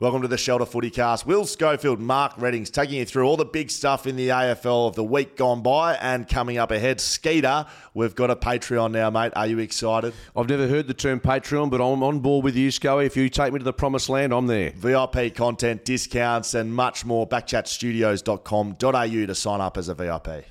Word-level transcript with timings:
Welcome 0.00 0.22
to 0.22 0.28
the 0.28 0.38
Shelter 0.38 0.64
Footy 0.64 0.90
Cast. 0.90 1.26
Will 1.26 1.44
Schofield, 1.44 1.98
Mark 1.98 2.38
Readings 2.38 2.70
taking 2.70 2.98
you 2.98 3.04
through 3.04 3.26
all 3.26 3.36
the 3.36 3.44
big 3.44 3.68
stuff 3.68 4.06
in 4.06 4.14
the 4.14 4.28
AFL 4.28 4.86
of 4.86 4.94
the 4.94 5.02
week 5.02 5.36
gone 5.36 5.60
by 5.60 5.96
and 5.96 6.28
coming 6.28 6.56
up 6.56 6.70
ahead. 6.70 7.00
Skeeter, 7.00 7.66
we've 7.94 8.14
got 8.14 8.30
a 8.30 8.36
Patreon 8.36 8.92
now, 8.92 9.10
mate. 9.10 9.32
Are 9.34 9.48
you 9.48 9.58
excited? 9.58 10.14
I've 10.36 10.48
never 10.48 10.68
heard 10.68 10.86
the 10.86 10.94
term 10.94 11.18
Patreon, 11.18 11.70
but 11.70 11.80
I'm 11.80 12.04
on 12.04 12.20
board 12.20 12.44
with 12.44 12.54
you, 12.54 12.70
Scully. 12.70 13.06
If 13.06 13.16
you 13.16 13.28
take 13.28 13.52
me 13.52 13.58
to 13.58 13.64
the 13.64 13.72
promised 13.72 14.08
land, 14.08 14.32
I'm 14.32 14.46
there. 14.46 14.70
VIP 14.70 15.34
content, 15.34 15.84
discounts, 15.84 16.54
and 16.54 16.72
much 16.72 17.04
more. 17.04 17.26
Backchatstudios.com.au 17.26 19.26
to 19.26 19.34
sign 19.34 19.60
up 19.60 19.76
as 19.76 19.88
a 19.88 19.96
VIP. 19.96 20.44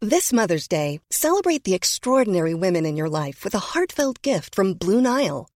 This 0.00 0.32
Mother's 0.32 0.66
Day, 0.66 0.98
celebrate 1.12 1.62
the 1.62 1.74
extraordinary 1.74 2.54
women 2.54 2.84
in 2.84 2.96
your 2.96 3.08
life 3.08 3.44
with 3.44 3.54
a 3.54 3.60
heartfelt 3.60 4.22
gift 4.22 4.56
from 4.56 4.74
Blue 4.74 5.00
Nile. 5.00 5.48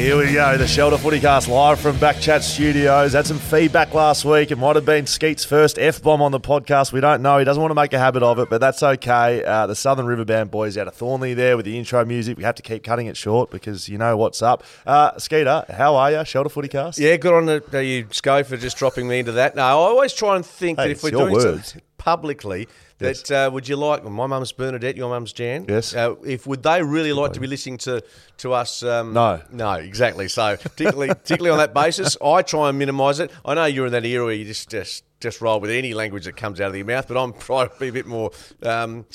Here 0.00 0.16
we 0.16 0.32
go, 0.32 0.56
the 0.56 0.66
Shelter 0.66 0.96
Footycast 0.96 1.46
live 1.46 1.78
from 1.78 1.94
Backchat 1.96 2.40
Studios. 2.40 3.12
Had 3.12 3.26
some 3.26 3.38
feedback 3.38 3.92
last 3.92 4.24
week. 4.24 4.50
It 4.50 4.56
might 4.56 4.74
have 4.76 4.86
been 4.86 5.06
Skeet's 5.06 5.44
first 5.44 5.78
F 5.78 6.02
bomb 6.02 6.22
on 6.22 6.32
the 6.32 6.40
podcast. 6.40 6.90
We 6.90 7.00
don't 7.02 7.20
know. 7.20 7.36
He 7.36 7.44
doesn't 7.44 7.60
want 7.60 7.70
to 7.70 7.74
make 7.74 7.92
a 7.92 7.98
habit 7.98 8.22
of 8.22 8.38
it, 8.38 8.48
but 8.48 8.62
that's 8.62 8.82
okay. 8.82 9.44
Uh, 9.44 9.66
the 9.66 9.74
Southern 9.74 10.06
River 10.06 10.24
Band 10.24 10.50
boys 10.50 10.78
out 10.78 10.88
of 10.88 10.96
Thornlie 10.96 11.36
there 11.36 11.54
with 11.54 11.66
the 11.66 11.76
intro 11.76 12.02
music. 12.06 12.38
We 12.38 12.44
have 12.44 12.54
to 12.54 12.62
keep 12.62 12.82
cutting 12.82 13.08
it 13.08 13.16
short 13.18 13.50
because 13.50 13.90
you 13.90 13.98
know 13.98 14.16
what's 14.16 14.40
up. 14.40 14.64
Uh, 14.86 15.18
Skeeter, 15.18 15.66
how 15.68 15.94
are 15.96 16.10
you? 16.10 16.24
Shelter 16.24 16.48
Footycast? 16.48 16.98
Yeah, 16.98 17.16
good 17.18 17.34
on 17.34 17.44
the, 17.44 17.62
uh, 17.74 17.78
you, 17.80 18.06
Sco, 18.10 18.42
for 18.42 18.56
just 18.56 18.78
dropping 18.78 19.06
me 19.06 19.18
into 19.18 19.32
that. 19.32 19.54
No, 19.54 19.62
I 19.62 19.70
always 19.72 20.14
try 20.14 20.34
and 20.34 20.46
think 20.46 20.78
Hey, 20.78 20.86
that 20.86 20.92
if 20.92 21.02
we're 21.02 21.10
doing 21.10 21.34
words. 21.34 21.44
something 21.72 21.82
publicly, 22.00 22.66
Yes. 22.98 23.22
that 23.22 23.46
uh, 23.46 23.50
would 23.50 23.68
you 23.68 23.76
like 23.76 24.02
my 24.04 24.26
mum's 24.26 24.52
Bernadette, 24.52 24.96
your 24.96 25.08
mum's 25.10 25.32
Jan? 25.32 25.66
Yes. 25.68 25.94
Uh, 25.94 26.14
if 26.24 26.46
would 26.46 26.62
they 26.62 26.82
really 26.82 27.12
like 27.12 27.32
to 27.34 27.40
be 27.40 27.46
listening 27.46 27.78
to 27.78 28.02
to 28.38 28.52
us? 28.54 28.82
Um, 28.82 29.12
No. 29.12 29.40
no, 29.52 29.72
exactly. 29.74 30.28
So 30.28 30.56
particularly 30.56 31.08
particularly 31.22 31.50
on 31.50 31.58
that 31.58 31.72
basis, 31.74 32.16
I 32.24 32.42
try 32.42 32.68
and 32.70 32.78
minimise 32.78 33.20
it. 33.20 33.30
I 33.44 33.54
know 33.54 33.66
you're 33.66 33.86
in 33.86 33.92
that 33.92 34.04
era 34.04 34.24
where 34.24 34.34
you 34.34 34.44
just 34.44 34.68
just 34.70 35.04
just 35.20 35.40
roll 35.40 35.60
with 35.60 35.70
any 35.70 35.92
language 35.94 36.24
that 36.24 36.36
comes 36.36 36.60
out 36.60 36.70
of 36.70 36.76
your 36.76 36.86
mouth, 36.86 37.06
but 37.08 37.16
I'm 37.16 37.32
trying 37.48 37.68
to 37.68 37.74
be 37.78 37.88
a 37.88 37.92
bit 37.92 38.06
more. 38.06 38.30
Um, 38.62 39.06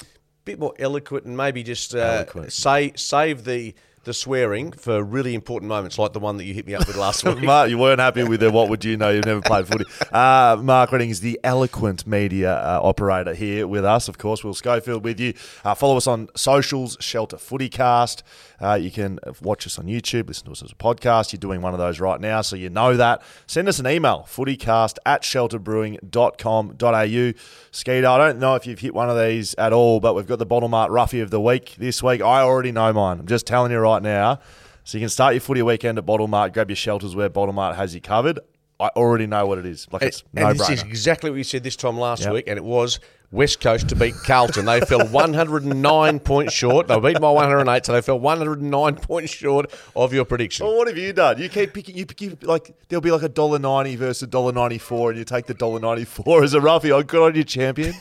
Bit 0.46 0.60
more 0.60 0.76
eloquent 0.78 1.26
and 1.26 1.36
maybe 1.36 1.64
just 1.64 1.96
uh, 1.96 2.24
say 2.50 2.92
save 2.96 3.46
the 3.46 3.74
the 4.06 4.14
swearing 4.14 4.72
for 4.72 5.04
really 5.04 5.36
important 5.36 5.68
moments 5.68 5.98
like 6.00 6.14
the 6.14 6.20
one 6.20 6.38
that 6.38 6.46
you 6.46 6.54
hit 6.54 6.66
me 6.66 6.74
up 6.76 6.88
with 6.88 6.96
last 6.96 7.24
week. 7.26 7.42
Mark, 7.42 7.70
you 7.70 7.78
weren't 7.78 8.00
happy 8.00 8.24
with 8.24 8.42
it. 8.42 8.54
what 8.54 8.70
would 8.70 8.86
you 8.86 8.96
know? 8.98 9.10
You've 9.10 9.26
never 9.26 9.42
played 9.42 9.68
footy. 9.68 9.86
Uh, 10.16 10.58
Mark 10.62 10.92
Redding 10.92 11.10
is 11.10 11.20
the 11.20 11.40
eloquent 11.44 12.08
media 12.08 12.56
uh, 12.56 12.80
operator 12.82 13.34
here 13.34 13.68
with 13.68 13.84
us. 13.84 14.08
Of 14.08 14.18
course, 14.18 14.44
Will 14.44 14.54
Schofield 14.54 15.04
with 15.04 15.20
you. 15.20 15.34
Uh, 15.66 15.74
follow 15.76 15.98
us 15.98 16.08
on 16.08 16.30
socials, 16.36 16.96
Shelter 17.02 17.38
Footycast. 17.38 18.22
Uh, 18.62 18.76
you 18.76 18.92
can 18.92 19.20
watch 19.42 19.68
us 19.68 19.78
on 19.80 19.86
YouTube, 19.86 20.28
listen 20.28 20.46
to 20.46 20.52
us 20.52 20.64
as 20.64 20.72
a 20.72 20.76
podcast. 20.76 21.34
You're 21.34 21.40
doing 21.40 21.62
one 21.62 21.74
of 21.74 21.80
those 21.80 22.00
right 22.00 22.20
now, 22.20 22.42
so 22.42 22.56
you 22.56 22.70
know 22.70 22.96
that. 22.96 23.22
Send 23.48 23.68
us 23.68 23.80
an 23.80 23.88
email, 23.88 24.26
footycast 24.30 24.98
at 25.06 25.24
shelterbrewing.com.au. 25.24 27.40
Skeeter, 27.72 28.08
I 28.08 28.18
don't 28.18 28.40
know 28.40 28.56
if 28.56 28.68
you've 28.68 28.80
hit 28.80 28.94
one 28.94 29.10
of 29.10 29.20
these 29.20 29.54
at 29.56 29.74
all, 29.74 30.00
but 30.00 30.16
we've 30.16 30.28
got 30.28 30.40
the 30.40 30.46
Bottle 30.46 30.70
Mart 30.70 30.92
Roughie 30.92 31.22
of 31.22 31.32
the 31.32 31.42
Week 31.42 31.76
this 31.78 32.02
week. 32.02 32.22
I 32.22 32.42
already 32.42 32.72
know 32.72 32.94
mine. 32.94 33.20
I'm 33.20 33.28
just 33.28 33.46
telling 33.46 33.72
you 33.72 33.80
right 33.80 34.02
now. 34.02 34.40
So 34.84 34.98
you 34.98 35.02
can 35.02 35.10
start 35.10 35.34
your 35.34 35.42
footy 35.42 35.64
weekend 35.64 35.98
at 35.98 36.06
Bottle 36.06 36.28
Mart, 36.28 36.54
grab 36.54 36.70
your 36.70 36.76
shelters 36.76 37.16
where 37.16 37.28
Bottle 37.28 37.54
Mart 37.54 37.76
has 37.76 37.96
you 37.96 38.02
covered. 38.02 38.40
I 38.80 38.88
already 38.90 39.26
know 39.26 39.46
what 39.48 39.58
it 39.58 39.66
is. 39.66 39.88
Like 39.92 40.02
it's 40.02 40.24
and 40.36 40.46
no 40.46 40.54
this 40.54 40.70
is 40.70 40.84
exactly 40.84 41.30
what 41.30 41.38
you 41.38 41.44
said 41.44 41.64
this 41.64 41.76
time 41.76 41.98
last 41.98 42.24
Yep. 42.24 42.34
week, 42.34 42.44
and 42.48 42.58
it 42.58 42.64
was 42.64 43.00
West 43.32 43.60
Coast 43.62 43.90
to 43.90 43.96
beat 43.96 44.14
Carlton. 44.26 44.66
They 44.66 44.82
fell 44.82 45.08
109 45.08 46.20
points 46.32 46.54
short. 46.54 46.88
They 46.88 47.00
beaten 47.00 47.22
by 47.22 47.32
108, 47.32 47.86
so 47.86 47.94
they 47.94 48.02
fell 48.02 48.20
109 48.20 48.96
points 48.96 49.32
short 49.34 49.74
of 49.96 50.14
your 50.14 50.26
prediction. 50.26 50.66
Well, 50.66 50.78
what 50.78 50.88
have 50.88 50.98
you 50.98 51.14
done? 51.14 51.42
You 51.42 51.50
keep 51.50 51.74
picking. 51.74 51.96
You 51.98 52.06
pick 52.06 52.44
like 52.44 52.76
there'll 52.90 53.02
be 53.02 53.12
like 53.12 53.24
a 53.24 53.30
dollar 53.30 53.60
ninety 53.60 53.96
versus 53.96 54.24
a 54.24 54.28
dollar 54.28 54.52
ninety 54.52 54.78
four, 54.78 55.10
and 55.10 55.20
you 55.20 55.26
take 55.26 55.46
the 55.46 55.54
dollar 55.54 55.80
ninety 55.80 56.06
four 56.06 56.44
as 56.44 56.54
a 56.54 56.62
roughie. 56.62 56.92
I 56.92 56.96
oh, 56.96 57.04
good 57.04 57.22
on 57.22 57.36
you, 57.36 57.44
champion. 57.44 57.94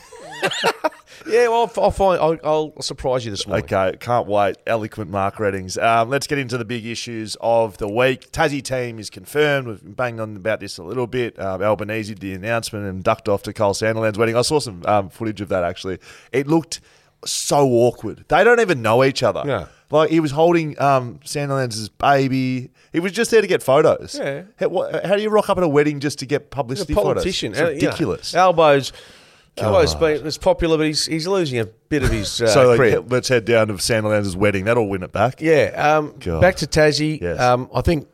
Yeah, 1.27 1.47
well, 1.47 1.71
I'll, 1.75 1.83
I'll 1.83 1.91
find. 1.91 2.21
I'll, 2.21 2.37
I'll 2.43 2.81
surprise 2.81 3.25
you 3.25 3.31
this 3.31 3.47
morning. 3.47 3.65
Okay, 3.65 3.97
can't 3.99 4.27
wait. 4.27 4.57
Eloquent 4.67 5.09
Mark 5.09 5.39
Readings. 5.39 5.75
Um, 5.77 6.09
let's 6.09 6.27
get 6.27 6.37
into 6.37 6.57
the 6.57 6.65
big 6.65 6.85
issues 6.85 7.35
of 7.41 7.77
the 7.77 7.87
week. 7.87 8.31
Tassie 8.31 8.61
team 8.61 8.99
is 8.99 9.09
confirmed. 9.09 9.67
We've 9.67 9.83
been 9.83 9.93
banging 9.93 10.19
on 10.19 10.35
about 10.35 10.59
this 10.59 10.77
a 10.77 10.83
little 10.83 11.07
bit. 11.07 11.39
Um, 11.39 11.63
Albanese 11.63 12.13
did 12.13 12.21
the 12.21 12.33
announcement 12.33 12.85
and 12.85 13.03
ducked 13.03 13.27
off 13.27 13.41
to 13.43 13.53
Cole 13.53 13.73
Sanderland's 13.73 14.19
wedding. 14.19 14.35
I 14.35 14.43
saw 14.43 14.59
some 14.59 14.83
um, 14.85 15.09
footage 15.09 15.41
of 15.41 15.49
that 15.49 15.63
actually. 15.63 15.97
It 16.31 16.47
looked 16.47 16.79
so 17.25 17.69
awkward. 17.69 18.25
They 18.27 18.43
don't 18.43 18.59
even 18.59 18.83
know 18.83 19.03
each 19.03 19.23
other. 19.23 19.43
Yeah. 19.45 19.67
Like 19.89 20.11
he 20.11 20.19
was 20.19 20.31
holding 20.31 20.79
um, 20.79 21.21
Sanderland's 21.23 21.89
baby. 21.89 22.69
He 22.93 22.99
was 22.99 23.11
just 23.11 23.31
there 23.31 23.41
to 23.41 23.47
get 23.47 23.63
photos. 23.63 24.15
Yeah. 24.19 24.43
How, 24.57 24.67
what, 24.67 25.03
how 25.05 25.15
do 25.15 25.21
you 25.21 25.29
rock 25.29 25.49
up 25.49 25.57
at 25.57 25.63
a 25.63 25.67
wedding 25.67 25.99
just 25.99 26.19
to 26.19 26.27
get 26.27 26.43
He's 26.43 26.49
publicity 26.49 26.93
a 26.93 26.95
politician. 26.95 27.53
photos? 27.53 27.69
It's 27.71 27.81
you 27.81 27.87
know, 27.87 27.89
ridiculous. 27.89 28.33
Albo's 29.57 29.95
been 29.95 30.25
it's 30.25 30.37
popular, 30.37 30.77
but 30.77 30.87
he's 30.87 31.05
he's 31.05 31.27
losing 31.27 31.59
a 31.59 31.65
bit 31.65 32.03
of 32.03 32.11
his 32.11 32.41
uh, 32.41 32.47
so 32.53 32.73
like, 32.73 33.09
let's 33.09 33.29
head 33.29 33.45
down 33.45 33.67
to 33.67 33.79
Sanderland's 33.79 34.35
wedding. 34.35 34.65
That'll 34.65 34.87
win 34.87 35.03
it 35.03 35.11
back. 35.11 35.41
Yeah. 35.41 35.97
Um, 35.97 36.11
back 36.41 36.55
to 36.57 36.67
Tassie. 36.67 37.21
Yes. 37.21 37.39
Um, 37.39 37.69
I 37.73 37.81
think 37.81 38.07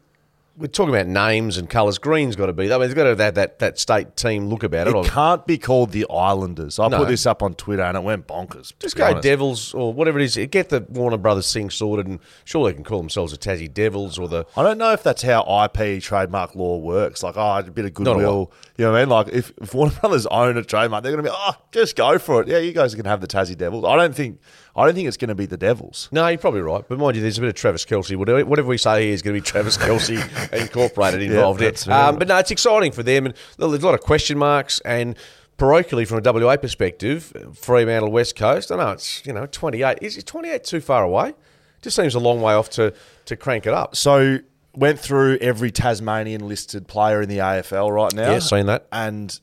we're 0.61 0.67
talking 0.67 0.93
about 0.93 1.07
names 1.07 1.57
and 1.57 1.69
colours. 1.69 1.97
Green's 1.97 2.35
got 2.35 2.45
to 2.45 2.53
be. 2.53 2.71
I 2.71 2.77
mean, 2.77 2.85
it's 2.85 2.93
got 2.93 3.03
to 3.03 3.09
have 3.09 3.17
that, 3.17 3.35
that, 3.35 3.59
that 3.59 3.79
state 3.79 4.15
team 4.15 4.47
look 4.47 4.63
about 4.63 4.87
it. 4.87 4.95
It 4.95 5.05
can't 5.07 5.45
be 5.47 5.57
called 5.57 5.91
the 5.91 6.05
Islanders. 6.09 6.77
I 6.79 6.87
No. 6.87 6.99
put 6.99 7.07
this 7.07 7.25
up 7.25 7.41
on 7.41 7.55
Twitter 7.55 7.81
and 7.83 7.97
it 7.97 8.03
went 8.03 8.27
bonkers. 8.27 8.73
Just 8.79 8.95
go 8.95 9.05
honest. 9.05 9.23
Devils 9.23 9.73
or 9.73 9.91
whatever 9.93 10.19
it 10.19 10.23
is. 10.25 10.39
Get 10.51 10.69
the 10.69 10.85
Warner 10.89 11.17
Brothers 11.17 11.51
thing 11.51 11.69
sorted, 11.69 12.05
and 12.07 12.19
sure 12.45 12.67
they 12.67 12.73
can 12.73 12.83
call 12.83 12.99
themselves 12.99 13.31
the 13.31 13.37
Tassie 13.37 13.71
Devils 13.73 14.19
or 14.19 14.27
the. 14.27 14.45
I 14.55 14.63
don't 14.63 14.77
know 14.77 14.91
if 14.93 15.01
that's 15.03 15.23
how 15.23 15.41
IP 15.65 16.01
trademark 16.01 16.55
law 16.55 16.77
works. 16.77 17.23
Like, 17.23 17.35
oh, 17.37 17.57
a 17.57 17.63
bit 17.63 17.85
of 17.85 17.93
goodwill. 17.93 18.51
You 18.77 18.85
know 18.85 18.91
what 18.91 18.97
I 18.97 19.01
mean? 19.01 19.09
Like, 19.09 19.27
if, 19.29 19.51
if 19.61 19.73
Warner 19.73 19.93
Brothers 19.99 20.25
own 20.27 20.57
a 20.57 20.63
trademark, 20.63 21.03
they're 21.03 21.11
going 21.11 21.23
to 21.25 21.29
be, 21.31 21.35
oh, 21.37 21.53
just 21.71 21.95
go 21.95 22.19
for 22.19 22.41
it. 22.41 22.47
Yeah, 22.47 22.59
you 22.59 22.71
guys 22.71 22.93
can 22.95 23.05
have 23.05 23.21
the 23.21 23.27
Tassie 23.27 23.57
Devils. 23.57 23.83
I 23.85 23.95
don't 23.95 24.15
think, 24.15 24.39
I 24.75 24.85
don't 24.85 24.95
think 24.95 25.07
it's 25.07 25.17
going 25.17 25.29
to 25.29 25.35
be 25.35 25.45
the 25.45 25.57
Devils. 25.57 26.07
No, 26.11 26.25
you're 26.27 26.37
probably 26.37 26.61
right. 26.61 26.83
But 26.87 26.97
mind 26.97 27.15
you, 27.15 27.21
there's 27.21 27.37
a 27.37 27.41
bit 27.41 27.49
of 27.49 27.55
Travis 27.55 27.83
Kelsey. 27.85 28.15
Whatever 28.15 28.45
whatever 28.45 28.67
we 28.67 28.77
say 28.77 29.05
here 29.05 29.13
is 29.13 29.21
going 29.21 29.35
to 29.35 29.41
be 29.41 29.45
Travis 29.45 29.77
Kelsey 29.77 30.17
incorporated 30.53 31.21
involved 31.21 31.59
here. 31.59 31.73
right. 31.87 32.07
Um, 32.07 32.17
but 32.17 32.27
no, 32.27 32.37
it's 32.37 32.51
exciting 32.51 32.91
for 32.91 33.03
them, 33.03 33.25
and 33.25 33.35
there's 33.57 33.83
a 33.83 33.85
lot 33.85 33.93
of 33.93 34.01
question 34.01 34.37
marks. 34.37 34.79
And 34.81 35.17
parochially, 35.57 36.07
from 36.07 36.25
a 36.25 36.33
WA 36.33 36.57
perspective, 36.57 37.33
Fremantle 37.53 38.11
West 38.11 38.35
Coast. 38.35 38.71
I 38.71 38.77
know 38.77 38.91
it's 38.91 39.25
you 39.25 39.33
know 39.33 39.45
28. 39.45 39.97
Is 40.01 40.17
it 40.17 40.25
28 40.25 40.63
too 40.63 40.81
far 40.81 41.03
away? 41.03 41.33
Just 41.81 41.95
seems 41.95 42.15
a 42.15 42.19
long 42.19 42.41
way 42.41 42.53
off 42.53 42.69
to 42.71 42.93
to 43.25 43.35
crank 43.35 43.65
it 43.67 43.73
up. 43.73 43.95
So, 43.95 44.39
went 44.73 44.99
through 44.99 45.37
every 45.41 45.71
Tasmanian 45.71 46.47
listed 46.47 46.87
player 46.87 47.21
in 47.21 47.29
the 47.29 47.39
AFL 47.39 47.91
right 47.93 48.13
now. 48.13 48.31
Yeah, 48.31 48.39
seen 48.39 48.67
that. 48.67 48.87
And 48.91 49.37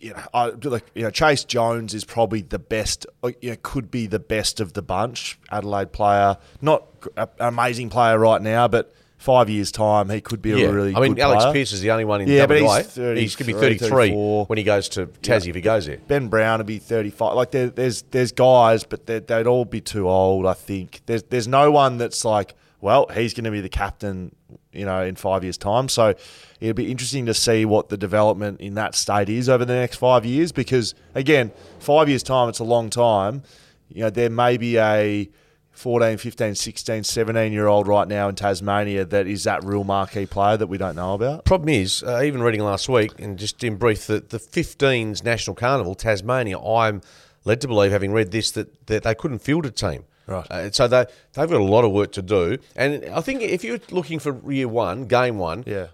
you 0.00 0.12
know, 0.14 0.22
I 0.32 0.46
like 0.48 0.84
you 0.94 1.02
know 1.02 1.10
Chayce 1.10 1.46
Jones 1.46 1.94
is 1.94 2.04
probably 2.04 2.42
the 2.42 2.58
best. 2.58 3.06
uh, 3.22 3.30
You 3.40 3.50
know, 3.50 3.56
could 3.62 3.90
be 3.90 4.06
the 4.06 4.18
best 4.18 4.60
of 4.60 4.72
the 4.74 4.82
bunch. 4.82 5.38
Adelaide 5.50 5.92
player, 5.92 6.36
not 6.60 6.84
an 7.16 7.28
amazing 7.40 7.90
player 7.90 8.18
right 8.18 8.40
now, 8.40 8.68
but 8.68 8.92
five 9.18 9.48
years 9.48 9.70
time 9.70 10.10
he 10.10 10.20
could 10.20 10.42
be 10.42 10.50
Yeah, 10.50 10.66
a 10.66 10.72
really. 10.72 10.94
I 10.96 11.00
mean 11.00 11.14
good 11.14 11.22
Alex 11.22 11.44
player. 11.44 11.52
Pierce 11.54 11.72
is 11.72 11.80
the 11.80 11.90
only 11.92 12.04
one 12.04 12.20
in 12.22 12.28
Yeah, 12.28 12.46
but 12.46 12.60
he's 12.60 12.86
30, 12.88 13.20
he's 13.20 13.36
going 13.36 13.46
to 13.46 13.54
be 13.54 13.60
33 13.60 13.88
34. 13.88 14.46
when 14.46 14.58
he 14.58 14.64
goes 14.64 14.88
to 14.90 15.06
Tassie 15.06 15.48
if 15.48 15.54
he 15.54 15.60
goes 15.60 15.86
there. 15.86 15.98
Ben 16.08 16.28
Brown 16.28 16.58
would 16.58 16.66
be 16.66 16.78
thirty 16.78 17.10
five. 17.10 17.34
Like 17.34 17.50
there, 17.52 17.68
there's 17.70 18.02
there's 18.10 18.32
guys, 18.32 18.84
but 18.84 19.06
they'd, 19.06 19.26
they'd 19.26 19.46
all 19.46 19.64
be 19.64 19.80
too 19.80 20.08
old. 20.08 20.46
I 20.46 20.54
think 20.54 21.02
there's 21.06 21.22
there's 21.24 21.46
no 21.48 21.70
one 21.70 21.98
that's 21.98 22.24
like, 22.24 22.54
well, 22.80 23.06
he's 23.14 23.32
going 23.34 23.44
to 23.44 23.50
be 23.52 23.60
the 23.60 23.68
captain, 23.68 24.34
you 24.72 24.84
know, 24.86 25.02
in 25.04 25.14
five 25.14 25.44
years' 25.44 25.56
time. 25.58 25.88
So 25.88 26.14
it'll 26.62 26.74
be 26.74 26.90
interesting 26.90 27.26
to 27.26 27.34
see 27.34 27.64
what 27.64 27.88
the 27.88 27.96
development 27.96 28.60
in 28.60 28.74
that 28.74 28.94
state 28.94 29.28
is 29.28 29.48
over 29.48 29.64
the 29.64 29.74
next 29.74 29.96
five 29.96 30.24
years. 30.24 30.52
Because 30.52 30.94
again, 31.14 31.50
five 31.80 32.08
years' 32.08 32.22
time, 32.22 32.48
it's 32.48 32.60
a 32.60 32.64
long 32.64 32.88
time. 32.88 33.42
You 33.88 34.04
know, 34.04 34.10
there 34.10 34.30
may 34.30 34.56
be 34.56 34.78
a 34.78 35.28
14, 35.72 36.18
15, 36.18 36.54
16, 36.54 37.04
17 37.04 37.52
year 37.52 37.66
old 37.66 37.88
right 37.88 38.06
now 38.06 38.28
in 38.28 38.36
Tasmania 38.36 39.04
that 39.06 39.26
is 39.26 39.44
that 39.44 39.64
real 39.64 39.82
marquee 39.82 40.24
player 40.26 40.56
that 40.56 40.68
we 40.68 40.78
don't 40.78 40.94
know 40.94 41.14
about. 41.14 41.44
Problem 41.44 41.70
is, 41.70 42.02
uh, 42.04 42.22
even 42.22 42.42
reading 42.42 42.62
last 42.62 42.88
week, 42.88 43.18
and 43.18 43.38
just 43.38 43.64
in 43.64 43.76
brief, 43.76 44.06
the, 44.06 44.20
the 44.20 44.38
15's 44.38 45.24
National 45.24 45.56
Carnival, 45.56 45.94
Tasmania, 45.96 46.60
I'm 46.60 47.02
led 47.44 47.60
to 47.62 47.68
believe, 47.68 47.90
having 47.90 48.12
read 48.12 48.30
this, 48.30 48.52
that, 48.52 48.86
that 48.86 49.02
they 49.02 49.14
couldn't 49.16 49.40
field 49.40 49.66
a 49.66 49.70
team. 49.70 50.04
Right. 50.28 50.46
Uh, 50.48 50.70
so 50.70 50.86
they 50.86 51.06
they've 51.32 51.50
got 51.50 51.60
a 51.60 51.64
lot 51.64 51.84
of 51.84 51.90
work 51.90 52.12
to 52.12 52.22
do. 52.22 52.58
And 52.76 53.04
I 53.06 53.20
think 53.20 53.42
if 53.42 53.64
you're 53.64 53.80
looking 53.90 54.20
for 54.20 54.52
year 54.52 54.68
one, 54.68 55.06
game 55.06 55.38
one, 55.38 55.64
Yeah. 55.66 55.88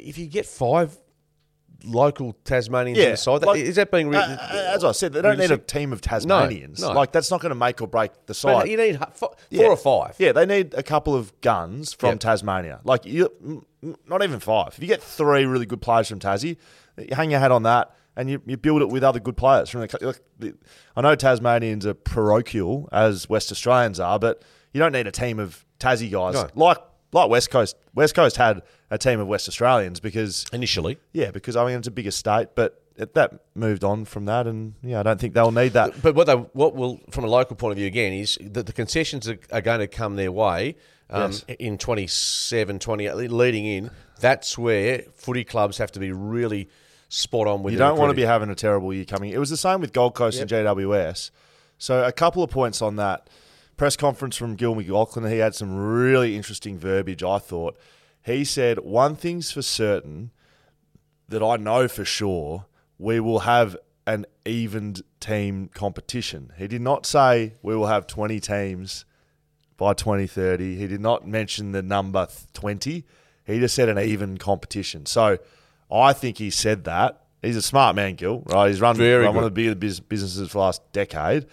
If 0.00 0.18
you 0.18 0.26
get 0.26 0.46
five 0.46 0.96
local 1.84 2.34
Tasmanians 2.44 2.98
in 2.98 3.10
the 3.12 3.16
side, 3.16 3.42
like- 3.42 3.58
that, 3.58 3.66
is 3.66 3.76
that 3.76 3.90
being 3.90 4.08
Uh, 4.08 4.18
written? 4.18 4.32
uh, 4.38 4.72
as 4.74 4.84
I 4.84 4.92
said, 4.92 5.14
they 5.14 5.22
don't 5.22 5.38
need 5.38 5.50
a 5.50 5.56
team 5.56 5.92
of 5.94 6.00
Tasmanians. 6.02 6.80
no. 6.82 6.92
Like 6.92 7.10
that's 7.12 7.30
not 7.30 7.40
going 7.40 7.50
to 7.50 7.54
make 7.54 7.80
or 7.80 7.86
break 7.88 8.12
the 8.12 8.18
But 8.28 8.36
side. 8.36 8.68
you 8.68 8.76
need 8.76 8.98
four 9.14 9.34
Yeah. 9.48 9.66
or 9.68 9.76
five. 9.76 10.14
Yeah, 10.18 10.32
they 10.32 10.44
need 10.44 10.74
a 10.74 10.82
couple 10.82 11.14
of 11.14 11.38
guns 11.40 11.94
from 11.94 12.10
Yep. 12.10 12.20
Tasmania. 12.20 12.80
Like 12.84 13.06
you, 13.06 13.64
not 14.06 14.22
even 14.22 14.40
five. 14.40 14.68
If 14.76 14.80
you 14.80 14.88
get 14.88 15.02
three 15.02 15.46
really 15.46 15.64
good 15.66 15.80
players 15.80 16.08
from 16.08 16.18
Tassie, 16.18 16.56
you 16.98 17.08
hang 17.16 17.30
your 17.30 17.40
hat 17.40 17.50
on 17.50 17.62
that, 17.62 17.94
and 18.14 18.28
you, 18.28 18.42
you 18.44 18.58
build 18.58 18.82
it 18.82 18.90
with 18.90 19.02
other 19.02 19.20
good 19.20 19.38
players 19.38 19.70
from 19.70 19.80
the. 19.80 19.88
co- 19.88 20.06
Like, 20.06 20.20
the 20.38 20.54
I 20.96 21.00
know 21.00 21.14
Tasmanians 21.14 21.86
are 21.86 21.94
parochial 21.94 22.90
as 22.92 23.26
West 23.30 23.50
Australians 23.50 23.98
are, 23.98 24.18
but 24.18 24.42
you 24.74 24.80
don't 24.80 24.92
need 24.92 25.06
a 25.06 25.12
team 25.12 25.38
of 25.38 25.64
Tassie 25.78 26.10
guys 26.10 26.34
No. 26.34 26.48
like 26.54 26.76
like 27.12 27.28
West 27.30 27.50
Coast. 27.50 27.76
West 27.94 28.14
Coast 28.14 28.36
had 28.36 28.62
a 28.90 28.98
team 28.98 29.20
of 29.20 29.26
West 29.28 29.48
Australians 29.48 30.00
because 30.00 30.46
Initially, 30.52 30.98
yeah, 31.12 31.30
because 31.30 31.56
I 31.56 31.64
mean 31.66 31.76
it's 31.78 31.88
a 31.88 31.90
bigger 31.90 32.10
state, 32.10 32.48
but 32.54 32.82
it, 32.96 33.14
that 33.14 33.40
moved 33.54 33.82
on 33.84 34.04
from 34.04 34.26
that, 34.26 34.46
and 34.46 34.74
yeah, 34.82 35.00
I 35.00 35.02
don't 35.02 35.18
think 35.20 35.34
they'll 35.34 35.50
need 35.52 35.72
that. 35.72 36.00
but 36.02 36.14
what 36.14 36.26
they 36.26 36.34
what 36.34 36.74
will 36.74 37.00
from 37.10 37.24
a 37.24 37.28
local 37.28 37.56
point 37.56 37.72
of 37.72 37.78
view 37.78 37.86
again 37.86 38.12
is 38.12 38.38
that 38.40 38.66
the 38.66 38.72
concessions 38.72 39.28
are, 39.28 39.38
are 39.52 39.60
going 39.62 39.80
to 39.80 39.86
come 39.88 40.16
their 40.16 40.32
way 40.32 40.76
um, 41.08 41.32
Yes. 41.32 41.44
in 41.58 41.78
27, 41.78 42.78
28, 42.78 43.14
leading 43.30 43.66
in. 43.66 43.90
That's 44.20 44.56
where 44.58 45.02
footy 45.14 45.44
clubs 45.44 45.78
have 45.78 45.90
to 45.92 46.00
be 46.00 46.12
really 46.12 46.68
spot 47.08 47.46
on 47.48 47.62
with. 47.62 47.72
You 47.72 47.78
don't 47.78 47.98
want 47.98 48.10
to 48.10 48.14
be 48.16 48.22
having 48.22 48.50
a 48.50 48.54
terrible 48.54 48.92
year 48.92 49.04
coming. 49.06 49.30
It 49.32 49.38
was 49.38 49.50
the 49.50 49.56
same 49.56 49.80
with 49.80 49.92
Gold 49.92 50.14
Coast 50.14 50.38
and 50.40 50.48
GWS. 50.50 51.30
So 51.78 52.04
a 52.04 52.12
couple 52.12 52.42
of 52.42 52.50
points 52.50 52.82
on 52.82 52.96
that. 52.96 53.28
Press 53.80 53.96
conference 53.96 54.36
from 54.36 54.56
Gill 54.56 54.74
McLachlan. 54.74 55.32
He 55.32 55.38
had 55.38 55.54
some 55.54 55.74
really 55.74 56.36
interesting 56.36 56.76
verbiage, 56.76 57.22
I 57.22 57.38
thought. 57.38 57.78
He 58.20 58.44
said, 58.44 58.80
One 58.80 59.16
thing's 59.16 59.52
for 59.52 59.62
certain 59.62 60.32
that 61.30 61.42
I 61.42 61.56
know 61.56 61.88
for 61.88 62.04
sure 62.04 62.66
we 62.98 63.20
will 63.20 63.38
have 63.38 63.78
an 64.06 64.26
evened 64.44 65.00
team 65.18 65.70
competition. 65.72 66.52
He 66.58 66.68
did 66.68 66.82
not 66.82 67.06
say 67.06 67.54
we 67.62 67.74
will 67.74 67.86
have 67.86 68.06
20 68.06 68.38
teams 68.38 69.06
by 69.78 69.94
2030. 69.94 70.76
He 70.76 70.86
did 70.86 71.00
not 71.00 71.26
mention 71.26 71.72
the 71.72 71.80
number 71.80 72.28
20. 72.52 73.06
He 73.46 73.60
just 73.60 73.74
said 73.74 73.88
an 73.88 73.98
even 73.98 74.36
competition. 74.36 75.06
So 75.06 75.38
I 75.90 76.12
think 76.12 76.36
he 76.36 76.50
said 76.50 76.84
that. 76.84 77.22
He's 77.40 77.56
a 77.56 77.62
smart 77.62 77.96
man, 77.96 78.16
Gill, 78.16 78.42
right? 78.44 78.68
He's 78.68 78.82
run, 78.82 78.96
Very 78.96 79.24
run 79.24 79.34
one 79.34 79.44
of 79.44 79.54
the 79.54 79.72
biggest 79.72 80.06
businesses 80.06 80.48
for 80.48 80.58
the 80.58 80.64
last 80.64 80.92
decade. 80.92 81.46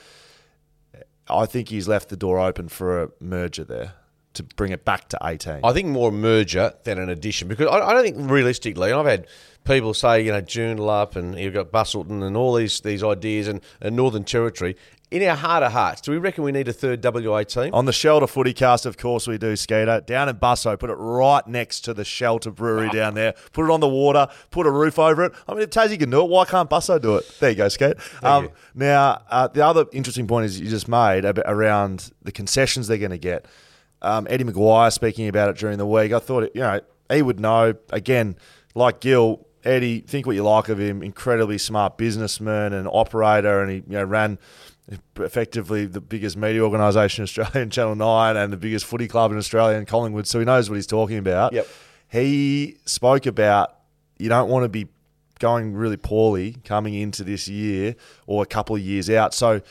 I 1.29 1.45
think 1.45 1.69
he's 1.69 1.88
left 1.88 2.09
the 2.09 2.18
door 2.18 2.39
open 2.39 2.69
for 2.69 3.03
a 3.03 3.09
merger 3.19 3.63
there 3.63 3.94
to 4.33 4.44
bring 4.44 4.71
it 4.71 4.85
back 4.85 5.09
to 5.09 5.18
18. 5.24 5.62
I 5.63 5.74
think 5.74 5.88
more 5.88 6.12
merger 6.12 6.74
than 6.83 7.00
an 7.00 7.09
addition 7.09 7.47
because 7.47 7.68
I, 7.68 7.79
I 7.79 7.94
don't 7.94 8.03
think 8.03 8.31
realistically, 8.31 8.91
and 8.91 9.00
I've 9.00 9.06
had 9.06 9.27
people 9.65 9.94
say, 9.94 10.21
you 10.24 10.31
know, 10.31 10.41
Joondalup 10.41 11.15
and 11.15 11.38
you've 11.38 11.53
got 11.53 11.71
Busselton 11.71 12.24
and 12.24 12.38
all 12.38 12.53
these 12.53 12.79
these 12.81 13.03
ideas 13.03 13.47
and, 13.47 13.62
and 13.81 13.95
Northern 13.95 14.24
Territory. 14.24 14.77
In 15.09 15.24
our 15.24 15.38
heart 15.38 15.63
of 15.63 15.71
hearts, 15.71 16.01
do 16.01 16.12
we 16.12 16.18
reckon 16.18 16.44
we 16.44 16.51
need 16.51 16.68
a 16.68 16.74
third 16.74 17.01
WA 17.01 17.42
team? 17.44 17.74
On 17.74 17.86
the 17.86 17.94
Shelter 17.94 18.27
Footy 18.27 18.51
Cast, 18.51 18.86
of 18.86 18.98
course, 18.98 19.25
we 19.25 19.38
do, 19.38 19.56
Skeeter. 19.56 20.01
Down 20.01 20.27
in 20.27 20.36
Busso, 20.36 20.77
put 20.77 20.89
it 20.89 20.95
right 20.95 21.48
next 21.48 21.81
to 21.81 21.94
the 21.94 22.04
Shelter 22.04 22.51
Brewery 22.51 22.89
down 22.89 23.13
there. 23.13 23.33
Put 23.54 23.63
it 23.63 23.71
on 23.71 23.80
the 23.80 23.88
water, 23.88 24.27
put 24.51 24.68
a 24.68 24.69
roof 24.69 25.00
over 25.00 25.24
it. 25.24 25.31
I 25.48 25.54
mean, 25.54 25.63
if 25.63 25.69
Tassie 25.69 25.98
can 25.98 26.09
do 26.09 26.25
it, 26.25 26.30
why 26.30 26.44
can't 26.44 26.69
Busso 26.69 27.01
do 27.01 27.15
it? 27.15 27.39
There 27.39 27.51
you 27.51 27.56
go, 27.56 27.69
Skate. 27.69 27.95
Um, 28.21 28.45
you. 28.45 28.51
now, 28.75 29.21
uh, 29.30 29.48
the 29.48 29.65
other 29.65 29.86
interesting 29.94 30.27
point 30.27 30.45
is 30.45 30.59
you 30.59 30.69
just 30.69 30.89
made 30.89 31.24
around 31.24 32.12
the 32.24 32.33
concessions 32.33 32.88
they're 32.88 32.98
going 32.98 33.12
to 33.12 33.18
get. 33.18 33.45
Um, 34.01 34.27
Eddie 34.30 34.44
McGuire 34.44 34.92
speaking 34.92 35.30
about 35.30 35.48
it 35.48 35.56
during 35.56 35.77
the 35.77 35.88
week. 35.88 36.12
I 36.12 36.19
thought, 36.19 36.51
you 36.54 36.59
know, 36.59 36.81
he 37.09 37.21
would 37.21 37.39
know. 37.39 37.75
Again, 37.92 38.36
like 38.75 39.00
Gill, 39.00 39.48
Eddie, 39.63 40.01
think 40.01 40.25
what 40.27 40.36
you 40.36 40.44
like 40.44 40.68
of 40.68 40.80
him. 40.80 41.01
Incredibly 41.01 41.57
smart 41.57 41.98
businessman 41.98 42.74
and 42.74 42.89
operator, 42.92 43.62
and 43.62 43.71
he 43.71 43.77
you 43.77 43.83
know 43.88 44.04
ran 44.04 44.38
effectively 45.18 45.86
the 45.86 46.01
biggest 46.01 46.38
media 46.38 46.62
organisation 46.62 47.22
in 47.22 47.24
Australia, 47.24 47.66
Channel 47.69 47.95
Nine, 47.95 48.38
and 48.38 48.51
the 48.54 48.57
biggest 48.57 48.86
footy 48.86 49.07
club 49.07 49.31
in 49.31 49.38
Australia, 49.38 49.78
in 49.78 49.86
Collingwood. 49.86 50.28
So 50.28 50.39
he 50.39 50.45
knows 50.45 50.69
what 50.69 50.75
he's 50.75 50.88
talking 50.88 51.18
about. 51.18 51.54
Yep. 51.54 51.68
He 52.10 52.78
spoke 52.86 53.25
about 53.25 53.74
you 54.18 54.30
don't 54.30 54.50
want 54.50 54.63
to 54.63 54.69
be 54.69 54.88
going 55.39 55.74
really 55.75 55.98
poorly 55.98 56.56
coming 56.63 56.94
into 56.95 57.24
this 57.24 57.48
year 57.48 57.95
or 58.25 58.42
a 58.42 58.45
couple 58.45 58.75
of 58.75 58.81
years 58.81 59.10
out. 59.10 59.34
So 59.34 59.62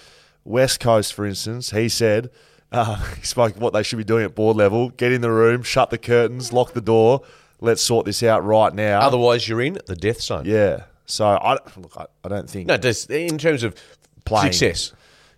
West 0.44 0.80
Coast, 0.80 1.14
for 1.14 1.24
instance, 1.26 1.70
he 1.70 1.88
said. 1.88 2.30
Uh, 2.72 2.96
he 3.16 3.22
spoke 3.22 3.56
what 3.60 3.72
they 3.72 3.82
should 3.82 3.96
be 3.96 4.04
doing 4.04 4.24
at 4.24 4.34
board 4.34 4.56
level. 4.56 4.90
Get 4.90 5.12
in 5.12 5.20
the 5.20 5.30
room, 5.30 5.62
shut 5.62 5.90
the 5.90 5.98
curtains, 5.98 6.52
lock 6.52 6.72
the 6.72 6.80
door. 6.80 7.22
Let's 7.60 7.80
sort 7.80 8.04
this 8.06 8.22
out 8.24 8.44
right 8.44 8.74
now. 8.74 9.00
Otherwise, 9.00 9.48
you're 9.48 9.62
in 9.62 9.78
the 9.86 9.94
death 9.96 10.20
zone. 10.20 10.44
yeah. 10.44 10.84
So 11.06 11.24
I 11.24 11.52
look. 11.76 11.92
I, 11.96 12.06
I 12.24 12.28
don't 12.28 12.50
think 12.50 12.66
No, 12.66 12.76
just 12.76 13.08
in 13.08 13.38
terms 13.38 13.62
of 13.62 13.76
Playing. 14.24 14.52
success. 14.52 14.92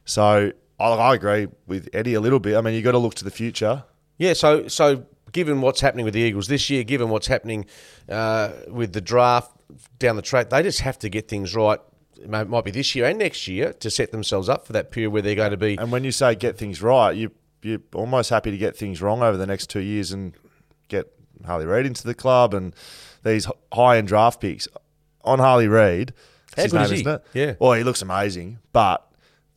So 0.08 0.52
I, 0.80 0.84
I 0.84 1.14
agree 1.14 1.48
with 1.66 1.88
Eddie 1.92 2.14
a 2.14 2.20
little 2.20 2.40
bit. 2.40 2.56
I 2.56 2.60
mean, 2.62 2.74
you 2.74 2.82
got 2.82 2.92
to 2.92 2.98
look 2.98 3.14
to 3.16 3.24
the 3.24 3.30
future. 3.30 3.84
Yeah, 4.16 4.32
so 4.32 4.66
so 4.68 5.04
given 5.32 5.60
what's 5.60 5.80
happening 5.80 6.04
with 6.04 6.14
the 6.14 6.20
Eagles 6.20 6.48
this 6.48 6.70
year, 6.70 6.82
given 6.82 7.10
what's 7.10 7.26
happening 7.26 7.66
uh, 8.08 8.52
with 8.68 8.92
the 8.94 9.00
draft 9.00 9.52
down 9.98 10.16
the 10.16 10.22
track, 10.22 10.50
they 10.50 10.62
just 10.62 10.80
have 10.80 10.98
to 11.00 11.08
get 11.08 11.28
things 11.28 11.54
right. 11.54 11.78
It 12.20 12.28
might 12.28 12.64
be 12.64 12.72
this 12.72 12.96
year 12.96 13.04
and 13.04 13.18
next 13.18 13.46
year 13.46 13.72
to 13.74 13.90
set 13.90 14.10
themselves 14.10 14.48
up 14.48 14.66
for 14.66 14.72
that 14.72 14.90
period 14.90 15.10
where 15.10 15.22
they're 15.22 15.36
going 15.36 15.52
to 15.52 15.56
be. 15.56 15.76
And 15.76 15.92
when 15.92 16.02
you 16.02 16.10
say 16.10 16.34
get 16.34 16.56
things 16.56 16.82
right, 16.82 17.12
you 17.12 17.30
you're 17.62 17.80
almost 17.94 18.30
happy 18.30 18.50
to 18.50 18.56
get 18.56 18.76
things 18.76 19.02
wrong 19.02 19.22
over 19.22 19.36
the 19.36 19.46
next 19.46 19.68
two 19.68 19.80
years 19.80 20.10
and 20.10 20.32
get 20.88 21.12
Harley 21.44 21.66
Reid 21.66 21.86
into 21.86 22.04
the 22.04 22.14
club 22.14 22.54
and 22.54 22.74
these 23.24 23.46
high 23.72 23.98
end 23.98 24.08
draft 24.08 24.40
picks 24.40 24.66
on 25.22 25.38
Harley 25.38 25.68
Reid. 25.68 26.12
How 26.56 26.62
his 26.62 26.72
good 26.72 26.78
name, 26.78 26.84
is 26.84 26.90
he? 26.90 26.96
isn't 27.00 27.12
it? 27.12 27.24
Yeah. 27.34 27.54
Well, 27.60 27.72
he 27.74 27.84
looks 27.84 28.02
amazing, 28.02 28.58
but 28.72 29.07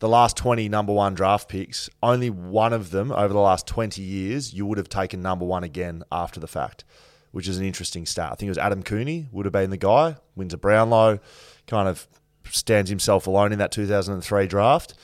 the 0.01 0.09
last 0.09 0.35
20 0.35 0.67
number 0.67 0.91
one 0.91 1.13
draft 1.13 1.47
picks, 1.47 1.89
only 2.03 2.29
one 2.29 2.73
of 2.73 2.91
them 2.91 3.11
over 3.11 3.33
the 3.33 3.39
last 3.39 3.65
20 3.67 4.01
years, 4.01 4.53
you 4.53 4.65
would 4.65 4.77
have 4.77 4.89
taken 4.89 5.21
number 5.21 5.45
one 5.45 5.63
again 5.63 6.03
after 6.11 6.39
the 6.39 6.47
fact, 6.47 6.83
which 7.31 7.47
is 7.47 7.57
an 7.57 7.65
interesting 7.65 8.05
stat. 8.05 8.31
I 8.31 8.35
think 8.35 8.47
it 8.47 8.51
was 8.51 8.57
Adam 8.57 8.83
Cooney 8.83 9.27
would 9.31 9.45
have 9.45 9.53
been 9.53 9.69
the 9.69 9.77
guy, 9.77 10.17
wins 10.35 10.53
a 10.53 10.57
Brownlow, 10.57 11.19
kind 11.67 11.87
of 11.87 12.07
stands 12.49 12.89
himself 12.89 13.27
alone 13.27 13.53
in 13.53 13.59
that 13.59 13.71
2003 13.71 14.47
draft. 14.47 14.95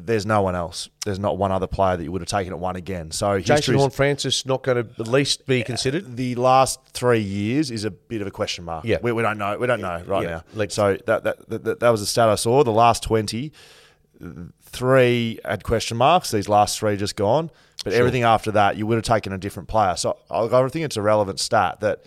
There's 0.00 0.24
no 0.24 0.42
one 0.42 0.54
else. 0.54 0.88
There's 1.04 1.18
not 1.18 1.38
one 1.38 1.50
other 1.50 1.66
player 1.66 1.96
that 1.96 2.04
you 2.04 2.12
would 2.12 2.20
have 2.20 2.28
taken 2.28 2.52
at 2.52 2.58
one 2.60 2.76
again. 2.76 3.10
So 3.10 3.40
Jason 3.40 3.74
Horne-Francis 3.74 4.46
not 4.46 4.62
going 4.62 4.84
to 4.84 5.00
at 5.00 5.08
least 5.08 5.44
be 5.46 5.62
uh, 5.62 5.66
considered. 5.66 6.16
the 6.16 6.36
last 6.36 6.78
three 6.92 7.18
years 7.18 7.72
is 7.72 7.84
a 7.84 7.90
bit 7.90 8.20
of 8.20 8.28
a 8.28 8.30
question 8.30 8.64
mark. 8.64 8.84
Yeah. 8.84 8.98
we, 9.02 9.10
we 9.10 9.22
don't 9.22 9.38
know. 9.38 9.58
We 9.58 9.66
don't 9.66 9.80
know 9.80 10.00
right 10.06 10.22
Yeah. 10.22 10.30
now. 10.30 10.44
Like- 10.54 10.70
so 10.70 10.96
that, 11.06 11.24
that 11.24 11.48
that 11.64 11.80
that 11.80 11.90
was 11.90 12.00
the 12.00 12.06
stat 12.06 12.28
I 12.28 12.36
saw. 12.36 12.62
The 12.62 12.70
last 12.70 13.02
twenty, 13.02 13.52
three 14.62 15.38
had 15.44 15.64
question 15.64 15.96
marks. 15.96 16.30
These 16.30 16.48
last 16.48 16.78
three 16.78 16.96
just 16.96 17.16
gone. 17.16 17.50
But 17.84 17.92
everything 17.92 18.24
after 18.24 18.50
that, 18.52 18.76
you 18.76 18.86
would 18.86 18.96
have 18.96 19.04
taken 19.04 19.32
a 19.32 19.38
different 19.38 19.68
player. 19.68 19.96
So 19.96 20.18
I 20.30 20.44
I 20.44 20.68
think 20.68 20.84
it's 20.84 20.96
a 20.96 21.02
relevant 21.02 21.38
stat 21.38 21.80
that, 21.80 22.04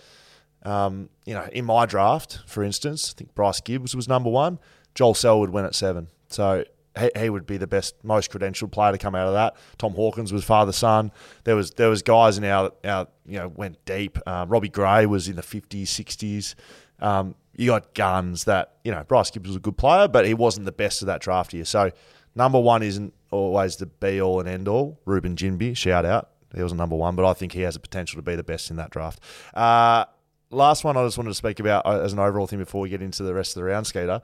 um, 0.64 1.08
you 1.24 1.34
know, 1.34 1.48
in 1.52 1.64
my 1.64 1.86
draft, 1.86 2.40
for 2.46 2.62
instance, 2.62 3.14
I 3.14 3.18
think 3.18 3.34
Bryce 3.34 3.60
Gibbs 3.60 3.96
was 3.96 4.06
number 4.06 4.30
one. 4.30 4.58
Joel 4.94 5.14
Selwood 5.14 5.50
went 5.50 5.66
at 5.66 5.74
seven. 5.74 6.08
So 6.28 6.64
he, 6.98 7.10
he 7.18 7.30
would 7.30 7.46
be 7.46 7.56
the 7.56 7.66
best, 7.66 7.94
most 8.04 8.30
credentialed 8.30 8.70
player 8.70 8.92
to 8.92 8.98
come 8.98 9.14
out 9.14 9.28
of 9.28 9.34
that. 9.34 9.56
Tom 9.78 9.92
Hawkins 9.92 10.32
was 10.32 10.44
father 10.44 10.72
son. 10.72 11.10
There 11.44 11.56
was 11.56 11.70
there 11.72 11.88
was 11.88 12.02
guys 12.02 12.36
in 12.36 12.44
our 12.44 12.72
our 12.84 13.08
you 13.26 13.38
know 13.38 13.48
went 13.48 13.82
deep. 13.86 14.18
Um, 14.26 14.48
Robbie 14.50 14.68
Gray 14.68 15.06
was 15.06 15.28
in 15.28 15.36
the 15.36 15.42
fifties, 15.42 15.90
sixties. 15.90 16.54
Um, 17.00 17.34
you 17.56 17.66
got 17.68 17.94
guns 17.94 18.44
that 18.44 18.76
you 18.84 18.90
know 18.92 19.04
Bryce 19.04 19.30
Gibbs 19.30 19.48
was 19.48 19.56
a 19.56 19.60
good 19.60 19.76
player, 19.76 20.08
but 20.08 20.26
he 20.26 20.34
wasn't 20.34 20.66
the 20.66 20.72
best 20.72 21.02
of 21.02 21.06
that 21.06 21.20
draft 21.20 21.52
year. 21.52 21.64
So 21.64 21.90
number 22.34 22.58
one 22.60 22.82
isn't 22.82 23.12
always 23.30 23.76
the 23.76 23.86
be 23.86 24.20
all 24.20 24.40
and 24.40 24.48
end 24.48 24.68
all. 24.68 24.98
Ruben 25.04 25.36
Jinby, 25.36 25.76
shout 25.76 26.04
out. 26.04 26.30
He 26.54 26.62
was 26.62 26.72
a 26.72 26.76
number 26.76 26.96
one, 26.96 27.16
but 27.16 27.24
I 27.24 27.32
think 27.32 27.52
he 27.52 27.62
has 27.62 27.74
the 27.74 27.80
potential 27.80 28.16
to 28.18 28.22
be 28.22 28.36
the 28.36 28.42
best 28.42 28.70
in 28.70 28.76
that 28.76 28.90
draft. 28.90 29.20
Uh, 29.54 30.04
last 30.50 30.84
one 30.84 30.96
I 30.98 31.04
just 31.04 31.16
wanted 31.16 31.30
to 31.30 31.34
speak 31.34 31.60
about 31.60 31.86
uh, 31.86 32.00
as 32.00 32.12
an 32.12 32.18
overall 32.18 32.46
thing 32.46 32.58
before 32.58 32.82
we 32.82 32.90
get 32.90 33.00
into 33.00 33.22
the 33.22 33.32
rest 33.32 33.56
of 33.56 33.60
the 33.62 33.64
round, 33.64 33.86
Skater. 33.86 34.20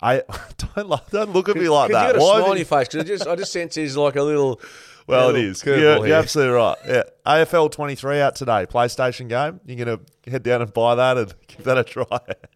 I 0.00 0.22
don't 0.76 0.88
lo- 0.88 1.00
don't 1.10 1.32
look 1.32 1.48
at 1.48 1.56
me 1.56 1.68
like 1.68 1.90
that. 1.92 2.14
you 2.14 2.20
got 2.20 2.20
a 2.20 2.24
Why 2.24 2.40
on 2.42 2.50
you- 2.52 2.56
your 2.58 2.64
face. 2.66 2.88
Because 2.88 3.04
I 3.04 3.08
just, 3.08 3.26
I 3.28 3.36
just 3.36 3.52
sense 3.52 3.74
there's 3.76 3.96
like 3.96 4.16
a 4.16 4.22
little. 4.22 4.60
Well, 5.06 5.30
it 5.30 5.36
is. 5.36 5.64
You're, 5.64 6.06
you're 6.06 6.16
absolutely 6.16 6.54
right. 6.54 6.76
Yeah. 6.86 7.02
AFL 7.26 7.70
23 7.70 8.20
out 8.20 8.36
today. 8.36 8.66
PlayStation 8.66 9.28
game. 9.28 9.60
You're 9.66 9.84
going 9.84 9.98
to 9.98 10.30
head 10.30 10.42
down 10.42 10.62
and 10.62 10.72
buy 10.72 10.94
that 10.94 11.18
and 11.18 11.34
give 11.46 11.64
that 11.64 11.78
a 11.78 11.84
try. 11.84 12.04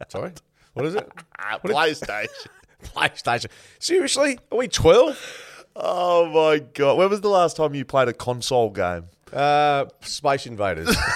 Sorry, 0.08 0.32
what 0.74 0.86
is 0.86 0.94
it? 0.94 1.10
PlayStation. 1.64 2.28
PlayStation. 2.84 3.46
Seriously, 3.78 4.38
are 4.52 4.58
we 4.58 4.68
twelve? 4.68 5.18
oh 5.74 6.26
my 6.26 6.58
god. 6.58 6.98
When 6.98 7.10
was 7.10 7.20
the 7.20 7.28
last 7.28 7.56
time 7.56 7.74
you 7.74 7.84
played 7.84 8.08
a 8.08 8.12
console 8.12 8.70
game? 8.70 9.04
Uh, 9.32 9.86
Space 10.02 10.46
Invaders. 10.46 10.94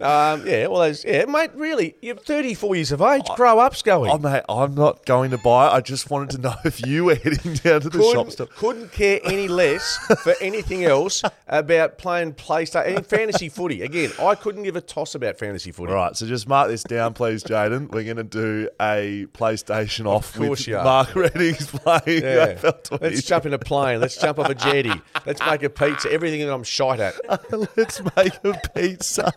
Um, 0.00 0.46
yeah, 0.46 0.68
well, 0.68 0.88
yeah, 1.04 1.24
mate. 1.24 1.50
Really, 1.54 1.96
you're 2.00 2.14
34 2.14 2.76
years 2.76 2.92
of 2.92 3.00
age. 3.02 3.24
Grow 3.34 3.58
up, 3.58 3.74
Scully. 3.74 4.10
Oh, 4.10 4.18
mate, 4.18 4.42
I'm 4.48 4.74
not 4.74 5.04
going 5.04 5.32
to 5.32 5.38
buy 5.38 5.66
it. 5.66 5.72
I 5.72 5.80
just 5.80 6.08
wanted 6.10 6.30
to 6.36 6.38
know 6.38 6.54
if 6.64 6.86
you 6.86 7.04
were 7.06 7.16
heading 7.16 7.54
down 7.54 7.80
to 7.80 7.88
the 7.90 7.98
shop 8.02 8.14
couldn't, 8.26 8.30
stop. 8.32 8.50
couldn't 8.50 8.92
care 8.92 9.18
any 9.24 9.48
less 9.48 9.96
for 10.22 10.34
anything 10.40 10.84
else 10.84 11.22
about 11.48 11.98
playing 11.98 12.34
PlayStation 12.34 12.96
and 12.96 13.06
fantasy 13.06 13.48
footy. 13.48 13.82
Again, 13.82 14.12
I 14.20 14.34
couldn't 14.36 14.62
give 14.62 14.76
a 14.76 14.80
toss 14.80 15.14
about 15.16 15.36
fantasy 15.38 15.72
footy. 15.72 15.92
All 15.92 15.98
right, 15.98 16.16
so 16.16 16.26
just 16.26 16.46
mark 16.46 16.68
this 16.68 16.82
down, 16.84 17.14
please, 17.14 17.42
Jaden. 17.42 17.90
We're 17.90 18.04
going 18.04 18.16
to 18.18 18.24
do 18.24 18.68
a 18.80 19.26
PlayStation 19.32 20.06
off 20.06 20.32
course 20.34 20.66
with. 20.66 20.76
Mark 20.76 21.14
Readings 21.14 21.66
playing 21.66 22.22
Yeah. 22.22 22.54
AFL 22.54 22.84
20. 22.84 23.04
Let's 23.04 23.22
jump 23.22 23.46
in 23.46 23.54
a 23.54 23.58
plane. 23.58 24.00
Let's 24.00 24.16
jump 24.16 24.38
off 24.38 24.48
a 24.48 24.54
jetty. 24.54 24.92
Let's 25.26 25.40
make 25.44 25.62
a 25.64 25.70
pizza. 25.70 26.12
Everything 26.12 26.40
that 26.46 26.52
I'm 26.52 26.62
shite 26.62 27.00
at. 27.00 27.14
Let's 27.76 28.00
make 28.16 28.34
a 28.44 28.60
pizza. 28.74 29.32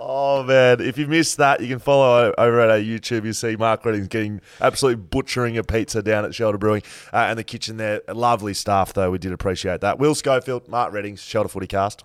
Oh 0.00 0.42
man! 0.42 0.80
If 0.80 0.96
you 0.96 1.06
missed 1.06 1.38
that, 1.38 1.60
you 1.60 1.68
can 1.68 1.78
follow 1.78 2.32
over 2.38 2.60
at 2.60 2.70
our 2.70 2.78
YouTube. 2.78 3.24
You 3.24 3.32
see 3.32 3.56
Mark 3.56 3.84
Readings 3.84 4.08
getting 4.08 4.40
absolutely 4.60 5.02
butchering 5.02 5.58
a 5.58 5.64
pizza 5.64 6.02
down 6.02 6.24
at 6.24 6.34
Shelter 6.34 6.58
Brewing 6.58 6.82
uh, 7.12 7.16
and 7.16 7.38
the 7.38 7.44
kitchen 7.44 7.76
there. 7.76 8.00
Lovely 8.08 8.54
staff, 8.54 8.92
though. 8.92 9.10
We 9.10 9.18
did 9.18 9.32
appreciate 9.32 9.80
that. 9.80 9.98
Will 9.98 10.14
Schofield, 10.14 10.68
Mark 10.68 10.92
Readings, 10.92 11.20
Shelter 11.20 11.48
Footy 11.48 11.66
Cast. 11.66 12.04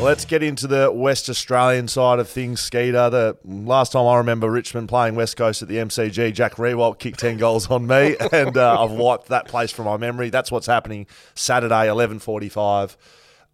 Let's 0.00 0.24
get 0.24 0.42
into 0.42 0.66
the 0.66 0.90
West 0.90 1.28
Australian 1.28 1.86
side 1.86 2.20
of 2.20 2.28
things, 2.28 2.60
Skeeter. 2.60 3.10
The 3.10 3.36
last 3.44 3.92
time 3.92 4.06
I 4.06 4.16
remember 4.16 4.50
Richmond 4.50 4.88
playing 4.88 5.14
West 5.14 5.36
Coast 5.36 5.60
at 5.60 5.68
the 5.68 5.76
MCG, 5.76 6.32
Jack 6.32 6.54
Riewoldt 6.54 6.98
kicked 6.98 7.20
10 7.20 7.36
goals 7.36 7.70
on 7.70 7.86
me, 7.86 8.16
and 8.32 8.56
uh, 8.56 8.82
I've 8.82 8.92
wiped 8.92 9.26
that 9.28 9.46
place 9.46 9.70
from 9.70 9.84
my 9.84 9.98
memory. 9.98 10.30
That's 10.30 10.50
what's 10.50 10.66
happening 10.66 11.06
Saturday, 11.34 11.86
11.45. 11.86 12.96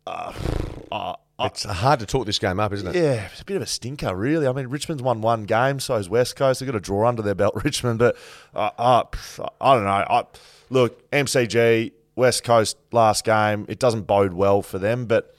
Uh, 0.06 0.32
uh, 0.92 1.14
It's 1.40 1.64
hard 1.64 2.00
to 2.00 2.06
talk 2.06 2.26
this 2.26 2.38
game 2.38 2.60
up, 2.60 2.72
isn't 2.72 2.88
it? 2.88 2.94
yeah, 2.94 3.28
it's 3.30 3.40
a 3.40 3.44
bit 3.44 3.56
of 3.56 3.62
a 3.62 3.66
stinker, 3.66 4.14
really. 4.14 4.46
I 4.46 4.52
mean, 4.52 4.68
Richmond's 4.68 5.02
won 5.02 5.20
one 5.20 5.44
game, 5.44 5.80
so 5.80 5.96
is 5.96 6.08
West 6.08 6.36
Coast. 6.36 6.60
They've 6.60 6.66
got 6.66 6.76
a 6.76 6.80
draw 6.80 7.06
under 7.08 7.22
their 7.22 7.34
belt, 7.34 7.54
Richmond. 7.64 7.98
But 7.98 8.16
uh, 8.54 8.70
uh, 8.78 9.02
I 9.60 9.74
don't 9.74 9.84
know. 9.84 9.90
I, 9.90 10.24
look, 10.70 11.10
MCG, 11.10 11.92
West 12.14 12.44
Coast 12.44 12.76
last 12.92 13.24
game, 13.24 13.66
it 13.68 13.78
doesn't 13.78 14.02
bode 14.02 14.32
well 14.32 14.62
for 14.62 14.78
them, 14.78 15.06
but 15.06 15.34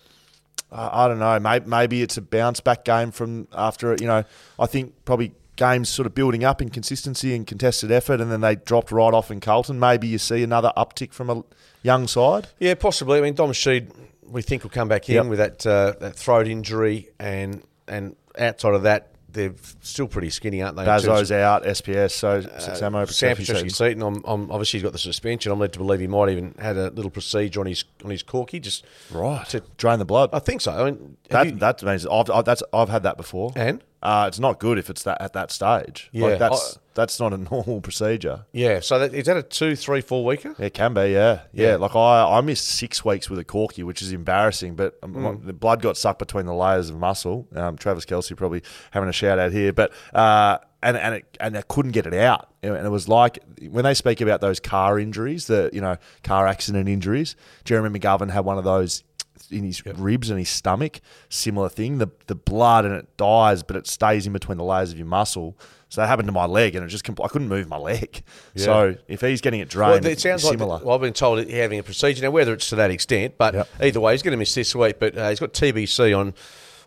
uh, 0.72 0.90
I 0.92 1.08
don't 1.08 1.20
know. 1.20 1.40
Maybe, 1.40 1.66
maybe 1.66 2.02
it's 2.02 2.18
a 2.18 2.22
bounce 2.22 2.60
back 2.60 2.84
game 2.86 3.12
from 3.12 3.48
after, 3.54 3.96
you 4.00 4.06
know, 4.08 4.24
I 4.60 4.66
think 4.66 4.94
probably 5.06 5.32
games 5.56 5.90
sort 5.90 6.06
of 6.06 6.14
building 6.14 6.44
up 6.44 6.62
in 6.62 6.70
consistency 6.70 7.34
and 7.34 7.48
contested 7.48 7.92
effort, 7.92 8.22
and 8.22 8.32
then 8.32 8.42
they 8.42 8.56
dropped 8.58 8.92
right 8.92 9.14
off 9.14 9.32
in 9.32 9.40
Carlton. 9.40 9.80
Maybe 9.80 10.08
you 10.08 10.20
see 10.20 10.44
another 10.44 10.72
uptick 10.78 11.14
from 11.14 11.30
a 11.32 11.44
young 11.82 12.06
side. 12.08 12.50
Yeah, 12.60 12.76
possibly. 12.76 13.18
I 13.18 13.22
mean, 13.22 13.34
Dom 13.34 13.52
Sheed, 13.54 13.90
we 14.30 14.42
think 14.42 14.64
will 14.64 14.70
come 14.70 14.88
back 14.88 15.10
in 15.10 15.16
Yep. 15.16 15.26
with 15.28 15.40
that 15.40 15.66
uh, 15.66 15.94
that 16.00 16.16
throat 16.16 16.48
injury, 16.48 17.10
and 17.20 17.64
and 17.88 18.16
outside 18.38 18.74
of 18.74 18.84
that, 18.84 19.12
they're 19.30 19.54
still 19.82 20.08
pretty 20.08 20.30
skinny, 20.30 20.62
aren't 20.62 20.76
they? 20.78 20.84
Bazo's 20.86 21.32
out, 21.32 21.64
SPS, 21.64 22.12
so 22.12 22.42
Samo 22.42 23.04
Uh, 23.04 23.06
Sam 23.06 23.36
Petrosky 23.36 23.72
Seaton, 23.74 24.02
I'm, 24.02 24.24
I'm, 24.26 24.52
obviously 24.52 24.80
he's 24.80 24.84
got 24.84 24.94
the 24.94 24.98
suspension. 25.00 25.52
I'm 25.52 25.60
led 25.60 25.74
to 25.74 25.80
believe 25.80 26.00
he 26.00 26.08
might 26.08 26.30
even 26.30 26.56
had 26.60 26.76
a 26.78 26.90
little 26.92 27.12
procedure 27.12 27.60
on 27.60 27.66
his 27.68 27.84
on 28.04 28.10
his 28.12 28.24
corky. 28.24 28.60
Just 28.60 28.86
Right. 29.12 29.48
to- 29.50 29.64
Drain 29.78 30.00
the 30.00 30.06
blood. 30.06 30.30
I 30.34 30.40
think 30.40 30.62
so. 30.62 30.72
I 30.72 30.92
mean, 30.92 31.18
That 31.30 31.46
you- 31.46 31.52
that 31.54 31.84
means 31.84 32.06
I've, 32.08 32.30
I've 32.30 32.46
that's 32.46 32.64
I've 32.74 32.90
had 32.90 33.04
that 33.04 33.18
before, 33.18 33.52
And? 33.56 33.84
uh, 34.02 34.26
it's 34.28 34.40
not 34.40 34.60
good 34.60 34.78
if 34.78 34.90
it's 34.90 35.04
that 35.04 35.22
at 35.22 35.34
that 35.34 35.52
stage. 35.52 36.10
Yeah, 36.12 36.28
like 36.28 36.40
that's 36.40 36.78
I- 36.78 36.80
that's 36.98 37.18
not 37.22 37.32
a 37.32 37.38
normal 37.52 37.80
procedure. 37.80 38.46
yeah. 38.52 38.82
So 38.82 39.00
that, 39.00 39.14
is 39.14 39.28
that 39.28 39.38
a 39.38 39.44
two, 39.44 39.78
three, 39.78 40.02
four 40.02 40.26
weeker? 40.26 40.54
It 40.60 40.74
can 40.74 40.94
be, 40.94 41.12
yeah, 41.12 41.42
yeah. 41.54 41.70
Yeah. 41.70 41.76
Like 41.78 41.96
I, 41.96 42.38
I 42.38 42.42
missed 42.42 42.68
six 42.68 43.06
weeks 43.06 43.30
with 43.30 43.40
a 43.40 43.46
corky, 43.46 43.84
which 43.84 44.02
is 44.02 44.12
embarrassing. 44.12 44.76
But 44.76 44.98
um, 45.04 45.14
Mm. 45.14 45.46
the 45.46 45.54
blood 45.54 45.82
got 45.82 45.96
sucked 45.96 46.20
between 46.20 46.46
the 46.46 46.54
layers 46.54 46.90
of 46.90 46.98
muscle. 46.98 47.48
Um, 47.56 47.78
Travis 47.78 48.04
Kelsey 48.04 48.36
probably 48.36 48.62
having 48.92 49.08
a 49.08 49.14
shout 49.14 49.40
out 49.40 49.54
here, 49.54 49.72
but 49.72 49.94
uh, 50.14 50.58
and 50.84 50.98
and 50.98 51.16
it, 51.16 51.38
and 51.40 51.58
I 51.58 51.62
couldn't 51.62 51.92
get 51.94 52.06
it 52.06 52.14
out. 52.14 52.50
And 52.62 52.76
it 52.86 52.90
was 52.90 53.08
like 53.08 53.40
when 53.70 53.84
they 53.86 53.94
speak 53.94 54.20
about 54.20 54.42
those 54.42 54.60
car 54.60 55.00
injuries, 55.00 55.48
the 55.48 55.70
you 55.72 55.80
know 55.82 55.96
car 56.24 56.48
accident 56.48 56.90
injuries. 56.90 57.36
Jeremy 57.64 57.98
McGovern 58.00 58.32
had 58.32 58.44
one 58.46 58.58
of 58.58 58.64
those 58.64 59.04
in 59.52 59.64
his 59.64 59.86
ribs 59.86 60.30
and 60.30 60.38
his 60.40 60.50
stomach. 60.50 61.00
Similar 61.30 61.70
thing. 61.70 62.00
The 62.00 62.10
the 62.28 62.36
blood 62.36 62.86
and 62.86 62.94
it 62.96 63.16
dies, 63.18 63.64
but 63.64 63.76
it 63.76 63.88
stays 63.88 64.28
in 64.28 64.34
between 64.34 64.58
the 64.58 64.64
layers 64.64 64.92
of 64.92 64.98
your 64.98 65.08
muscle. 65.08 65.58
So 65.90 66.02
that 66.02 66.08
happened 66.08 66.28
to 66.28 66.34
my 66.34 66.46
leg, 66.46 66.76
and 66.76 66.84
it 66.84 66.90
just 66.90 67.06
compl- 67.06 67.24
I 67.24 67.30
couldn't 67.30 67.48
move 67.48 67.70
my 67.70 67.78
leg. 67.78 68.22
So 68.58 68.96
if 69.08 69.22
he's 69.22 69.40
getting 69.42 69.62
it 69.62 69.70
drained, 69.70 70.04
Well, 70.04 70.12
it 70.12 70.20
sounds 70.20 70.44
like 70.44 70.52
similar. 70.54 70.82
well, 70.84 70.96
I've 70.96 71.02
been 71.02 71.14
told 71.14 71.40
he's 71.46 71.54
having 71.54 71.80
a 71.80 71.84
procedure 71.84 72.24
now. 72.24 72.32
Whether 72.32 72.54
it's 72.54 72.68
to 72.70 72.76
that 72.76 72.92
extent, 72.92 73.36
but 73.38 73.54
Yep. 73.54 73.70
either 73.82 74.00
way, 74.02 74.12
he's 74.14 74.22
going 74.22 74.34
to 74.34 74.38
miss 74.38 74.54
this 74.54 74.76
week. 74.76 75.00
But 75.00 75.18
uh, 75.18 75.30
he's 75.30 75.40
got 75.40 75.54
TBC 75.54 76.18
on 76.18 76.34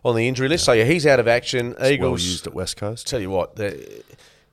on 0.03 0.15
the 0.15 0.27
injury 0.27 0.47
list, 0.49 0.65
so 0.65 0.71
yeah, 0.73 0.83
he's 0.83 1.05
out 1.05 1.19
of 1.19 1.27
action. 1.27 1.75
well 1.79 1.89
Eagles 1.91 2.23
used 2.23 2.47
at 2.47 2.53
West 2.53 2.75
Coast. 2.77 3.05
tell 3.07 3.19
you 3.21 3.29
what, 3.29 3.55
the, 3.55 4.03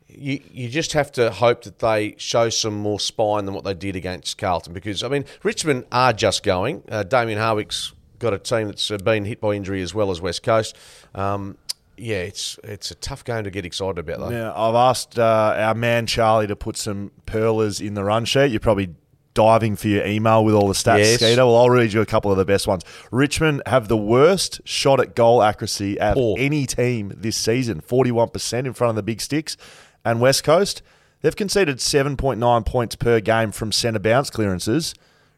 you 0.09 0.41
you 0.53 0.69
just 0.69 0.93
have 0.95 1.11
to 1.13 1.31
hope 1.31 1.63
that 1.65 1.79
they 1.81 2.15
show 2.19 2.49
some 2.49 2.75
more 2.75 2.99
spine 3.01 3.45
than 3.45 3.55
what 3.55 3.65
they 3.65 3.75
did 3.75 3.97
against 3.97 4.37
Carlton. 4.39 4.73
Because 4.73 5.03
I 5.03 5.09
mean, 5.09 5.25
Richmond 5.43 5.85
are 5.93 6.13
just 6.13 6.43
going. 6.43 6.83
Uh, 6.91 7.03
Damien 7.03 7.39
Hardwick's 7.39 7.93
got 8.19 8.33
a 8.35 8.39
team 8.39 8.67
that's 8.69 8.91
been 8.91 9.25
hit 9.27 9.41
by 9.41 9.53
injury 9.55 9.81
as 9.83 9.95
well 9.95 10.11
as 10.11 10.21
West 10.21 10.43
Coast. 10.43 10.77
Um, 11.15 11.57
yeah, 12.01 12.19
it's 12.19 12.59
it's 12.65 12.91
a 12.91 12.95
tough 12.95 13.25
game 13.25 13.45
to 13.45 13.51
get 13.51 13.65
excited 13.65 13.99
about 13.99 14.19
though. 14.21 14.31
Yeah, 14.31 14.53
I've 14.55 14.75
asked 14.75 15.19
uh, 15.19 15.55
our 15.57 15.75
man 15.75 16.07
Charlie 16.07 16.47
to 16.47 16.57
put 16.57 16.77
some 16.77 17.11
pearlers 17.27 17.81
in 17.81 17.95
the 17.95 18.05
run 18.05 18.25
sheet. 18.25 18.51
You're 18.51 18.61
probably 18.61 18.95
diving 19.35 19.77
for 19.77 19.87
your 19.89 20.05
email 20.05 20.45
with 20.45 20.55
all 20.55 20.67
the 20.67 20.75
stats, 20.75 20.99
Yes. 20.99 21.15
Skeeter. 21.21 21.47
Well, 21.47 21.57
I'll 21.57 21.71
read 21.71 21.93
you 21.93 22.01
a 22.01 22.07
couple 22.07 22.33
of 22.33 22.37
the 22.39 22.45
best 22.45 22.67
ones. 22.67 22.83
Richmond 23.13 23.63
have 23.67 23.87
the 23.87 23.97
worst 23.97 24.61
shot 24.65 24.99
at 24.99 25.15
goal 25.15 25.43
accuracy 25.43 25.99
of 26.01 26.17
any 26.39 26.67
team 26.67 27.13
this 27.17 27.37
season, 27.37 27.81
41% 27.81 28.67
in 28.67 28.73
front 28.73 28.91
of 28.91 28.97
the 28.97 29.03
big 29.05 29.21
sticks. 29.21 29.57
And 30.05 30.21
West 30.21 30.43
Coast, 30.43 30.83
they've 31.21 31.37
conceded 31.37 31.77
7.9 31.79 32.67
points 32.67 32.97
per 32.97 33.21
game 33.21 33.53
from 33.53 33.71
centre 33.71 34.01
bounce 34.01 34.29
clearances, 34.29 34.93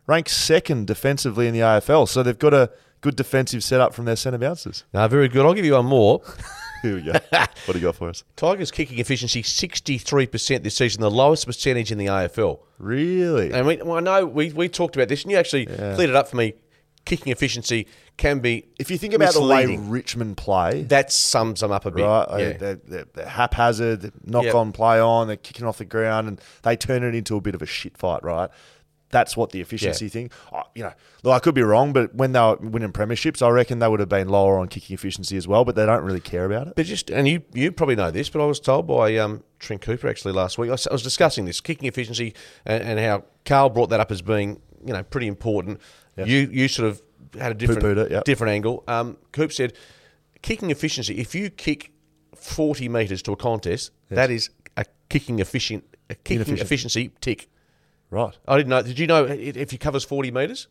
ranked 0.06 0.30
second 0.30 0.86
defensively 0.86 1.46
in 1.46 1.52
the 1.52 1.60
AFL. 1.60 2.08
So 2.08 2.22
they've 2.22 2.38
got 2.38 2.54
a 2.54 2.70
good 3.00 3.16
defensive 3.16 3.62
setup 3.64 3.94
from 3.94 4.04
their 4.04 4.16
centre 4.16 4.38
bounces. 4.38 4.84
No, 4.92 5.06
very 5.08 5.28
good. 5.28 5.44
I'll 5.46 5.54
give 5.54 5.64
you 5.64 5.74
one 5.74 5.86
more. 5.86 6.22
Here 6.82 6.94
we 6.94 7.02
go. 7.02 7.12
what 7.30 7.66
do 7.66 7.74
you 7.74 7.80
got 7.80 7.94
for 7.96 8.08
us? 8.08 8.24
Tigers 8.36 8.70
kicking 8.70 8.98
efficiency 8.98 9.42
sixty 9.42 9.98
three 9.98 10.26
percent 10.26 10.64
this 10.64 10.76
season, 10.76 11.02
the 11.02 11.10
lowest 11.10 11.44
percentage 11.46 11.92
in 11.92 11.98
the 11.98 12.06
AFL. 12.06 12.60
Really? 12.78 13.52
And 13.52 13.66
we, 13.66 13.76
well, 13.76 13.98
I 13.98 14.00
know 14.00 14.24
we, 14.26 14.50
we 14.52 14.68
talked 14.70 14.96
about 14.96 15.08
this, 15.08 15.22
and 15.22 15.30
you 15.30 15.36
actually 15.36 15.66
cleared 15.66 16.08
it 16.10 16.16
up 16.16 16.28
for 16.28 16.36
me. 16.36 16.54
Kicking 17.06 17.32
efficiency 17.32 17.86
can 18.18 18.40
be 18.40 18.66
If 18.78 18.90
you 18.90 18.98
think 18.98 19.14
about 19.14 19.32
the 19.34 19.42
way. 19.42 19.76
Richmond 19.76 20.36
play, 20.36 20.82
that 20.84 21.10
sums 21.10 21.60
them 21.60 21.72
up 21.72 21.86
a 21.86 21.90
bit. 21.90 22.02
right? 22.04 22.26
Yeah. 22.38 22.52
They're, 22.52 22.74
they're, 22.76 23.04
they're 23.14 23.26
haphazard, 23.26 24.12
knock 24.24 24.44
Yep. 24.44 24.54
on, 24.54 24.72
play 24.72 25.00
on, 25.00 25.26
they're 25.26 25.36
kicking 25.36 25.66
off 25.66 25.78
the 25.78 25.86
ground, 25.86 26.28
and 26.28 26.40
they 26.62 26.76
turn 26.76 27.02
it 27.02 27.14
into 27.14 27.36
a 27.36 27.40
bit 27.40 27.54
of 27.54 27.62
a 27.62 27.66
shit 27.66 27.96
fight, 27.96 28.22
right? 28.22 28.50
That's 29.10 29.36
what 29.36 29.50
the 29.50 29.60
efficiency 29.60 30.06
Yeah. 30.06 30.10
thing. 30.10 30.30
I 30.52 30.62
you 30.74 30.82
know, 30.84 30.92
look, 31.22 31.34
I 31.34 31.38
could 31.40 31.54
be 31.54 31.62
wrong, 31.62 31.92
but 31.92 32.14
when 32.14 32.32
they 32.32 32.40
were 32.40 32.56
winning 32.56 32.92
premierships, 32.92 33.42
I 33.42 33.48
reckon 33.50 33.80
they 33.80 33.88
would 33.88 34.00
have 34.00 34.08
been 34.08 34.28
lower 34.28 34.58
on 34.58 34.68
kicking 34.68 34.94
efficiency 34.94 35.36
as 35.36 35.48
well. 35.48 35.64
But 35.64 35.74
they 35.74 35.84
don't 35.84 36.04
really 36.04 36.20
care 36.20 36.44
about 36.44 36.68
it. 36.68 36.74
But 36.76 36.86
just 36.86 37.10
and 37.10 37.26
you 37.26 37.42
you 37.52 37.72
probably 37.72 37.96
know 37.96 38.10
this, 38.10 38.28
but 38.28 38.42
I 38.42 38.46
was 38.46 38.60
told 38.60 38.86
by 38.86 39.16
um, 39.16 39.42
Trent 39.58 39.82
Cooper 39.82 40.08
actually 40.08 40.32
last 40.32 40.58
week. 40.58 40.68
I 40.70 40.72
was, 40.72 40.86
I 40.86 40.92
was 40.92 41.02
discussing 41.02 41.44
this 41.44 41.60
kicking 41.60 41.88
efficiency 41.88 42.34
and, 42.64 42.82
and 42.82 43.00
how 43.00 43.24
Carl 43.44 43.70
brought 43.70 43.90
that 43.90 44.00
up 44.00 44.10
as 44.10 44.22
being 44.22 44.60
you 44.86 44.92
know 44.92 45.02
pretty 45.02 45.26
important. 45.26 45.80
You 46.16 46.48
you 46.52 46.68
sort 46.68 46.88
of 46.88 47.02
had 47.38 47.52
a 47.52 47.54
different 47.54 47.98
it, 47.98 48.10
yep. 48.10 48.24
different 48.24 48.52
angle. 48.52 48.84
Um, 48.86 49.16
Coop 49.32 49.52
said 49.52 49.72
kicking 50.42 50.70
efficiency. 50.70 51.18
If 51.18 51.34
you 51.34 51.50
kick 51.50 51.92
forty 52.34 52.88
meters 52.88 53.22
to 53.22 53.32
a 53.32 53.36
contest, 53.36 53.90
that 54.08 54.30
is 54.30 54.50
a 54.76 54.84
kicking 55.08 55.38
efficient 55.38 55.84
a 56.10 56.14
kicking 56.14 56.58
efficiency 56.58 57.10
tick. 57.20 57.48
Right, 58.10 58.36
I 58.48 58.56
didn't 58.56 58.70
know. 58.70 58.82
Did 58.82 58.98
you 58.98 59.06
know 59.06 59.24
it, 59.24 59.56
if 59.56 59.70
he 59.70 59.78
covers 59.78 60.04
forty 60.04 60.30
meters 60.30 60.66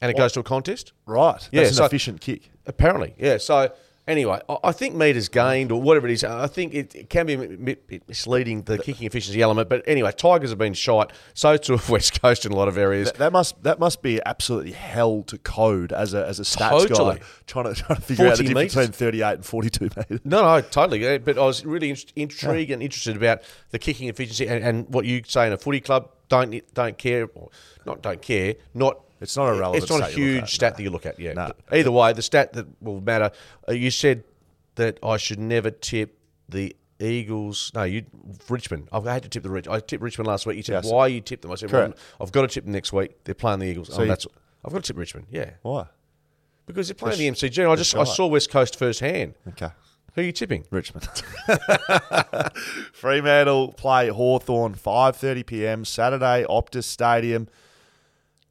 and 0.00 0.10
it 0.10 0.16
goes 0.16 0.32
to 0.32 0.40
a 0.40 0.44
contest? 0.44 0.92
right. 1.06 1.32
That's 1.34 1.48
Yeah, 1.52 1.62
an 1.62 1.72
so- 1.72 1.84
efficient 1.86 2.20
kick. 2.20 2.50
Apparently, 2.66 3.14
yeah. 3.18 3.36
So 3.38 3.72
anyway, 4.08 4.40
I- 4.48 4.56
I 4.64 4.72
think 4.72 4.94
meters 4.94 5.28
gained 5.28 5.70
or 5.72 5.82
whatever 5.82 6.06
it 6.08 6.12
is. 6.12 6.24
I 6.24 6.46
think 6.46 6.72
it, 6.72 6.94
it 6.94 7.10
can 7.10 7.26
be 7.26 7.36
mi- 7.36 7.76
mi- 7.88 8.00
misleading 8.08 8.62
the 8.62 8.78
kicking 8.78 9.06
efficiency 9.06 9.42
element. 9.42 9.68
But 9.68 9.82
anyway, 9.86 10.12
Tigers 10.12 10.50
have 10.50 10.58
been 10.58 10.72
shot. 10.74 11.12
So 11.34 11.56
too 11.56 11.72
have 11.76 11.90
West 11.96 12.22
Coast 12.22 12.46
in 12.46 12.52
a 12.52 12.56
lot 12.56 12.68
of 12.68 12.78
areas. 12.78 13.08
That, 13.08 13.18
that 13.18 13.32
must 13.32 13.62
that 13.64 13.78
must 13.80 14.00
be 14.02 14.20
absolutely 14.24 14.72
hell 14.72 15.24
to 15.24 15.36
code 15.38 15.92
as 15.92 16.14
a 16.14 16.24
as 16.26 16.38
a 16.40 16.44
stats 16.44 16.86
Totally. 16.88 17.16
guy 17.16 17.22
trying 17.46 17.74
to 17.74 17.82
trying 17.82 17.96
to 17.96 18.02
figure 18.02 18.26
out 18.28 18.38
the 18.38 18.44
40 18.44 18.48
difference 18.48 18.54
metres. 18.54 18.74
between 18.74 18.92
thirty 18.92 19.22
eight 19.22 19.34
and 19.34 19.44
forty 19.44 19.68
two 19.70 19.90
meters. 19.96 20.20
No, 20.24 20.42
no, 20.42 20.60
totally. 20.62 21.02
yeah, 21.02 21.18
But 21.18 21.36
I 21.38 21.44
was 21.44 21.64
really 21.66 21.90
in- 21.90 21.96
intrigued 22.16 22.70
and 22.70 22.82
interested 22.82 23.16
about 23.16 23.42
the 23.70 23.78
kicking 23.78 24.08
efficiency 24.08 24.46
and, 24.48 24.64
and 24.64 24.88
what 24.88 25.04
you 25.04 25.22
say 25.26 25.46
in 25.48 25.52
a 25.52 25.58
footy 25.58 25.80
club. 25.80 26.08
Don't 26.28 26.74
don't 26.74 26.98
care, 26.98 27.28
or 27.34 27.50
not 27.86 28.02
don't 28.02 28.20
care. 28.22 28.54
Not 28.72 29.00
It's 29.20 29.36
not 29.36 29.46
a 29.48 29.54
relevant 29.58 29.82
It's 29.84 29.90
not 29.92 30.08
a 30.08 30.12
huge 30.12 30.42
at, 30.44 30.48
stat 30.48 30.72
no. 30.72 30.76
that 30.76 30.82
you 30.82 30.90
look 30.90 31.06
at. 31.06 31.18
Yeah. 31.20 31.32
No. 31.34 31.52
Either 31.72 31.90
way, 31.90 32.12
the 32.12 32.22
stat 32.22 32.52
that 32.54 32.66
will 32.82 33.00
matter. 33.00 33.30
Uh, 33.68 33.72
you 33.72 33.90
said 33.90 34.24
that 34.76 34.98
I 35.02 35.16
should 35.16 35.38
never 35.38 35.70
tip 35.70 36.18
the 36.48 36.74
Eagles. 37.00 37.70
No, 37.74 37.82
you 37.84 38.04
Richmond. 38.48 38.88
I've 38.92 39.04
had 39.04 39.22
to 39.24 39.28
tip 39.28 39.42
the 39.42 39.50
Rich. 39.50 39.68
I 39.68 39.80
tipped 39.80 40.02
Richmond 40.02 40.26
last 40.28 40.46
week. 40.46 40.56
You 40.56 40.62
said 40.62 40.84
Yes. 40.84 40.92
why 40.92 41.06
you 41.08 41.20
tipped 41.20 41.42
them. 41.42 41.52
I 41.52 41.56
said 41.56 41.70
well. 41.70 41.92
I've 42.20 42.32
got 42.32 42.42
to 42.42 42.48
tip 42.48 42.64
them 42.64 42.72
next 42.72 42.92
week. 42.92 43.22
They're 43.24 43.34
playing 43.34 43.60
the 43.60 43.66
Eagles. 43.66 43.90
oh, 43.96 44.02
you- 44.02 44.08
that's 44.08 44.26
I've 44.64 44.72
got 44.72 44.82
to 44.82 44.86
tip 44.92 44.98
Richmond. 44.98 45.26
Yeah. 45.30 45.50
Why? 45.62 45.86
because 46.66 46.88
they're 46.88 46.94
playing 46.94 47.18
the 47.18 47.28
MCG. 47.30 47.70
I 47.70 47.76
just 47.76 47.94
I 47.94 48.04
saw 48.04 48.26
West 48.26 48.50
Coast 48.50 48.78
firsthand. 48.78 49.34
Okay. 49.48 49.68
Who 50.14 50.20
are 50.20 50.24
you 50.24 50.32
chipping? 50.32 50.64
Richmond. 50.70 51.06
Fremantle 52.92 53.72
play 53.72 54.08
Hawthorn 54.08 54.74
5:30 54.74 55.46
p.m. 55.46 55.84
Saturday 55.84 56.44
Optus 56.48 56.84
Stadium. 56.84 57.48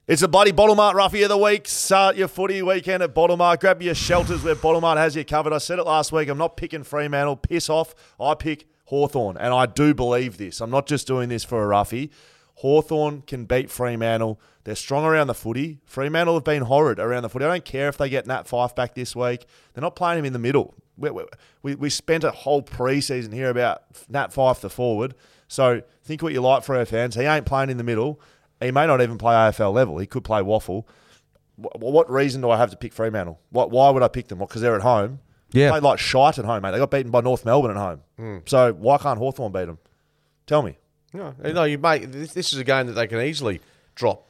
It's 0.06 0.22
a 0.22 0.28
bloody 0.28 0.52
Bottlemart 0.52 0.94
roughie 0.96 1.24
of 1.24 1.30
the 1.30 1.38
week. 1.38 1.66
Start 1.70 2.18
your 2.18 2.28
footy 2.28 2.62
weekend 2.62 3.02
at 3.02 3.16
Bottlemart. 3.16 3.62
Grab 3.62 3.82
your 3.82 3.96
shelters 3.96 4.44
where 4.44 4.56
Bottlemart 4.56 4.98
has 4.98 5.16
you 5.16 5.24
covered. 5.24 5.54
I 5.54 5.60
said 5.60 5.80
it 5.80 5.86
last 5.86 6.12
week. 6.12 6.28
I'm 6.28 6.38
not 6.38 6.58
picking 6.58 6.84
Fremantle. 6.84 7.38
Piss 7.38 7.70
off. 7.70 7.96
I 8.20 8.34
pick 8.36 8.68
Hawthorn, 8.88 9.38
and 9.38 9.54
I 9.54 9.66
do 9.66 9.94
believe 9.94 10.38
this. 10.38 10.60
I'm 10.60 10.70
not 10.70 10.86
just 10.86 11.08
doing 11.08 11.30
this 11.30 11.46
for 11.46 11.64
a 11.64 11.68
roughie. 11.68 12.12
Hawthorn 12.56 13.22
can 13.22 13.46
beat 13.46 13.70
Fremantle. 13.70 14.40
They're 14.64 14.76
strong 14.76 15.04
around 15.06 15.28
the 15.28 15.34
footy. 15.34 15.80
Fremantle 15.86 16.36
have 16.36 16.44
been 16.44 16.64
horrid 16.64 17.00
around 17.00 17.24
the 17.24 17.30
footy. 17.30 17.46
I 17.46 17.50
don't 17.50 17.66
care 17.66 17.90
if 17.90 17.98
they 17.98 18.10
get 18.10 18.26
Nat 18.28 18.48
Fyfe 18.48 18.76
back 18.76 18.96
this 18.96 19.16
week. 19.16 19.46
They're 19.74 19.82
not 19.82 19.96
playing 19.96 20.20
him 20.20 20.26
in 20.26 20.34
the 20.34 20.40
middle. 20.40 20.74
We, 20.98 21.10
we, 21.64 21.76
we, 21.76 21.90
spent 21.90 22.24
a 22.24 22.32
whole 22.32 22.62
preseason 22.62 23.34
here 23.34 23.50
about 23.50 23.82
Nat 24.08 24.32
Fyfe, 24.32 24.62
the 24.62 24.70
forward. 24.70 25.16
So 25.48 25.82
think 26.04 26.22
what 26.22 26.32
you 26.34 26.42
like 26.42 26.64
for 26.64 26.78
our 26.78 26.86
fans. 26.86 27.16
He 27.16 27.24
ain't 27.24 27.46
playing 27.46 27.70
in 27.72 27.78
the 27.78 27.84
middle. 27.84 28.22
He 28.62 28.72
may 28.72 28.86
not 28.88 29.02
even 29.02 29.18
play 29.18 29.34
AFL 29.34 29.74
level. 29.74 29.98
He 29.98 30.06
could 30.06 30.24
play 30.24 30.42
waffle. 30.42 30.88
Wh- 31.58 31.76
What 31.82 32.10
reason 32.10 32.42
do 32.42 32.50
I 32.52 32.58
have 32.58 32.70
to 32.72 32.78
pick 32.78 32.94
Fremantle? 32.94 33.40
What, 33.50 33.72
why 33.72 33.90
would 33.90 34.04
I 34.04 34.08
pick 34.08 34.28
them? 34.28 34.38
Because 34.40 34.62
they're 34.62 34.76
at 34.76 34.82
home. 34.84 35.20
Yeah. 35.52 35.72
Played 35.72 35.84
like 35.84 36.00
shite 36.00 36.40
at 36.40 36.46
home, 36.46 36.62
mate. 36.62 36.72
They 36.72 36.78
got 36.80 36.92
beaten 36.92 37.12
by 37.12 37.22
North 37.22 37.44
Melbourne 37.46 37.72
at 37.72 37.78
home. 37.78 38.02
Hmm. 38.18 38.38
So 38.46 38.72
why 38.74 38.98
can't 39.00 39.18
Hawthorn 39.20 39.52
beat 39.52 39.66
them? 39.66 39.80
Tell 40.46 40.62
me. 40.62 40.78
No, 41.14 41.34
no, 41.44 41.64
you 41.64 41.78
make 41.78 42.12
this, 42.12 42.34
this 42.34 42.54
is 42.54 42.60
a 42.60 42.64
game 42.64 42.88
that 42.88 42.94
they 42.94 43.08
can 43.08 43.22
easily 43.22 43.62
drop. 43.96 44.28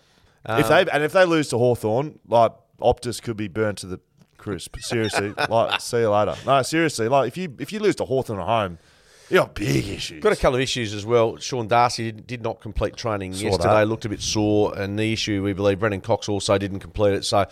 if 0.48 0.68
they 0.68 0.86
and 0.92 1.04
if 1.04 1.14
they 1.14 1.26
lose 1.26 1.48
to 1.50 1.58
Hawthorn, 1.58 2.20
like 2.28 2.52
Optus 2.82 3.22
could 3.22 3.38
be 3.38 3.48
burnt 3.48 3.78
to 3.80 3.88
the 3.88 4.00
crisp. 4.38 4.76
Seriously, 4.80 5.34
like 5.50 5.80
see 5.80 6.00
you 6.00 6.10
later. 6.10 6.36
No, 6.46 6.62
seriously, 6.62 7.08
like 7.08 7.28
if 7.30 7.38
you 7.38 7.56
if 7.60 7.72
you 7.72 7.80
lose 7.80 7.96
to 7.98 8.06
Hawthorn 8.06 8.40
at 8.42 8.46
home, 8.46 8.78
you 9.30 9.38
got 9.38 9.56
big 9.56 9.88
issues. 9.88 10.22
Got 10.22 10.34
a 10.34 10.36
couple 10.36 10.56
of 10.56 10.62
issues 10.62 10.94
as 10.94 11.06
well. 11.06 11.38
Sean 11.38 11.68
Darcy 11.70 12.12
did- 12.12 12.28
did 12.28 12.42
not 12.44 12.60
complete 12.60 12.98
training 12.98 13.34
Saw 13.34 13.46
yesterday. 13.46 13.70
that. 13.76 13.88
Looked 13.88 14.04
a 14.04 14.10
bit 14.10 14.22
sore, 14.22 14.78
and 14.78 15.00
the 15.00 15.14
issue 15.14 15.42
we 15.42 15.54
believe 15.54 15.80
Brennan 15.80 16.02
Cox 16.02 16.28
also 16.28 16.58
didn't 16.58 16.80
complete 16.82 17.14
it. 17.14 17.24
So, 17.24 17.46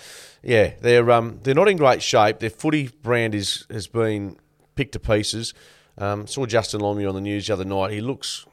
yeah, 0.44 0.74
they're 0.82 1.10
um, 1.12 1.40
they're 1.44 1.56
not 1.56 1.70
in 1.70 1.78
great 1.78 2.04
shape. 2.04 2.40
Their 2.40 2.50
footy 2.50 2.90
brand 3.02 3.34
is 3.34 3.66
has 3.72 3.88
been 3.88 4.36
picked 4.76 4.92
to 4.94 5.00
pieces. 5.00 5.54
Um, 5.98 6.28
saw 6.28 6.46
Justin 6.46 6.82
Longmuir 6.82 7.08
on 7.08 7.16
the 7.16 7.22
news 7.22 7.48
the 7.48 7.54
other 7.54 7.66
night. 7.66 7.92
He 7.92 8.02
looks 8.02 8.46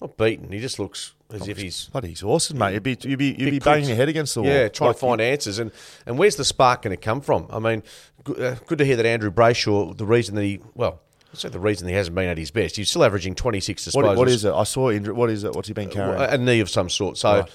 not 0.00 0.16
beaten. 0.16 0.52
He 0.52 0.58
just 0.60 0.78
looks 0.78 1.14
as 1.32 1.48
if 1.48 1.56
he's 1.58 1.86
Bloody 1.88 2.10
exhausted, 2.10 2.56
mate. 2.56 2.74
You'd 2.74 2.82
be 2.82 2.96
you'd 3.02 3.18
be 3.18 3.34
you'd 3.38 3.50
be 3.50 3.58
banging 3.58 3.88
your 3.88 3.96
head 3.96 4.08
against 4.08 4.34
the 4.34 4.42
wall. 4.42 4.50
Yeah, 4.50 4.68
trying 4.68 4.88
Like, 4.88 4.96
to 4.96 5.00
find 5.00 5.20
answers. 5.20 5.58
And, 5.58 5.70
and 6.06 6.18
where's 6.18 6.36
the 6.36 6.44
spark 6.44 6.82
going 6.82 6.96
to 6.96 7.02
come 7.02 7.20
from? 7.20 7.46
I 7.50 7.58
mean, 7.58 7.82
good, 8.24 8.40
uh, 8.40 8.54
good 8.66 8.78
to 8.78 8.84
hear 8.84 8.96
that 8.96 9.06
Andrew 9.06 9.30
Brayshaw, 9.30 9.96
the 9.96 10.06
reason 10.06 10.34
that 10.36 10.42
he, 10.42 10.60
well, 10.74 11.00
say 11.32 11.48
the 11.48 11.58
reason 11.60 11.88
he 11.88 11.94
hasn't 11.94 12.14
been 12.14 12.28
at 12.28 12.38
his 12.38 12.50
best, 12.50 12.76
he's 12.76 12.88
still 12.90 13.04
averaging 13.04 13.34
26 13.34 13.86
disposals. 13.88 13.94
What, 13.94 14.16
what 14.16 14.28
is 14.28 14.44
it? 14.44 14.52
I 14.52 14.64
saw 14.64 14.90
injury. 14.90 15.14
What 15.14 15.30
is 15.30 15.44
it? 15.44 15.54
What's 15.54 15.68
he 15.68 15.74
been 15.74 15.90
carrying? 15.90 16.20
A 16.20 16.38
knee 16.38 16.60
of 16.60 16.70
some 16.70 16.88
sort. 16.88 17.16
So, 17.18 17.40
Right. 17.40 17.50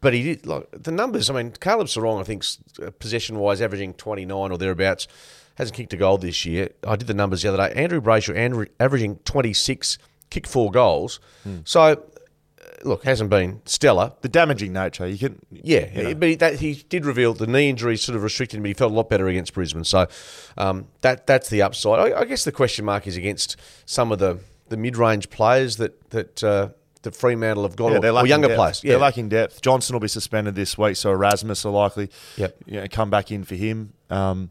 but 0.00 0.14
he 0.14 0.22
did, 0.22 0.46
like, 0.46 0.66
the 0.72 0.90
numbers, 0.92 1.28
I 1.28 1.34
mean, 1.34 1.52
Caleb 1.52 1.88
Serong, 1.88 2.20
I 2.20 2.24
think, 2.24 2.44
possession 2.98 3.38
wise, 3.38 3.60
averaging 3.60 3.94
29 3.94 4.50
or 4.52 4.56
thereabouts, 4.58 5.08
hasn't 5.56 5.76
kicked 5.76 5.92
a 5.92 5.96
goal 5.96 6.16
this 6.16 6.46
year. 6.46 6.70
I 6.86 6.96
did 6.96 7.06
the 7.08 7.12
numbers 7.14 7.42
the 7.42 7.52
other 7.52 7.58
day. 7.68 7.74
Andrew 7.74 8.00
Brayshaw, 8.00 8.34
Andrew, 8.34 8.66
averaging 8.78 9.16
26, 9.24 9.98
kicked 10.30 10.46
four 10.48 10.70
goals. 10.70 11.20
Hmm. 11.44 11.58
So, 11.64 11.80
uh, 11.82 11.96
look, 12.84 13.04
hasn't 13.04 13.30
been 13.30 13.60
stellar. 13.66 14.12
the 14.22 14.28
damaging 14.28 14.72
nature. 14.72 15.06
You 15.06 15.18
can. 15.18 15.38
Yeah, 15.50 15.88
you 15.94 16.02
know. 16.04 16.14
but 16.14 16.28
he, 16.28 16.34
that, 16.36 16.60
he 16.60 16.74
did 16.88 17.04
reveal 17.04 17.34
the 17.34 17.46
knee 17.46 17.68
injury 17.68 17.96
sort 17.96 18.16
of 18.16 18.22
restricted 18.22 18.56
him, 18.58 18.62
but 18.62 18.68
he 18.68 18.74
felt 18.74 18.92
a 18.92 18.94
lot 18.94 19.08
better 19.08 19.28
against 19.28 19.52
Brisbane. 19.54 19.84
So 19.84 20.06
um, 20.56 20.86
that 21.02 21.26
that's 21.26 21.48
the 21.50 21.62
upside. 21.62 22.12
I, 22.12 22.20
I 22.20 22.24
guess 22.24 22.44
the 22.44 22.52
question 22.52 22.84
mark 22.84 23.06
is 23.06 23.16
against 23.16 23.56
some 23.86 24.12
of 24.12 24.18
the, 24.18 24.38
the 24.68 24.76
mid 24.76 24.96
range 24.96 25.30
players 25.30 25.76
that 25.76 26.10
that 26.10 26.42
uh, 26.44 26.68
that 27.02 27.16
Fremantle 27.16 27.62
have 27.62 27.76
got, 27.76 27.92
Yeah, 27.92 27.96
or, 27.96 28.00
they're 28.00 28.10
or 28.10 28.14
lacking 28.14 28.28
younger 28.28 28.48
depth. 28.48 28.58
players. 28.58 28.84
Yeah, 28.84 28.90
They're 28.92 28.98
lacking 29.00 29.28
depth. 29.30 29.62
Johnson 29.62 29.94
will 29.94 30.00
be 30.00 30.08
suspended 30.08 30.54
this 30.54 30.76
week, 30.76 30.96
so 30.96 31.10
Erasmus 31.10 31.64
are 31.64 31.72
likely 31.72 32.10
Yep. 32.36 32.56
you 32.66 32.80
know, 32.80 32.86
come 32.90 33.08
back 33.08 33.30
in 33.32 33.42
for 33.44 33.54
him. 33.54 33.94
Um, 34.10 34.50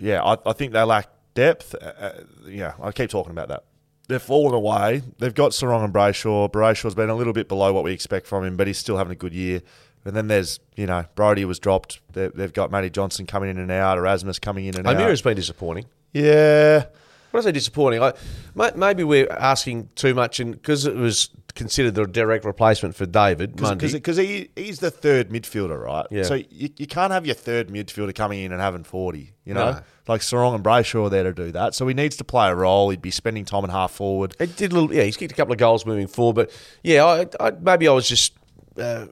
yeah, 0.00 0.22
I, 0.22 0.36
I 0.44 0.52
think 0.52 0.72
they 0.74 0.82
lack 0.82 1.08
depth. 1.34 1.74
Uh, 1.74 1.92
Uh, 1.98 2.12
yeah, 2.46 2.74
I 2.82 2.92
keep 2.92 3.08
talking 3.10 3.30
about 3.30 3.48
that. 3.48 3.64
They've 4.08 4.20
fallen 4.20 4.54
away. 4.54 5.02
They've 5.18 5.34
got 5.34 5.52
Serong 5.52 5.84
and 5.84 5.92
Brayshaw. 5.92 6.50
Brayshaw's 6.50 6.94
been 6.94 7.10
a 7.10 7.14
little 7.14 7.34
bit 7.34 7.46
below 7.46 7.72
what 7.72 7.84
we 7.84 7.92
expect 7.92 8.26
from 8.26 8.44
him, 8.44 8.56
but 8.56 8.66
he's 8.66 8.78
still 8.78 8.96
having 8.96 9.12
a 9.12 9.16
good 9.16 9.34
year. 9.34 9.60
And 10.04 10.16
then 10.16 10.28
there's, 10.28 10.60
you 10.76 10.86
know, 10.86 11.04
Brodie 11.14 11.44
was 11.44 11.58
dropped. 11.58 12.00
They, 12.12 12.28
they've 12.28 12.52
got 12.52 12.70
Matty 12.70 12.88
Johnson 12.88 13.26
coming 13.26 13.50
in 13.50 13.58
and 13.58 13.70
out, 13.70 13.98
Erasmus 13.98 14.38
coming 14.38 14.64
in 14.64 14.76
and 14.76 14.86
O'Meara's 14.86 14.94
out. 14.94 15.00
O'Meara's 15.00 15.22
been 15.22 15.36
disappointing. 15.36 15.84
Yeah. 16.14 16.86
When 17.30 17.42
I 17.42 17.44
say 17.44 17.52
disappointing, 17.52 18.02
I, 18.02 18.14
maybe 18.74 19.04
we're 19.04 19.30
asking 19.30 19.90
too 19.94 20.14
much, 20.14 20.40
and 20.40 20.52
because 20.52 20.86
it 20.86 20.94
was 20.94 21.28
considered 21.58 21.96
the 21.96 22.06
direct 22.06 22.44
replacement 22.44 22.94
for 22.94 23.04
David. 23.04 23.56
Because 23.56 24.16
he, 24.16 24.48
he's 24.54 24.78
the 24.78 24.92
third 24.92 25.28
midfielder, 25.28 25.82
right? 25.82 26.06
Yeah. 26.10 26.22
So 26.22 26.34
you, 26.34 26.70
you 26.76 26.86
can't 26.86 27.12
have 27.12 27.26
your 27.26 27.34
third 27.34 27.68
midfielder 27.68 28.14
coming 28.14 28.44
in 28.44 28.52
and 28.52 28.60
having 28.60 28.84
40, 28.84 29.34
you 29.44 29.54
know? 29.54 29.72
No. 29.72 29.80
Like 30.06 30.20
Serong 30.20 30.54
and 30.54 30.62
Brayshaw 30.62 31.06
are 31.06 31.10
there 31.10 31.24
to 31.24 31.32
do 31.34 31.50
that. 31.52 31.74
So 31.74 31.86
he 31.88 31.94
needs 31.94 32.16
to 32.18 32.24
play 32.24 32.48
a 32.48 32.54
role. 32.54 32.90
He'd 32.90 33.02
be 33.02 33.10
spending 33.10 33.44
time 33.44 33.64
in 33.64 33.70
half 33.70 33.90
forward. 33.90 34.36
It 34.38 34.56
did 34.56 34.70
a 34.70 34.74
little, 34.76 34.94
yeah. 34.94 35.02
He's 35.02 35.16
kicked 35.16 35.32
a 35.32 35.34
couple 35.34 35.52
of 35.52 35.58
goals 35.58 35.84
moving 35.84 36.06
forward, 36.06 36.34
but 36.34 36.50
yeah, 36.82 37.04
I, 37.04 37.26
I, 37.40 37.50
maybe 37.50 37.88
I 37.88 37.92
was 37.92 38.08
just 38.08 38.34
uh, 38.78 39.06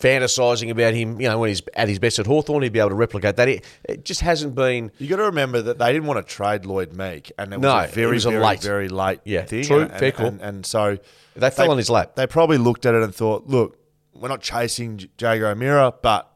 fantasising 0.00 0.70
about 0.70 0.94
him. 0.94 1.20
You 1.20 1.28
know, 1.28 1.38
when 1.38 1.48
he's 1.48 1.62
at 1.74 1.88
his 1.88 1.98
best 1.98 2.18
at 2.18 2.26
Hawthorn, 2.26 2.62
he'd 2.62 2.72
be 2.72 2.78
able 2.78 2.90
to 2.90 2.94
replicate 2.94 3.36
that. 3.36 3.48
It, 3.48 3.64
it 3.84 4.04
just 4.04 4.20
hasn't 4.20 4.54
been. 4.54 4.90
You 4.98 5.08
got 5.08 5.16
to 5.16 5.24
remember 5.24 5.62
that 5.62 5.78
they 5.78 5.92
didn't 5.92 6.06
want 6.06 6.26
to 6.26 6.34
trade 6.34 6.64
Lloyd 6.66 6.92
Meek, 6.92 7.32
and 7.38 7.52
it 7.52 7.56
was 7.56 7.62
No, 7.62 7.78
a 7.78 7.86
very, 7.88 8.10
it 8.10 8.14
was 8.14 8.26
a 8.26 8.30
very, 8.30 8.42
late. 8.44 8.62
very 8.62 8.88
late 8.88 9.20
Yeah, 9.24 9.42
thing. 9.44 9.64
true, 9.64 9.80
and, 9.82 9.92
fair 9.92 10.12
call. 10.12 10.26
And, 10.26 10.40
and 10.40 10.66
so 10.66 10.98
They 11.36 11.50
fell 11.50 11.70
on 11.70 11.76
his 11.78 11.90
lap. 11.90 12.14
They 12.16 12.26
probably 12.26 12.58
looked 12.58 12.86
at 12.86 12.94
it 12.94 13.02
and 13.02 13.14
thought, 13.14 13.46
"Look, 13.46 13.78
we're 14.14 14.28
not 14.28 14.40
chasing 14.42 14.98
J- 14.98 15.08
Jaeger 15.18 15.48
O'Meara, 15.48 15.92
but 16.02 16.30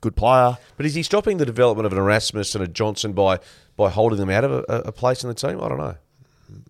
good 0.00 0.16
player." 0.16 0.56
But 0.76 0.86
is 0.86 0.94
he 0.94 1.02
stopping 1.02 1.38
the 1.38 1.46
development 1.46 1.86
of 1.86 1.92
an 1.92 1.98
Erasmus 1.98 2.54
and 2.54 2.62
a 2.64 2.68
Johnson 2.68 3.12
by 3.12 3.38
by 3.76 3.90
holding 3.90 4.18
them 4.18 4.30
out 4.30 4.44
of 4.44 4.52
a, 4.52 4.62
a 4.86 4.92
place 4.92 5.22
in 5.22 5.28
the 5.28 5.34
team? 5.34 5.60
I 5.62 5.68
don't 5.68 5.78
know. 5.78 5.96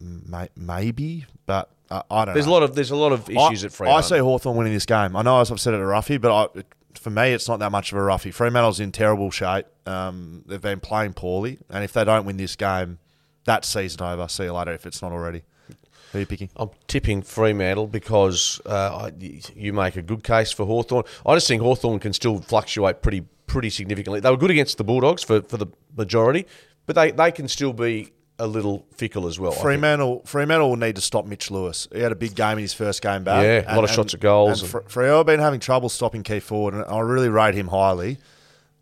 May, 0.01 0.49
maybe, 0.57 1.25
but 1.47 1.71
uh, 1.90 2.03
I 2.11 2.24
don't. 2.24 2.35
There's 2.35 2.46
a 2.46 2.48
know. 2.48 2.55
lot 2.55 2.62
of 2.62 2.74
there's 2.74 2.90
a 2.90 2.96
lot 2.96 3.12
of 3.12 3.29
issues 3.31 3.64
I, 3.64 3.66
at 3.66 3.72
Fremantle. 3.72 3.98
I 3.98 4.01
see 4.03 4.18
Hawthorn 4.18 4.57
winning 4.57 4.72
this 4.74 4.87
game. 4.87 5.16
I 5.16 5.22
know 5.22 5.40
as 5.40 5.51
I've 5.51 5.61
said 5.61 5.74
it 5.74 5.81
a 5.81 5.87
roughie, 5.87 6.18
but 6.18 6.33
I, 6.33 6.62
for 6.94 7.11
me, 7.11 7.33
it's 7.33 7.48
not 7.48 7.59
that 7.61 7.70
much 7.72 7.92
of 7.92 7.98
a 7.98 8.03
roughie. 8.03 8.31
Fremantle's 8.31 8.81
in 8.81 8.92
terrible 8.92 9.31
shape. 9.31 9.66
Um, 9.87 10.42
they've 10.46 10.61
been 10.61 10.81
playing 10.81 11.14
poorly, 11.14 11.59
and 11.70 11.85
if 11.85 11.92
they 11.92 12.05
don't 12.05 12.27
win 12.27 12.37
this 12.37 12.57
game, 12.57 12.98
that 13.44 13.64
season 13.64 14.03
over. 14.03 14.29
See 14.29 14.44
you 14.44 14.53
later 14.53 14.72
if 14.72 14.87
it's 14.87 15.01
not 15.01 15.12
already. 15.12 15.42
Who 16.12 16.18
are 16.18 16.20
you 16.20 16.27
picking? 16.27 16.48
I'm 16.57 16.70
tipping 16.87 17.22
Fremantle 17.22 17.87
because 17.87 18.61
uh, 18.64 19.11
I- 19.11 19.40
you 19.55 19.72
make 19.72 19.96
a 19.96 20.03
good 20.03 20.24
case 20.24 20.51
for 20.51 20.64
Hawthorn. 20.64 21.05
I 21.27 21.35
just 21.35 21.48
think 21.48 21.62
Hawthorn 21.62 21.98
can 21.98 22.12
still 22.12 22.40
fluctuate 22.40 23.03
pretty 23.03 23.24
pretty 23.46 23.70
significantly. 23.70 24.20
They 24.20 24.31
were 24.31 24.37
good 24.37 24.51
against 24.51 24.77
the 24.77 24.85
Bulldogs 24.85 25.24
for, 25.24 25.40
for 25.42 25.57
the 25.57 25.66
majority, 25.96 26.46
but 26.87 26.94
they, 26.96 27.11
they 27.11 27.33
can 27.33 27.48
still 27.48 27.72
be 27.72 28.12
a 28.38 28.46
little 28.46 28.87
fickle 28.96 29.27
as 29.27 29.38
well. 29.38 29.51
Fremantle, 29.53 30.22
Fremantle 30.24 30.70
will 30.70 30.77
need 30.77 30.94
to 30.96 31.03
stop 31.03 31.27
Mitch 31.27 31.51
Lewis. 31.51 31.88
He 31.92 32.01
had 32.01 32.12
a 32.12 32.16
big 32.16 32.35
game 32.35 32.53
in 32.59 32.62
his 32.62 32.72
first 32.72 33.03
game 33.03 33.24
back. 33.24 33.42
Yeah, 33.44 33.64
a 33.66 33.74
lot 33.74 33.85
of 33.85 33.90
shots 33.90 34.14
at 34.14 34.20
goals 34.20 34.62
And 34.62 34.72
and- 34.74 34.85
Fre- 34.88 35.01
Freo 35.01 35.16
have 35.18 35.27
been 35.27 35.40
having 35.40 35.61
trouble 35.61 35.88
stopping 35.88 36.22
key 36.22 36.38
Ford, 36.40 36.74
and 36.74 36.85
I 36.85 37.01
really 37.01 37.29
rate 37.29 37.55
him 37.55 37.68
highly. 37.68 38.18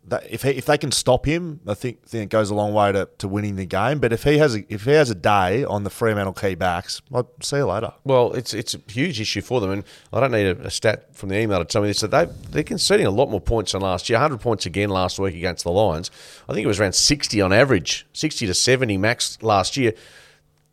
That 0.07 0.23
if 0.29 0.43
he, 0.43 0.51
if 0.51 0.65
they 0.65 0.77
can 0.77 0.91
stop 0.91 1.25
him, 1.25 1.59
I 1.67 1.73
think, 1.73 2.05
think 2.05 2.23
it 2.23 2.29
goes 2.29 2.49
a 2.49 2.55
long 2.55 2.73
way 2.73 2.93
to, 2.93 3.09
to 3.17 3.27
winning 3.27 3.57
the 3.57 3.65
game. 3.65 3.99
But 3.99 4.13
if 4.13 4.23
he 4.23 4.37
has 4.37 4.55
a, 4.55 4.73
if 4.73 4.85
he 4.85 4.91
has 4.91 5.09
a 5.09 5.15
day 5.15 5.65
on 5.65 5.83
the 5.83 5.89
Fremantle 5.89 6.33
key 6.33 6.55
backs, 6.55 7.01
I'll 7.13 7.29
see 7.41 7.57
you 7.57 7.65
later. 7.65 7.93
Well, 8.05 8.31
it's 8.33 8.53
it's 8.53 8.73
a 8.73 8.79
huge 8.87 9.19
issue 9.19 9.41
for 9.41 9.59
them, 9.59 9.71
and 9.71 9.83
I 10.13 10.21
don't 10.21 10.31
need 10.31 10.47
a, 10.47 10.67
a 10.67 10.71
stat 10.71 11.13
from 11.13 11.29
the 11.29 11.37
email 11.37 11.59
to 11.59 11.65
tell 11.65 11.81
me 11.81 11.89
this. 11.89 11.99
That 11.99 12.11
they 12.11 12.25
they're 12.49 12.63
conceding 12.63 13.05
a 13.05 13.11
lot 13.11 13.29
more 13.29 13.41
points 13.41 13.73
than 13.73 13.81
last 13.81 14.09
year. 14.09 14.17
100 14.17 14.39
points 14.39 14.65
again 14.65 14.89
last 14.89 15.19
week 15.19 15.35
against 15.35 15.65
the 15.65 15.71
Lions. 15.71 16.09
I 16.47 16.53
think 16.53 16.63
it 16.63 16.67
was 16.67 16.79
around 16.79 16.95
60 16.95 17.41
on 17.41 17.51
average, 17.51 18.07
60 18.13 18.47
to 18.47 18.53
70 18.53 18.97
max 18.97 19.37
last 19.41 19.75
year. 19.75 19.93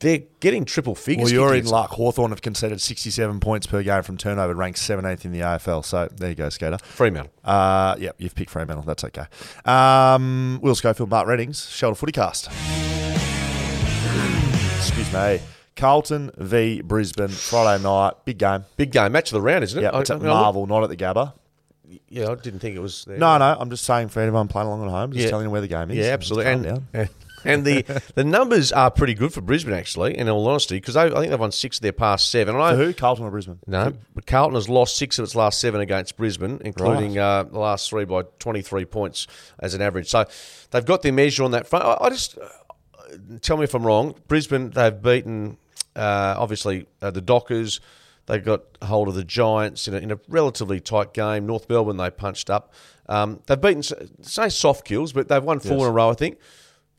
They're 0.05 0.21
getting 0.40 0.67
triple 0.67 0.95
figures. 0.95 1.33
Well, 1.33 1.33
you're 1.33 1.55
in 1.55 1.64
luck. 1.64 1.93
Hawthorn 1.93 2.29
have 2.31 2.43
conceded 2.43 2.79
67 2.79 3.40
points 3.40 3.67
per 3.67 3.83
game 3.83 4.03
from 4.03 4.19
turnover, 4.19 4.53
ranked 4.55 4.79
17th 4.79 5.25
in 5.25 5.33
the 5.33 5.40
AFL. 5.40 5.83
So 5.83 6.11
there 6.14 6.29
you 6.29 6.35
go, 6.35 6.51
Skater. 6.51 6.77
Fremantle. 6.85 7.33
Uh, 7.43 7.97
yep, 7.99 8.14
you've 8.19 8.35
picked 8.35 8.51
Fremantle. 8.51 8.85
That's 8.85 9.03
okay. 9.05 9.25
Um, 9.64 10.59
Will 10.61 10.75
Schofield, 10.75 11.09
Mark 11.09 11.27
Readings, 11.27 11.71
Shelter 11.71 12.05
Footycast. 12.07 12.49
Excuse 14.77 15.11
me. 15.11 15.40
Carlton 15.75 16.31
v 16.37 16.83
Brisbane, 16.83 17.29
Friday 17.29 17.83
night. 17.83 18.12
Big 18.27 18.37
game. 18.37 18.67
Big 18.77 18.93
game, 18.93 19.11
match 19.11 19.31
of 19.31 19.37
the 19.37 19.40
round, 19.40 19.64
isn't 19.64 19.79
it? 19.79 19.85
Yeah, 19.85 19.99
it's 20.01 20.11
I 20.11 20.17
at 20.17 20.21
mean, 20.21 20.29
I 20.31 20.35
look- 20.35 20.43
Marvel, 20.43 20.67
not 20.67 20.83
at 20.85 20.90
the 20.90 20.97
Gabba. 20.99 21.33
Yeah, 22.11 22.31
I 22.31 22.35
didn't 22.35 22.59
think 22.61 22.77
it 22.77 22.81
was 22.81 23.07
there. 23.07 23.17
No, 23.17 23.38
no, 23.38 23.57
I'm 23.59 23.71
just 23.71 23.85
saying 23.85 24.09
for 24.09 24.21
anyone 24.21 24.49
playing 24.49 24.69
along 24.69 24.85
at 24.85 24.90
home, 24.90 25.12
just 25.12 25.25
Yeah. 25.25 25.31
telling 25.31 25.47
you 25.47 25.51
where 25.51 25.62
the 25.62 25.69
game 25.69 25.90
is. 25.90 25.97
Yeah, 25.97 26.12
absolutely. 26.12 26.53
And, 26.53 26.62
down. 26.93 27.09
And 27.44 27.64
the 27.64 27.85
the 28.14 28.24
numbers 28.24 28.72
are 28.72 28.90
pretty 28.90 29.14
good 29.14 29.33
for 29.33 29.40
Brisbane, 29.40 29.74
actually. 29.74 30.16
In 30.18 30.28
all 30.28 30.46
honesty, 30.48 30.76
because 30.76 30.96
I 30.96 31.09
think 31.11 31.30
they've 31.30 31.38
won 31.38 31.52
six 31.52 31.78
of 31.78 31.83
their 31.83 31.92
past 31.92 32.30
seven. 32.30 32.54
And 32.54 32.62
I, 32.64 32.74
who? 32.76 32.92
Carlton 32.92 33.24
or 33.24 33.30
Brisbane? 33.30 33.59
no, 33.66 33.92
But 34.14 34.26
Carlton 34.26 34.54
has 34.54 34.68
lost 34.68 34.96
six 34.96 35.18
of 35.18 35.24
its 35.24 35.35
last 35.35 35.61
seven 35.61 35.80
against 35.80 36.16
Brisbane, 36.16 36.61
including 36.64 37.18
uh, 37.18 37.44
the 37.44 37.59
last 37.59 37.88
three 37.90 38.04
by 38.04 38.22
23 38.38 38.85
points 38.87 39.26
as 39.59 39.74
an 39.74 39.83
average. 39.83 40.09
So 40.09 40.24
they've 40.70 40.85
got 40.85 41.02
their 41.02 41.12
measure 41.12 41.44
on 41.44 41.50
that 41.52 41.66
front. 41.66 41.85
I, 41.85 41.96
I 42.00 42.09
just 42.11 42.38
uh, 42.38 42.48
tell 43.40 43.57
me 43.57 43.64
if 43.64 43.74
I'm 43.74 43.85
wrong. 43.87 44.14
Brisbane, 44.28 44.70
they've 44.70 45.00
beaten 45.02 45.57
uh, 45.96 46.35
obviously 46.38 46.87
uh, 47.02 47.11
the 47.11 47.20
Dockers. 47.20 47.80
They 48.26 48.38
got 48.38 48.62
hold 48.83 49.09
of 49.09 49.14
the 49.14 49.22
Giants 49.24 49.87
in 49.87 49.92
a, 49.94 49.98
in 49.98 50.11
a 50.11 50.18
relatively 50.28 50.80
tight 50.80 51.12
game. 51.12 51.44
North 51.46 51.68
Melbourne, 51.68 51.98
they 51.98 52.09
punched 52.11 52.48
up. 52.48 52.72
Um, 53.07 53.40
they've 53.46 53.61
beaten, 53.61 53.83
say, 53.83 54.48
soft 54.48 54.87
kills, 54.87 55.12
but 55.12 55.28
they've 55.28 55.44
won 55.44 55.61
four 55.61 55.72
Yes. 55.72 55.83
in 55.83 55.88
a 55.88 55.90
row, 55.90 56.09
I 56.09 56.14
think. 56.14 56.38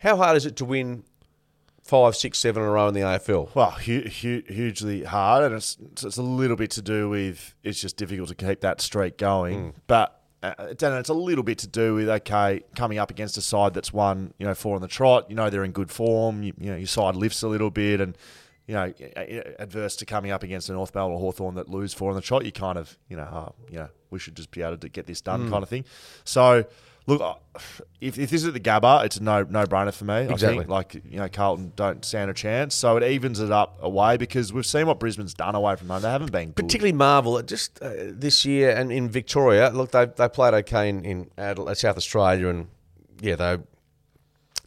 How 0.06 0.16
hard 0.18 0.38
is 0.38 0.46
it 0.46 0.56
to 0.58 0.66
win 0.66 1.04
five, 1.82 2.16
six, 2.16 2.38
seven 2.38 2.62
in 2.62 2.70
a 2.70 2.72
row 2.72 2.88
in 2.88 2.94
the 2.94 3.00
AFL? 3.00 3.56
Well, 3.56 3.72
hu- 3.72 4.02
hu- 4.04 4.44
hugely 4.48 5.04
hard, 5.04 5.44
and 5.44 5.56
it's 5.56 5.78
it's 6.04 6.18
a 6.18 6.22
little 6.22 6.56
bit 6.56 6.70
to 6.72 6.84
do 6.84 7.10
with 7.10 7.56
it's 7.64 7.82
just 7.82 7.98
difficult 7.98 8.30
to 8.30 8.36
keep 8.36 8.62
that 8.62 8.82
streak 8.82 9.18
going. 9.18 9.74
But 9.88 10.22
uh, 10.44 10.54
it's, 10.60 10.84
and 10.84 10.94
it's 10.94 11.10
a 11.10 11.16
little 11.16 11.44
bit 11.44 11.58
to 11.60 11.68
do 11.68 11.96
with 11.96 12.08
okay 12.08 12.62
coming 12.76 13.00
up 13.00 13.10
against 13.10 13.36
a 13.38 13.42
side 13.42 13.74
that's 13.74 13.92
won 13.92 14.32
you 14.38 14.46
know 14.46 14.54
four 14.54 14.76
on 14.76 14.82
the 14.84 14.88
trot. 14.88 15.26
You 15.28 15.36
know 15.36 15.50
they're 15.50 15.64
in 15.64 15.72
good 15.72 15.90
form. 15.90 16.44
You, 16.44 16.54
you 16.60 16.70
know 16.70 16.78
your 16.78 16.86
side 16.86 17.16
lifts 17.16 17.42
a 17.42 17.48
little 17.48 17.72
bit, 17.72 18.00
and 18.00 18.16
you 18.68 18.76
know 18.76 18.94
adverse 19.58 19.96
to 19.96 20.06
coming 20.06 20.30
up 20.30 20.44
against 20.44 20.70
a 20.70 20.74
North 20.74 20.94
Melbourne 20.94 21.16
or 21.16 21.20
Hawthorn 21.20 21.56
that 21.56 21.68
lose 21.68 21.96
four 21.96 22.12
on 22.12 22.16
the 22.16 22.22
trot. 22.22 22.46
You 22.46 22.52
kind 22.52 22.78
of 22.78 22.96
you 23.10 23.18
know 23.18 23.24
oh, 23.24 23.56
you 23.72 23.80
know 23.80 23.90
we 24.12 24.20
should 24.20 24.36
just 24.36 24.52
be 24.52 24.62
able 24.62 24.78
to 24.78 24.88
get 24.88 25.08
this 25.08 25.22
done 25.22 25.50
kind 25.50 25.64
of 25.64 25.70
thing. 25.70 25.86
So. 26.26 26.66
Look, 27.08 27.22
uh, 27.22 27.36
if, 28.02 28.18
if 28.18 28.32
this 28.32 28.42
is 28.42 28.48
at 28.48 28.54
the 28.54 28.60
Gabba, 28.60 29.06
it's 29.06 29.18
a 29.18 29.24
no 29.24 29.44
no 29.44 29.66
brainer 29.66 29.94
for 29.94 30.06
me. 30.06 30.22
Exactly. 30.22 30.48
I 30.48 30.60
think 30.62 30.70
like 30.70 30.94
you 30.96 31.18
know 31.18 31.30
Carlton 31.30 31.72
don't 31.76 32.04
stand 32.04 32.32
a 32.32 32.34
chance, 32.34 32.74
so 32.74 32.98
it 32.98 33.04
evens 33.04 33.40
it 33.40 33.52
up 33.52 33.78
away 33.82 34.18
because 34.18 34.52
we've 34.52 34.66
seen 34.66 34.88
what 34.88 35.00
Brisbane's 35.00 35.36
done 35.36 35.54
away 35.54 35.76
from 35.76 35.90
home. 35.90 36.02
They 36.02 36.10
haven't 36.10 36.32
been 36.32 36.48
good. 36.48 36.56
particularly 36.56 36.94
Marvel. 36.94 37.40
Just 37.44 37.80
uh, 37.82 37.92
this 37.96 38.44
year 38.44 38.72
and 38.72 38.92
in 38.92 39.10
Victoria, 39.10 39.70
look, 39.70 39.92
they 39.92 40.06
they 40.06 40.28
played 40.28 40.56
okay 40.56 40.90
in, 40.90 41.06
in 41.06 41.30
Adela- 41.38 41.76
South 41.76 41.98
Australia, 41.98 42.48
and 42.48 42.68
yeah, 43.22 43.36
they 43.36 43.58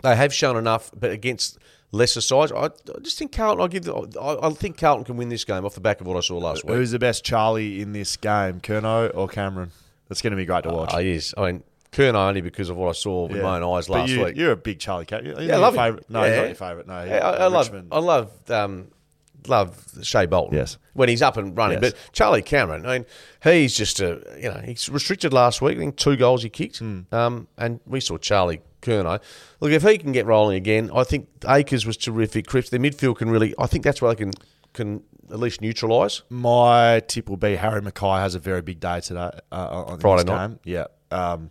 they 0.03 0.15
have 0.15 0.33
shown 0.33 0.57
enough, 0.57 0.93
but 0.99 1.11
against 1.11 1.59
lesser 1.91 2.21
sides, 2.21 2.53
I, 2.53 2.67
I 2.67 2.71
just 3.03 3.19
think 3.19 3.33
Carlton. 3.33 3.65
I 3.65 3.69
give, 3.69 3.85
the, 3.85 3.95
I, 4.21 4.47
I 4.47 4.51
think 4.51 4.79
Carlton 4.79 5.05
can 5.05 5.17
win 5.17 5.29
this 5.29 5.45
game 5.45 5.65
off 5.65 5.75
the 5.75 5.81
back 5.81 6.01
of 6.01 6.07
what 6.07 6.17
I 6.17 6.21
saw 6.21 6.39
last 6.39 6.65
week. 6.65 6.75
Who's 6.75 6.91
the 6.93 6.99
best 6.99 7.25
Charlie 7.25 7.81
in 7.81 7.93
this 7.93 8.17
game, 8.17 8.61
Curnow 8.61 9.11
or 9.15 9.27
Cameron? 9.29 9.73
That's 10.09 10.23
going 10.23 10.31
to 10.31 10.37
be 10.37 10.47
great 10.47 10.63
to 10.65 10.71
watch. 10.71 10.91
Oh, 10.95 10.99
he 10.99 11.13
is. 11.13 11.35
I 11.37 11.53
mean, 11.53 11.63
Curnow 11.93 12.29
only 12.29 12.41
because 12.41 12.69
of 12.69 12.77
what 12.77 12.89
I 12.89 12.93
saw 12.93 13.27
with 13.29 13.43
my 13.43 13.57
own 13.59 13.77
eyes 13.77 13.89
last 13.89 14.11
you, 14.11 14.25
week. 14.25 14.37
You're 14.37 14.53
a 14.53 14.57
big 14.57 14.79
Charlie 14.79 15.07
cat. 15.07 15.25
Yeah, 15.25 15.39
Yeah, 15.41 15.55
I 15.55 15.59
love 15.59 15.75
him. 15.75 15.81
favorite. 15.83 16.11
No, 16.11 16.23
Yeah. 16.23 16.29
he's 16.29 16.37
not 16.37 16.47
your 16.47 16.55
favourite. 16.55 16.87
No, 16.87 17.05
Yeah, 17.05 17.19
I, 17.29 17.31
I 17.45 17.47
love. 17.47 17.75
I 17.91 17.99
love, 17.99 18.51
um, 18.51 18.89
love 19.47 19.85
Shai 20.03 20.27
Bolton. 20.27 20.57
Yes. 20.59 20.77
when 20.93 21.09
he's 21.09 21.23
up 21.23 21.37
and 21.37 21.57
running. 21.57 21.81
Yes. 21.83 21.93
But 21.93 22.13
Charlie 22.13 22.43
Cameron, 22.43 22.85
I 22.85 22.99
mean, 22.99 23.07
he's 23.43 23.77
just 23.77 24.01
a, 24.01 24.21
you 24.37 24.49
know, 24.51 24.61
he's 24.65 24.89
restricted 24.89 25.33
last 25.33 25.63
week. 25.63 25.77
I 25.77 25.81
think 25.81 25.97
two 25.97 26.17
goals 26.17 26.43
he 26.43 26.49
kicked. 26.51 26.79
Hmm. 26.81 27.01
Um, 27.13 27.49
and 27.57 27.81
we 27.87 28.01
saw 28.01 28.19
Charlie 28.19 28.61
Curnow. 28.83 29.21
Look, 29.61 29.71
if 29.73 29.83
he 29.83 29.97
can 29.99 30.13
get 30.13 30.27
rolling 30.27 30.57
again, 30.57 30.91
I 30.95 31.05
think 31.05 31.29
Akers 31.49 31.87
was 31.87 31.97
terrific. 31.97 32.47
Cripps, 32.47 32.69
their 32.71 32.81
midfield 32.81 33.17
can 33.17 33.31
really. 33.31 33.55
I 33.59 33.67
think 33.67 33.85
that's 33.85 34.03
where 34.03 34.13
they 34.15 34.23
can 34.25 34.33
can 34.75 35.03
at 35.31 35.39
least 35.39 35.61
neutralise. 35.61 36.23
My 36.31 37.01
tip 37.01 37.29
will 37.29 37.37
be 37.37 37.57
Harry 37.57 37.81
McKay 37.81 38.19
has 38.21 38.35
a 38.35 38.39
very 38.39 38.61
big 38.63 38.81
day 38.81 39.01
today 39.01 39.31
uh, 39.53 39.85
on 39.87 39.99
Friday 40.01 40.25
night. 40.25 40.49
game. 40.49 40.59
Yeah. 40.65 40.85
Um, 41.11 41.51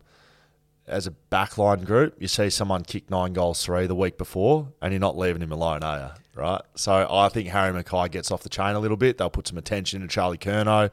as 0.88 1.08
a 1.08 1.14
backline 1.32 1.86
group, 1.86 2.16
you 2.20 2.28
see 2.28 2.50
someone 2.50 2.84
kick 2.84 3.10
nine 3.10 3.34
goals 3.34 3.64
three 3.64 3.88
the 3.88 3.96
week 3.96 4.18
before, 4.18 4.70
and 4.82 4.94
you're 4.94 5.00
not 5.00 5.18
leaving 5.18 5.42
him 5.42 5.52
alone, 5.52 5.84
are 5.84 6.00
you? 6.00 6.42
Right. 6.42 6.62
So 6.76 7.08
I 7.10 7.30
think 7.30 7.50
Harry 7.50 7.74
McKay 7.74 8.12
gets 8.12 8.32
off 8.32 8.44
the 8.44 8.50
chain 8.50 8.76
a 8.76 8.80
little 8.80 8.98
bit. 8.98 9.18
They'll 9.18 9.30
put 9.30 9.48
some 9.48 9.58
attention 9.58 10.02
to 10.02 10.08
Charlie 10.08 10.38
Curnow. 10.38 10.92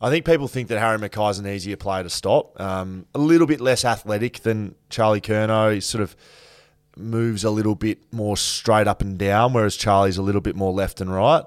I 0.00 0.08
think 0.08 0.24
people 0.24 0.48
think 0.48 0.68
that 0.68 0.78
Harry 0.78 0.98
McKay's 0.98 1.38
an 1.38 1.46
easier 1.46 1.76
player 1.76 2.02
to 2.02 2.10
stop. 2.10 2.58
Um, 2.58 3.06
a 3.14 3.18
little 3.18 3.46
bit 3.46 3.60
less 3.60 3.84
athletic 3.84 4.40
than 4.40 4.74
Charlie 4.88 5.20
Curnow. 5.20 5.74
He 5.74 5.80
sort 5.80 6.02
of 6.02 6.16
moves 6.96 7.44
a 7.44 7.50
little 7.50 7.74
bit 7.74 8.12
more 8.12 8.38
straight 8.38 8.88
up 8.88 9.02
and 9.02 9.18
down, 9.18 9.52
whereas 9.52 9.76
Charlie's 9.76 10.16
a 10.16 10.22
little 10.22 10.40
bit 10.40 10.56
more 10.56 10.72
left 10.72 11.02
and 11.02 11.12
right. 11.12 11.44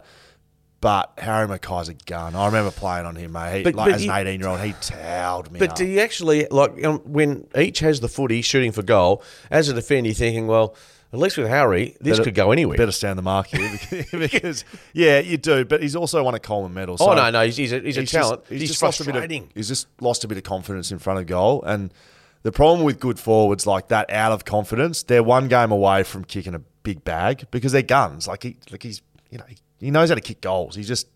But 0.84 1.14
Harry 1.18 1.48
McKay's 1.48 1.88
a 1.88 1.94
gun. 1.94 2.36
I 2.36 2.46
remember 2.48 2.70
playing 2.70 3.06
on 3.06 3.16
him, 3.16 3.32
mate. 3.32 3.58
He, 3.60 3.64
But- 3.64 3.76
like, 3.76 3.92
but 3.92 3.96
as 3.96 4.04
an 4.04 4.12
18 4.12 4.40
year 4.42 4.50
old, 4.50 4.60
he 4.60 4.74
towed 4.74 5.50
me 5.50 5.58
But 5.60 5.70
up. 5.70 5.76
do 5.78 5.86
you 5.86 6.02
actually 6.02 6.46
like 6.52 6.84
um, 6.84 7.00
when 7.06 7.48
each 7.58 7.80
has 7.80 8.02
the 8.02 8.10
footy 8.10 8.42
shooting 8.42 8.74
for 8.74 8.84
goal? 8.84 9.24
As 9.50 9.70
a 9.70 9.74
defender, 9.74 10.10
you're 10.10 10.14
thinking, 10.16 10.46
well, 10.46 10.76
at 11.14 11.20
least 11.20 11.38
with 11.38 11.48
Harry, 11.48 11.96
this 12.02 12.18
Better- 12.18 12.24
could 12.26 12.36
go 12.36 12.52
anywhere. 12.52 12.76
Better 12.78 12.92
stand 12.92 13.18
the 13.18 13.24
mark 13.24 13.48
here 13.48 13.80
because, 14.12 14.66
yeah, 14.92 15.20
you 15.20 15.38
do. 15.38 15.64
But 15.64 15.82
he's 15.82 15.96
also 15.96 16.22
won 16.22 16.36
a 16.36 16.40
Coleman 16.40 16.74
medal. 16.74 16.98
oh 17.00 17.14
no, 17.14 17.30
no, 17.30 17.46
he's, 17.46 17.56
he's 17.56 17.72
a 17.72 17.80
he's 17.80 17.96
a 17.96 18.02
he's 18.02 18.12
talent. 18.12 18.42
Just, 18.42 18.52
he's, 18.52 18.60
he's, 18.62 18.70
just 18.72 18.84
lost 18.84 19.00
a 19.00 19.06
bit 19.06 19.16
of. 19.16 19.50
He's 19.56 19.70
just 19.70 19.88
lost 20.02 20.26
a 20.26 20.28
bit 20.28 20.38
of 20.38 20.44
confidence 20.44 20.92
in 20.92 21.00
front 21.00 21.20
of 21.20 21.28
goal, 21.28 21.64
and 21.64 21.94
the 22.42 22.52
problem 22.52 22.84
with 22.84 23.00
good 23.00 23.20
forwards 23.22 23.66
like 23.66 23.88
that, 23.88 24.12
out 24.12 24.34
of 24.34 24.44
confidence, 24.44 25.02
they're 25.04 25.24
one 25.24 25.48
game 25.48 25.72
away 25.72 26.04
from 26.04 26.26
kicking 26.26 26.56
a 26.56 26.60
big 26.84 27.06
bag 27.06 27.48
because 27.52 27.72
they're 27.72 27.82
guns. 27.84 28.28
Like 28.28 28.44
he, 28.44 28.58
like 28.70 28.84
he's, 28.84 29.02
you 29.30 29.38
know, 29.38 29.46
he, 29.48 29.56
he 29.84 29.92
knows 29.92 30.10
how 30.10 30.16
to 30.16 30.22
kick 30.22 30.42
goals. 30.42 30.76
He's 30.76 30.88
just 30.88 31.08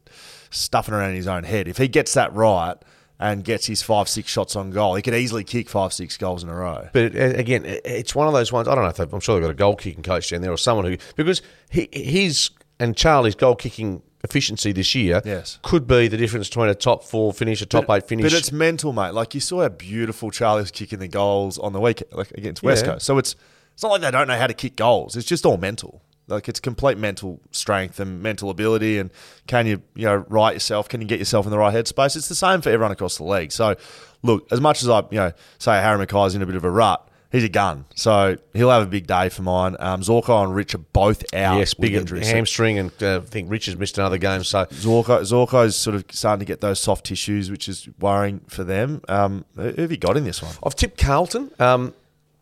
stuffing 0.50 0.94
around 0.94 1.12
in 1.12 1.16
his 1.16 1.28
own 1.28 1.44
head. 1.44 1.68
If 1.68 1.78
he 1.78 1.88
gets 1.88 2.14
that 2.14 2.34
right 2.34 2.76
and 3.20 3.44
gets 3.44 3.66
his 3.66 3.82
five, 3.82 4.08
six 4.08 4.30
shots 4.32 4.56
on 4.56 4.72
goal, 4.72 4.96
he 4.96 5.02
could 5.02 5.14
easily 5.16 5.44
kick 5.44 5.70
five, 5.70 5.92
six 5.94 6.18
goals 6.18 6.44
in 6.44 6.50
a 6.50 6.56
row. 6.56 6.88
But 6.94 7.16
uh, 7.16 7.20
again, 7.36 7.64
it's 7.66 8.14
one 8.14 8.28
of 8.28 8.34
those 8.34 8.52
ones. 8.52 8.68
I 8.68 8.76
don't 8.76 8.84
know 8.84 8.90
if 8.90 8.98
they've, 8.98 9.12
I'm 9.14 9.20
sure 9.20 9.36
they've 9.36 9.44
got 9.44 9.52
a 9.52 9.56
goal 9.56 9.76
kicking 9.76 10.04
coach 10.04 10.30
down 10.30 10.42
there 10.42 10.52
or 10.52 10.58
someone 10.58 10.86
who 10.86 10.98
because 11.16 11.42
he, 11.70 11.90
his 11.92 12.50
and 12.80 12.96
Charlie's 12.96 13.36
goal 13.36 13.56
kicking 13.56 14.04
efficiency 14.24 14.72
this 14.72 14.94
year 14.96 15.22
Yes. 15.26 15.58
could 15.64 15.88
be 15.88 16.08
the 16.08 16.18
difference 16.18 16.48
between 16.50 16.70
a 16.70 16.76
top 16.76 17.04
four 17.04 17.34
finish, 17.34 17.62
a 17.62 17.66
top 17.66 17.90
eight 17.90 18.08
finish. 18.08 18.24
But 18.24 18.34
it's 18.34 18.52
mental, 18.52 18.94
mate. 18.94 19.14
Like 19.14 19.34
you 19.34 19.40
saw 19.42 19.62
how 19.62 19.70
beautiful 19.70 20.32
Charlie 20.32 20.62
was 20.62 20.72
kicking 20.72 21.00
the 21.00 21.08
goals 21.08 21.58
on 21.58 21.74
the 21.74 21.80
weekend, 21.80 22.12
like 22.14 22.32
against 22.32 22.62
West 22.64 22.86
Yeah. 22.86 22.94
Coast. 22.94 23.06
So 23.06 23.18
it's 23.18 23.36
it's 23.74 23.84
not 23.84 23.90
like 23.94 24.02
they 24.02 24.12
don't 24.12 24.28
know 24.28 24.38
how 24.38 24.48
to 24.48 24.54
kick 24.56 24.76
goals. 24.76 25.16
It's 25.16 25.28
just 25.28 25.46
all 25.46 25.58
mental. 25.58 26.02
Like 26.28 26.50
it's 26.50 26.60
complete 26.60 26.98
mental 26.98 27.40
strength 27.52 28.00
and 28.00 28.22
mental 28.22 28.50
ability. 28.50 28.98
And 29.00 29.10
can 29.48 29.66
you 29.66 29.82
you 29.96 30.06
know 30.06 30.26
right 30.30 30.54
yourself? 30.54 30.90
Can 30.90 31.02
you 31.02 31.08
get 31.08 31.20
yourself 31.20 31.46
in 31.46 31.52
the 31.52 31.58
right 31.58 31.74
headspace? 31.74 32.16
It's 32.16 32.28
the 32.28 32.36
same 32.36 32.62
for 32.62 32.70
everyone 32.70 32.92
across 32.92 33.18
the 33.18 33.24
league. 33.24 33.52
So 33.52 33.76
look, 34.24 34.48
as 34.52 34.60
much 34.60 34.84
as 34.84 34.90
I 34.90 35.00
you 35.12 35.18
know 35.18 35.32
say 35.58 35.74
Harry 35.82 36.06
McKay's 36.06 36.36
in 36.36 36.42
a 36.42 36.46
bit 36.46 36.56
of 36.56 36.64
a 36.64 36.72
rut. 36.72 37.04
He's 37.30 37.44
a 37.44 37.50
gun, 37.50 37.84
so 37.94 38.38
he'll 38.54 38.70
have 38.70 38.84
a 38.84 38.90
big 38.90 39.06
day 39.06 39.28
for 39.28 39.42
mine. 39.42 39.76
Um, 39.80 40.00
Zorko 40.00 40.46
and 40.46 40.56
Rich 40.56 40.76
are 40.76 40.78
both 40.78 41.26
out. 41.34 41.58
yes, 41.58 41.76
with 41.76 41.82
big 41.82 41.94
injuries. 41.96 42.26
Hamstring, 42.26 42.80
and 42.80 43.04
uh, 43.04 43.18
I 43.18 43.20
think 43.20 43.52
Rich 43.52 43.66
has 43.66 43.76
missed 43.76 43.98
another 43.98 44.18
game. 44.18 44.46
So 44.46 44.64
Zorko, 44.68 45.20
Zorko's 45.20 45.76
sort 45.76 45.98
of 45.98 46.06
starting 46.10 46.40
to 46.40 46.46
get 46.46 46.62
those 46.62 46.80
soft 46.80 47.06
tissues, 47.06 47.52
which 47.52 47.68
is 47.68 47.90
worrying 48.00 48.40
for 48.48 48.64
them. 48.64 49.02
Um, 49.10 49.44
who 49.58 49.74
have 49.74 49.92
you 49.92 49.98
got 49.98 50.16
in 50.16 50.24
this 50.24 50.42
one? 50.42 50.56
I've 50.64 50.76
tipped 50.76 51.02
Carlton. 51.02 51.52
Um, 51.60 51.94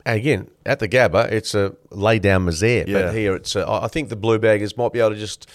again, 0.06 0.50
at 0.66 0.80
the 0.80 0.88
Gabba, 0.88 1.32
it's 1.32 1.54
a 1.56 1.76
lay 1.92 2.20
down 2.20 2.46
misère. 2.46 2.88
Yeah. 2.88 3.04
But 3.04 3.16
here, 3.16 3.36
it's 3.36 3.56
a, 3.56 3.70
I 3.70 3.88
think 3.88 4.10
the 4.10 4.16
Blue 4.16 4.40
Baggers 4.40 4.78
might 4.78 4.94
be 4.94 5.00
able 5.00 5.12
to 5.12 5.16
just 5.18 5.50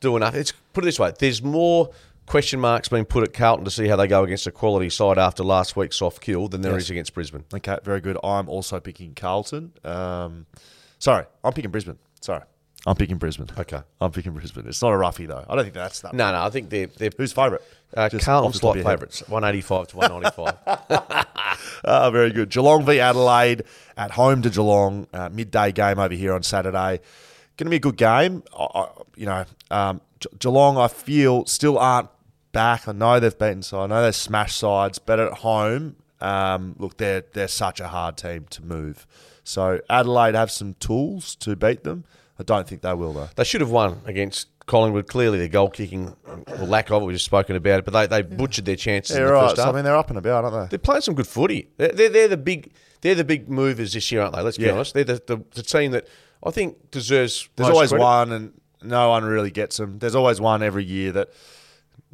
do 0.00 0.16
enough. 0.16 0.34
It's 0.34 0.52
put 0.72 0.84
it 0.84 0.86
this 0.86 0.98
way: 0.98 1.12
there's 1.18 1.42
more 1.42 1.90
question 2.26 2.58
marks 2.60 2.88
being 2.88 3.04
put 3.04 3.22
at 3.22 3.32
Carlton 3.32 3.64
to 3.64 3.70
see 3.70 3.86
how 3.86 3.94
they 3.96 4.08
go 4.08 4.24
against 4.24 4.46
a 4.46 4.50
quality 4.50 4.90
side 4.90 5.16
after 5.16 5.44
last 5.44 5.76
week's 5.76 5.96
soft 5.96 6.20
kill 6.20 6.48
than 6.48 6.60
there 6.60 6.76
is 6.76 6.84
Yes. 6.84 6.90
against 6.90 7.14
Brisbane. 7.14 7.44
Okay, 7.54 7.78
very 7.84 8.00
good. 8.00 8.18
I'm 8.24 8.48
also 8.48 8.80
picking 8.80 9.14
Carlton. 9.14 9.72
Um, 9.84 10.46
sorry, 10.98 11.24
I'm 11.44 11.52
picking 11.52 11.70
Brisbane. 11.70 11.98
Sorry, 12.20 12.42
I'm 12.86 12.94
picking 12.96 13.16
Brisbane. 13.18 13.48
Okay. 13.58 13.80
I'm 14.00 14.12
picking 14.12 14.32
Brisbane. 14.32 14.66
It's 14.68 14.80
not 14.80 14.92
a 14.92 14.96
roughie 14.96 15.26
though. 15.26 15.44
I 15.48 15.54
don't 15.56 15.64
think 15.64 15.74
that's 15.74 16.00
that. 16.02 16.14
No, 16.14 16.30
no, 16.30 16.42
I 16.42 16.50
think 16.50 16.70
they're 16.70 16.86
they're 16.86 17.10
Who's 17.16 17.32
favourite? 17.32 17.62
uh, 17.96 18.08
Just 18.08 18.24
Carlton's 18.24 18.56
off 18.56 18.60
the 18.60 18.60
top 18.60 18.60
slight 18.60 18.70
of 18.70 18.76
your 18.76 18.84
head. 18.90 18.98
favourites, 18.98 19.28
one 19.28 19.44
eighty 19.44 19.60
five 19.60 19.88
to 19.88 19.96
one 19.96 20.10
ninety 20.10 20.30
five. 20.30 21.26
Ah, 21.84 22.10
very 22.10 22.30
good. 22.32 22.50
Geelong 22.50 22.84
v 22.84 23.00
Adelaide 23.00 23.62
at 23.96 24.12
home 24.12 24.42
to 24.42 24.50
Geelong. 24.50 25.06
Uh, 25.12 25.28
midday 25.32 25.72
game 25.72 25.98
over 25.98 26.14
here 26.14 26.32
on 26.34 26.42
Saturday. 26.42 27.00
Going 27.56 27.66
to 27.66 27.70
be 27.70 27.76
a 27.76 27.80
good 27.80 27.96
game. 27.96 28.42
I, 28.58 28.64
I, 28.74 28.88
you 29.16 29.26
know, 29.26 29.44
um, 29.70 30.00
Ge- 30.20 30.26
Geelong, 30.38 30.76
I 30.78 30.88
feel, 30.88 31.46
still 31.46 31.78
aren't 31.78 32.08
back. 32.52 32.86
I 32.88 32.92
know 32.92 33.18
they've 33.20 33.36
beaten 33.38 33.62
sides. 33.62 33.90
I 33.90 33.94
know 33.94 34.02
they've 34.02 34.14
smashed 34.14 34.58
sides, 34.58 34.98
but 34.98 35.18
at 35.20 35.32
home, 35.38 35.96
um, 36.20 36.74
look, 36.78 36.96
they're 36.98 37.24
they're 37.32 37.48
such 37.48 37.80
a 37.80 37.88
hard 37.88 38.16
team 38.16 38.46
to 38.50 38.62
move. 38.64 39.06
So 39.44 39.80
Adelaide 39.88 40.34
have 40.34 40.50
some 40.50 40.74
tools 40.74 41.34
to 41.36 41.56
beat 41.56 41.84
them. 41.84 42.04
I 42.38 42.42
don't 42.42 42.68
think 42.68 42.82
they 42.82 42.92
will 42.94 43.12
though. 43.12 43.28
They 43.36 43.44
should 43.44 43.60
have 43.62 43.70
won 43.70 44.00
against 44.04 44.48
Collingwood. 44.66 45.06
Clearly, 45.08 45.38
their 45.38 45.48
goal 45.48 45.70
kicking, 45.70 46.14
or 46.26 46.66
lack 46.66 46.90
of 46.90 47.02
it, 47.02 47.06
we've 47.06 47.14
just 47.14 47.24
spoken 47.24 47.56
about 47.56 47.78
it, 47.80 47.84
but 47.84 47.92
they, 47.92 48.06
they 48.06 48.22
butchered 48.22 48.64
their 48.66 48.76
chances 48.76 49.16
Yeah, 49.16 49.22
in 49.22 49.26
the 49.28 49.32
right. 49.32 49.42
first 49.44 49.56
So, 49.56 49.62
half. 49.64 49.72
I 49.72 49.76
mean, 49.76 49.84
they're 49.84 49.96
up 49.96 50.08
and 50.10 50.18
about, 50.18 50.44
aren't 50.44 50.70
they? 50.70 50.76
They're 50.76 50.78
playing 50.82 51.02
some 51.02 51.14
good 51.14 51.26
footy. 51.26 51.70
They're, 51.76 51.92
they're, 51.92 52.08
they're 52.10 52.28
the 52.28 52.36
big 52.36 52.72
they're 53.00 53.14
the 53.14 53.24
big 53.24 53.48
movers 53.48 53.92
this 53.92 54.10
year, 54.10 54.22
aren't 54.22 54.34
they? 54.34 54.42
Let's 54.42 54.58
be 54.58 54.64
Yeah. 54.64 54.72
honest. 54.72 54.94
They're 54.94 55.04
the, 55.04 55.22
the, 55.26 55.44
the 55.54 55.62
team 55.62 55.92
that 55.92 56.08
I 56.44 56.50
think 56.50 56.90
deserves. 56.90 57.48
There's 57.56 57.68
always 57.70 57.90
credit. 57.90 58.04
one, 58.04 58.32
and 58.32 58.60
no 58.82 59.10
one 59.10 59.24
really 59.24 59.50
gets 59.50 59.76
them. 59.78 59.98
There's 59.98 60.14
always 60.14 60.40
one 60.40 60.62
every 60.62 60.84
year 60.84 61.12
that 61.12 61.28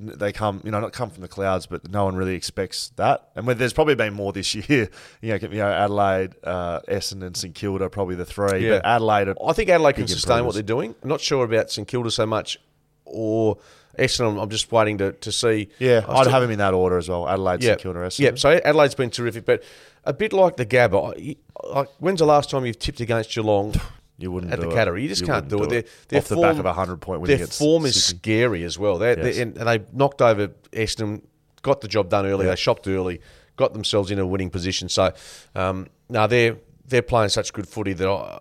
they 0.09 0.33
come, 0.33 0.61
you 0.65 0.71
know, 0.71 0.81
not 0.81 0.93
come 0.93 1.11
from 1.11 1.23
the 1.23 1.29
clouds, 1.29 1.67
but 1.67 1.91
no 1.91 2.05
one 2.05 2.17
really 2.17 2.35
expects 2.35 2.91
that. 2.97 3.29
And 3.37 3.47
when, 3.47 3.59
there's 3.59 3.73
probably 3.73 3.95
been 3.95 4.15
more 4.15 4.33
this 4.33 4.55
year. 4.69 4.89
You 5.21 5.29
know, 5.31 5.35
you 5.37 5.49
know 5.49 5.71
Adelaide, 5.71 6.35
uh, 6.45 6.81
Essendon, 6.89 7.37
St 7.37 7.55
Kilda, 7.55 7.89
probably 7.91 8.15
the 8.15 8.25
three. 8.25 8.67
Yeah. 8.67 8.79
But 8.79 8.87
Adelaide, 8.87 9.35
I 9.45 9.53
think 9.53 9.69
Adelaide 9.71 9.95
can 9.95 10.09
sustain 10.09 10.45
what 10.45 10.55
they're 10.55 10.63
doing. 10.63 10.95
I'm 11.03 11.09
not 11.09 11.21
sure 11.21 11.45
about 11.45 11.71
St 11.71 11.87
Kilda 11.87 12.11
so 12.11 12.27
much, 12.27 12.59
or 13.05 13.59
Essendon. 13.99 14.43
I'm 14.43 14.49
just 14.51 14.71
waiting 14.73 14.99
to, 14.99 15.13
to 15.13 15.33
see. 15.33 15.69
yeah, 15.79 16.05
I'd 16.09 16.21
still- 16.23 16.33
have 16.33 16.43
him 16.43 16.51
in 16.51 16.59
that 16.59 16.75
order 16.75 16.99
as 16.99 17.09
well. 17.09 17.29
Adelaide, 17.29 17.63
Yeah, 17.63 17.73
St 17.73 17.81
Kilda, 17.83 17.99
Essendon. 18.01 18.19
yeah. 18.21 18.31
So 18.37 18.51
Adelaide's 18.65 18.95
been 18.95 19.11
terrific, 19.11 19.45
but 19.45 19.63
a 20.05 20.13
bit 20.13 20.33
like 20.33 20.57
the 20.57 20.67
Gabba. 20.67 21.15
I- 21.19 21.37
Like, 21.69 21.89
when's 21.99 22.19
the 22.19 22.27
last 22.27 22.51
time 22.51 22.67
you've 22.67 22.79
tipped 22.79 23.01
against 23.01 23.31
Geelong 23.31 23.75
You 24.23 24.31
wouldn't 24.33 24.53
at 24.53 24.61
do 24.61 24.67
the 24.69 24.73
it. 24.73 24.77
Cattery? 24.77 25.03
You 25.03 25.09
just 25.09 25.25
can't 25.27 25.45
wouldn't 25.51 25.71
do 25.71 25.77
it. 25.77 25.87
They're, 26.09 26.21
their 26.21 26.21
Off 26.21 26.29
the 26.29 26.37
back 26.37 26.59
of 26.59 26.67
a 26.67 26.73
hundred 26.73 27.01
point 27.01 27.21
win 27.21 27.37
Their 27.37 27.47
form 27.47 27.85
is 27.87 28.05
Sydney. 28.05 28.19
scary 28.19 28.65
as 28.65 28.79
well. 28.79 28.99
They're, 28.99 29.19
Yes. 29.19 29.37
they're, 29.37 29.43
and 29.45 29.55
they 29.55 29.81
knocked 29.93 30.23
over 30.23 30.49
Essendon, 30.73 31.23
got 31.63 31.81
the 31.81 31.89
job 31.89 32.09
done 32.09 32.27
early. 32.27 32.47
They 32.47 32.57
shopped 32.57 32.87
early, 32.89 33.21
got 33.57 33.73
themselves 33.73 34.11
in 34.11 34.19
a 34.19 34.27
winning 34.27 34.51
position. 34.51 34.89
So, 34.89 35.13
um, 35.55 35.89
no, 36.09 36.27
they're 36.27 36.57
they're 36.87 37.03
playing 37.03 37.31
such 37.31 37.53
good 37.53 37.67
footy 37.69 37.93
that 37.95 38.09
I, 38.09 38.39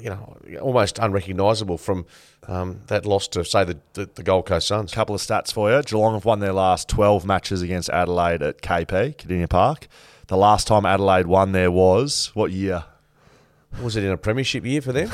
you 0.00 0.10
know, 0.10 0.36
almost 0.60 0.98
unrecognisable 0.98 1.78
from 1.78 2.04
um, 2.48 2.80
that 2.88 3.06
loss 3.06 3.28
to 3.28 3.44
say 3.44 3.64
the, 3.64 3.78
the 3.94 4.08
the 4.14 4.22
Gold 4.22 4.46
Coast 4.46 4.66
Suns. 4.68 4.92
couple 4.92 5.14
of 5.14 5.20
stats 5.20 5.52
for 5.52 5.70
you. 5.70 5.82
Geelong 5.82 6.14
have 6.14 6.24
won 6.24 6.40
their 6.40 6.52
last 6.52 6.88
12 6.88 7.24
matches 7.24 7.62
against 7.62 7.88
Adelaide 7.90 8.42
at 8.42 8.60
KP, 8.60 9.16
Kardinia 9.16 9.48
Park. 9.48 9.86
The 10.26 10.36
last 10.36 10.66
time 10.66 10.84
Adelaide 10.84 11.26
won 11.26 11.52
there 11.52 11.70
was, 11.70 12.30
what 12.34 12.50
year? 12.50 12.84
Was 13.82 13.96
it 13.96 14.04
in 14.04 14.10
a 14.10 14.16
premiership 14.16 14.64
year 14.64 14.80
for 14.82 14.92
them? 14.92 15.10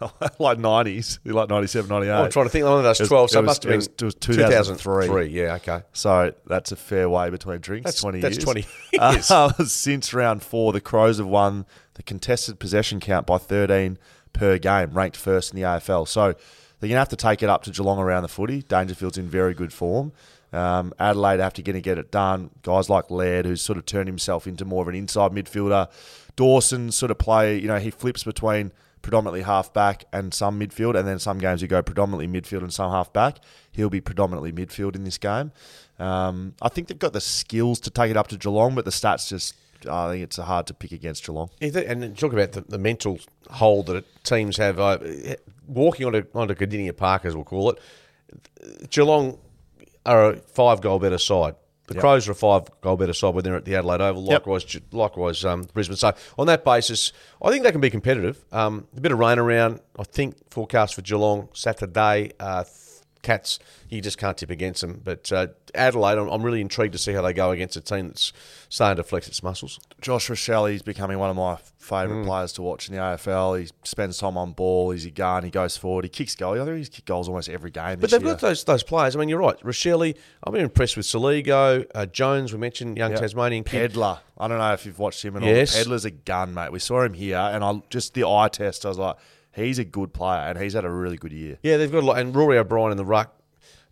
like 0.38 0.58
90s, 0.58 1.18
like 1.24 1.48
97, 1.48 1.88
98. 1.88 2.12
I'm 2.12 2.30
trying 2.30 2.46
to 2.46 2.50
think. 2.50 2.64
One 2.64 2.78
of 2.78 2.84
those 2.84 3.00
It 3.00 3.02
was- 3.04 3.08
twelve. 3.08 3.30
So 3.30 3.38
it 3.38 3.42
it 3.42 3.46
was- 3.46 3.48
must 3.48 3.62
have 3.64 3.70
it 3.70 3.72
been 3.72 3.78
was- 3.78 3.86
it 3.86 4.04
was 4.04 4.14
2003. 4.14 5.26
Yeah. 5.28 5.54
Okay. 5.56 5.82
So 5.92 6.32
that's 6.46 6.70
a 6.72 6.76
fair 6.76 7.08
way 7.08 7.30
between 7.30 7.58
drinks. 7.60 7.84
That's- 7.86 8.00
20 8.00 8.20
that's 8.20 8.36
years. 8.36 8.44
20 8.44 8.66
Uh, 8.98 9.50
years. 9.58 9.72
since 9.72 10.14
round 10.14 10.42
four, 10.42 10.72
the 10.72 10.80
Crows 10.80 11.18
have 11.18 11.26
won 11.26 11.66
the 11.94 12.02
contested 12.04 12.58
possession 12.60 13.00
count 13.00 13.26
by 13.26 13.38
13 13.38 13.98
per 14.32 14.58
game, 14.58 14.90
ranked 14.92 15.16
first 15.16 15.52
in 15.52 15.56
the 15.60 15.66
AFL. 15.66 16.06
So 16.06 16.26
they're 16.80 16.88
going 16.88 16.92
to 16.92 16.98
have 16.98 17.08
to 17.08 17.16
take 17.16 17.42
it 17.42 17.48
up 17.48 17.64
to 17.64 17.70
Geelong 17.72 17.98
around 17.98 18.22
the 18.22 18.28
footy. 18.28 18.62
Dangerfield's 18.62 19.18
in 19.18 19.28
very 19.28 19.52
good 19.54 19.72
form. 19.72 20.12
Um, 20.52 20.94
Adelaide 20.98 21.40
have 21.40 21.52
to 21.54 21.62
get, 21.62 21.72
to 21.72 21.80
get 21.80 21.98
it 21.98 22.10
done. 22.10 22.50
Guys 22.62 22.88
like 22.88 23.10
Laird, 23.10 23.46
who's 23.46 23.60
sort 23.60 23.78
of 23.78 23.86
turned 23.86 24.08
himself 24.08 24.46
into 24.46 24.64
more 24.64 24.82
of 24.82 24.88
an 24.88 24.94
inside 24.94 25.32
midfielder. 25.32 25.90
Dawson 26.36 26.90
sort 26.92 27.10
of 27.10 27.18
play, 27.18 27.58
you 27.58 27.66
know, 27.66 27.78
he 27.78 27.90
flips 27.90 28.24
between 28.24 28.72
predominantly 29.02 29.42
half 29.42 29.72
back 29.72 30.04
and 30.12 30.32
some 30.32 30.58
midfield, 30.58 30.98
and 30.98 31.06
then 31.06 31.18
some 31.18 31.38
games 31.38 31.62
you 31.62 31.68
go 31.68 31.82
predominantly 31.82 32.28
midfield 32.28 32.62
and 32.62 32.72
some 32.72 32.90
half 32.90 33.12
back. 33.12 33.38
He'll 33.72 33.90
be 33.90 34.00
predominantly 34.00 34.52
midfield 34.52 34.96
in 34.96 35.04
this 35.04 35.18
game. 35.18 35.52
Um, 35.98 36.54
I 36.62 36.68
think 36.68 36.88
they've 36.88 36.98
got 36.98 37.12
the 37.12 37.20
skills 37.20 37.80
to 37.80 37.90
take 37.90 38.10
it 38.10 38.16
up 38.16 38.28
to 38.28 38.36
Geelong, 38.36 38.74
but 38.74 38.84
the 38.84 38.90
stats 38.90 39.28
just, 39.28 39.54
I 39.88 40.10
think 40.10 40.22
it's 40.24 40.36
hard 40.36 40.66
to 40.68 40.74
pick 40.74 40.92
against 40.92 41.26
Geelong. 41.26 41.50
And 41.60 42.16
talk 42.16 42.32
about 42.32 42.52
the, 42.52 42.62
the 42.62 42.78
mental 42.78 43.18
hold 43.50 43.86
that 43.86 44.04
teams 44.24 44.56
have. 44.56 44.78
Uh, 44.78 44.98
walking 45.66 46.06
onto 46.06 46.24
onto 46.34 46.54
Kardinia 46.54 46.96
Park, 46.96 47.24
as 47.24 47.34
we'll 47.34 47.44
call 47.44 47.70
it, 47.70 48.90
Geelong 48.90 49.38
are 50.08 50.30
a 50.32 50.36
five 50.36 50.80
goal 50.80 50.98
better 50.98 51.18
side. 51.18 51.54
The 51.86 51.94
Yep. 51.94 52.00
Crows 52.02 52.28
are 52.28 52.32
a 52.32 52.34
five 52.34 52.68
goal 52.82 52.96
better 52.98 53.14
side 53.14 53.34
when 53.34 53.44
they're 53.44 53.56
at 53.56 53.64
the 53.64 53.74
Adelaide 53.76 54.02
Oval. 54.02 54.22
Likewise, 54.24 54.64
Ge- 54.64 54.82
likewise 54.92 55.42
um, 55.44 55.62
Brisbane. 55.72 55.96
So 55.96 56.12
on 56.38 56.46
that 56.46 56.62
basis, 56.62 57.12
I 57.42 57.50
think 57.50 57.64
they 57.64 57.72
can 57.72 57.80
be 57.80 57.88
competitive. 57.88 58.44
Um, 58.52 58.86
a 58.94 59.00
bit 59.00 59.10
of 59.10 59.18
rain 59.18 59.38
around. 59.38 59.80
I 59.98 60.02
think 60.02 60.36
forecast 60.50 60.94
for 60.94 61.00
Geelong 61.02 61.48
Saturday. 61.54 62.32
Uh, 62.38 62.64
Cats, 63.22 63.58
you 63.88 64.00
just 64.00 64.16
can't 64.18 64.36
tip 64.36 64.50
against 64.50 64.80
them. 64.80 65.00
But 65.04 65.30
uh, 65.32 65.48
Adelaide, 65.74 66.18
I'm, 66.18 66.28
I'm 66.28 66.42
really 66.42 66.60
intrigued 66.60 66.92
to 66.92 66.98
see 66.98 67.12
how 67.12 67.22
they 67.22 67.32
go 67.32 67.50
against 67.50 67.76
a 67.76 67.80
team 67.80 68.08
that's 68.08 68.32
starting 68.68 68.96
to 69.02 69.08
flex 69.08 69.26
its 69.28 69.42
muscles. 69.42 69.80
Josh 70.00 70.28
Rachele, 70.28 70.70
he's 70.70 70.82
becoming 70.82 71.18
one 71.18 71.30
of 71.30 71.36
my 71.36 71.58
Mm. 71.78 71.90
favourite 72.02 72.26
players 72.26 72.52
to 72.52 72.60
watch 72.60 72.88
in 72.90 72.94
the 72.94 73.00
AFL. 73.00 73.58
He 73.58 73.68
spends 73.82 74.18
time 74.18 74.36
on 74.36 74.52
ball. 74.52 74.90
He's 74.90 75.06
a 75.06 75.10
gun. 75.10 75.42
He 75.42 75.48
goes 75.48 75.76
forward. 75.78 76.04
He 76.04 76.10
kicks 76.10 76.34
goals. 76.34 76.58
I 76.58 76.64
think 76.66 76.76
he's 76.76 76.90
kicked 76.90 77.06
goals 77.08 77.28
almost 77.28 77.48
every 77.48 77.70
game. 77.70 77.98
But 77.98 78.10
they've 78.10 78.20
year. 78.22 78.32
got 78.32 78.40
those 78.42 78.62
those 78.64 78.82
players. 78.82 79.16
I 79.16 79.18
mean, 79.18 79.30
you're 79.30 79.38
right. 79.38 79.58
Rachele, 79.60 80.14
I've 80.44 80.52
been 80.52 80.62
impressed 80.64 80.98
with 80.98 81.06
Soligo, 81.06 81.86
uh, 81.94 82.04
Jones. 82.04 82.52
We 82.52 82.58
mentioned 82.58 82.98
young 82.98 83.12
Yeah. 83.12 83.16
Tasmanian 83.20 83.64
kid. 83.64 83.92
Pedlar. 83.92 84.20
I 84.36 84.48
don't 84.48 84.58
know 84.58 84.72
if 84.74 84.84
you've 84.84 84.98
watched 84.98 85.24
him 85.24 85.36
at 85.36 85.42
Yes. 85.44 85.74
all. 85.76 85.82
Pedlar's 85.84 86.04
a 86.04 86.10
gun, 86.10 86.52
mate. 86.52 86.72
We 86.72 86.78
saw 86.78 87.02
him 87.02 87.14
here, 87.14 87.38
and 87.38 87.64
I 87.64 87.80
just 87.88 88.12
the 88.12 88.24
eye 88.28 88.48
test. 88.52 88.84
I 88.84 88.90
was 88.90 88.98
like, 88.98 89.16
he's 89.54 89.78
a 89.78 89.84
good 89.84 90.12
player, 90.12 90.40
and 90.40 90.58
he's 90.58 90.74
had 90.74 90.84
a 90.84 90.90
really 90.90 91.16
good 91.16 91.32
year. 91.32 91.58
Yeah, 91.62 91.76
they've 91.76 91.90
got 91.90 92.02
a 92.02 92.06
lot. 92.06 92.18
And 92.18 92.34
Rory 92.34 92.58
O'Brien 92.58 92.90
in 92.90 92.96
the 92.96 93.04
ruck. 93.04 93.34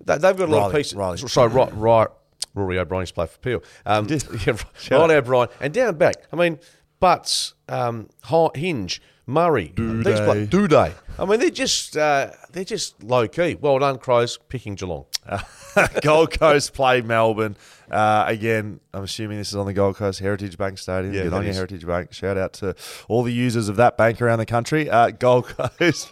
They, 0.04 0.18
they've 0.18 0.36
got 0.36 0.48
a 0.48 0.52
lot 0.52 0.66
of 0.66 0.76
pieces. 0.76 0.94
Riley. 0.94 1.18
Sorry, 1.18 1.48
right, 1.48 1.74
right. 1.74 2.08
Rory 2.54 2.78
O'Brien 2.78 3.02
used 3.02 3.10
to 3.10 3.14
play 3.14 3.26
for 3.26 3.38
Peel. 3.38 3.62
Um, 3.84 4.06
yeah, 4.46 4.56
Reilly 4.90 5.14
O'Brien. 5.14 5.48
And 5.60 5.72
down 5.72 5.96
back, 5.96 6.16
I 6.32 6.36
mean, 6.36 6.58
Butts, 7.00 7.54
um, 7.68 8.08
Hinge, 8.54 9.02
Murray, 9.26 9.72
these 9.76 10.04
play, 10.04 10.46
Doedee. 10.46 10.92
I 11.18 11.24
mean, 11.24 11.40
they're 11.40 11.50
just 11.50 11.96
uh, 11.96 12.30
they're 12.56 12.64
just 12.64 13.02
low 13.04 13.28
key. 13.28 13.56
Well 13.60 13.78
done, 13.78 13.98
Crows, 13.98 14.38
picking 14.48 14.74
Geelong. 14.74 15.04
Gold 16.02 16.38
Coast 16.38 16.72
play 16.72 17.02
Melbourne. 17.02 17.54
Uh, 17.90 18.24
again, 18.26 18.80
I'm 18.94 19.04
assuming 19.04 19.36
this 19.38 19.48
is 19.50 19.56
on 19.56 19.66
the 19.66 19.72
Gold 19.74 19.96
Coast 19.96 20.20
Heritage 20.20 20.56
Bank 20.56 20.78
Stadium. 20.78 21.12
Yeah, 21.12 21.24
Good 21.24 21.32
on 21.34 21.44
you, 21.44 21.50
is. 21.50 21.56
Heritage 21.56 21.86
Bank. 21.86 22.12
Shout 22.14 22.38
out 22.38 22.54
to 22.54 22.74
all 23.08 23.22
the 23.22 23.32
users 23.32 23.68
of 23.68 23.76
that 23.76 23.96
bank 23.98 24.22
around 24.22 24.38
the 24.38 24.46
country. 24.46 24.88
Uh, 24.88 25.10
Gold 25.10 25.46
Coast. 25.78 26.08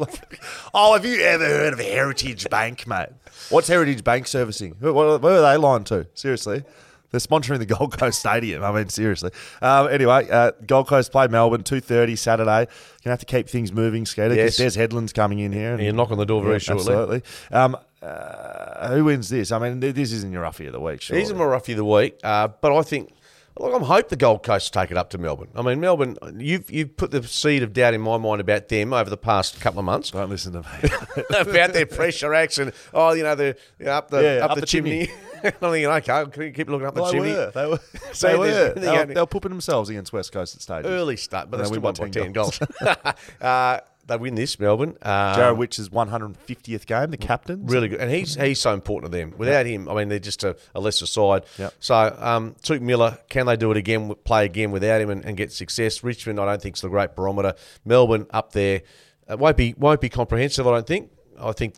oh, 0.75 0.93
have 0.93 1.05
you 1.07 1.21
ever 1.23 1.45
heard 1.45 1.73
of 1.73 1.79
Heritage 1.79 2.49
Bank, 2.51 2.87
mate? 2.87 3.09
What's 3.49 3.69
Heritage 3.69 4.05
Bank 4.05 4.27
servicing? 4.27 4.77
Who- 4.81 4.93
what- 4.93 5.25
are 5.25 5.41
they 5.41 5.57
lined 5.57 5.87
to? 5.87 6.07
Seriously. 6.15 6.63
They're 7.15 7.21
sponsoring 7.21 7.61
the 7.61 7.67
Gold 7.77 7.97
Coast 7.97 8.19
Stadium. 8.19 8.65
I 8.65 8.73
mean, 8.73 8.89
seriously. 8.89 9.31
Um, 9.63 9.87
anyway, 9.89 10.29
uh, 10.29 10.51
Gold 10.67 10.89
Coast 10.89 11.13
play 11.13 11.29
Melbourne, 11.29 11.63
2.30 11.63 12.19
Saturday. 12.19 12.65
Going 12.65 12.69
to 13.05 13.11
have 13.11 13.21
to 13.21 13.27
keep 13.27 13.49
things 13.49 13.71
moving, 13.73 14.05
Skater, 14.05 14.35
Yes. 14.35 14.57
there's 14.57 14.75
headlands 14.75 15.13
coming 15.13 15.39
in 15.39 15.53
here. 15.53 15.71
and- 15.71 15.79
And 15.81 15.87
you 15.87 15.93
knock 15.93 16.11
on 16.11 16.19
the 16.19 16.27
door 16.27 16.43
very 16.43 16.59
shortly. 16.59 16.93
Absolutely. 16.93 17.23
Um, 17.53 17.77
uh, 18.03 18.89
who 18.95 19.05
wins 19.05 19.29
this? 19.29 19.53
I 19.53 19.59
mean, 19.61 19.79
this 19.81 20.11
isn't 20.13 20.33
your 20.33 20.43
roughie 20.43 20.67
of 20.67 20.73
the 20.73 20.81
week, 20.81 21.01
sure. 21.03 21.17
He's 21.17 21.31
a 21.31 21.35
Murphy 21.35 21.73
of 21.73 21.79
the 21.79 21.85
week, 21.85 22.19
uh, 22.25 22.49
but 22.61 22.77
I 22.77 22.83
think. 22.83 23.13
Look, 23.57 23.73
I'm 23.73 23.83
hope 23.83 24.09
the 24.09 24.17
Gold 24.17 24.43
Coast 24.43 24.73
take 24.73 24.91
it 24.91 24.97
up 24.97 25.11
to 25.11 25.19
Melbourne. 25.19 25.49
I 25.55 25.63
mean, 25.63 25.79
Melbourne, 25.79 26.17
you've 26.39 26.69
you've 26.73 26.97
put 26.97 27.13
the 27.13 27.23
seed 27.23 27.63
of 27.63 27.73
doubt 27.73 27.95
in 27.95 28.01
my 28.01 28.19
mind 28.19 28.41
about 28.41 28.69
them 28.69 28.93
over 28.93 29.09
the 29.09 29.17
past 29.17 29.61
couple 29.61 29.79
of 29.79 29.85
months 29.85 30.11
Don't 30.11 30.29
listen 30.29 30.55
to 30.55 30.61
me. 30.61 30.91
about 31.39 31.73
their 31.73 31.87
pressure 31.87 32.35
action. 32.35 32.73
oh, 32.93 33.13
you 33.13 33.23
know, 33.23 33.37
the 33.37 33.57
you 33.79 33.87
know, 33.87 33.93
up 33.93 34.11
the 34.11 34.23
Yeah, 34.23 34.45
up, 34.45 34.51
up 34.51 34.55
the, 34.57 34.63
the 34.63 34.67
chimney. 34.67 35.09
I'm 35.45 35.53
thinking, 35.53 35.87
okay, 35.87 36.25
can 36.33 36.43
you 36.43 36.51
keep 36.53 36.69
looking 36.69 36.87
up 36.87 36.95
the 36.95 37.05
they 37.05 37.11
chimney. 37.13 37.33
were. 37.33 37.51
They 37.55 37.67
were. 37.67 37.81
So 38.13 38.29
they 38.29 38.37
were. 38.39 38.75
They 38.75 38.91
were, 38.91 39.05
they 39.07 39.21
were 39.21 39.27
pooping 39.27 39.51
themselves 39.51 39.89
against 39.89 40.13
West 40.13 40.33
Coast 40.33 40.57
at 40.57 40.63
stages. 40.63 40.91
Early 40.91 41.17
start, 41.17 41.51
but 41.51 41.61
And 41.61 41.67
they 41.67 41.71
still 41.71 41.83
won 41.83 41.95
by 41.95 42.05
by 42.05 42.11
10 42.11 42.23
ten 42.25 42.33
goals. 42.33 42.61
uh, 43.41 43.81
they 44.07 44.17
win 44.17 44.35
this, 44.35 44.59
Melbourne. 44.59 44.97
Um, 45.03 45.37
Jarrod 45.37 45.57
Witts's 45.57 45.89
150th 45.89 46.87
game, 46.87 47.11
the 47.11 47.17
captain. 47.17 47.67
Really 47.67 47.89
good, 47.89 48.01
and 48.01 48.11
he's 48.11 48.35
he's 48.35 48.61
so 48.61 48.73
important 48.73 49.13
to 49.13 49.19
them. 49.19 49.35
Without 49.37 49.67
him, 49.67 49.89
I 49.89 49.95
mean, 49.95 50.09
they're 50.09 50.19
just 50.19 50.45
a, 50.45 50.57
a 50.75 50.81
lesser 50.81 51.07
side. 51.07 51.45
Yep. 51.59 51.75
So, 51.81 52.17
um, 52.21 52.55
Touk 52.63 52.81
Miller, 52.81 53.19
can 53.29 53.47
they 53.47 53.57
do 53.57 53.71
it 53.71 53.77
again? 53.77 54.15
Play 54.25 54.45
again 54.45 54.71
without 54.71 55.01
him 55.01 55.11
and, 55.11 55.25
and 55.25 55.37
get 55.37 55.53
success? 55.53 56.03
Richmond, 56.03 56.41
I 56.41 56.47
don't 56.47 56.63
think 56.63 56.77
is 56.77 56.83
the 56.83 56.89
great 56.89 57.15
barometer. 57.15 57.55
Melbourne 57.85 58.27
up 58.31 58.53
there, 58.53 58.83
it 59.29 59.39
won't 59.39 59.57
be 59.57 59.75
won't 59.77 60.01
be 60.01 60.09
comprehensive. 60.09 60.67
I 60.67 60.71
don't 60.71 60.87
think. 60.87 61.11
I 61.41 61.53
think 61.53 61.75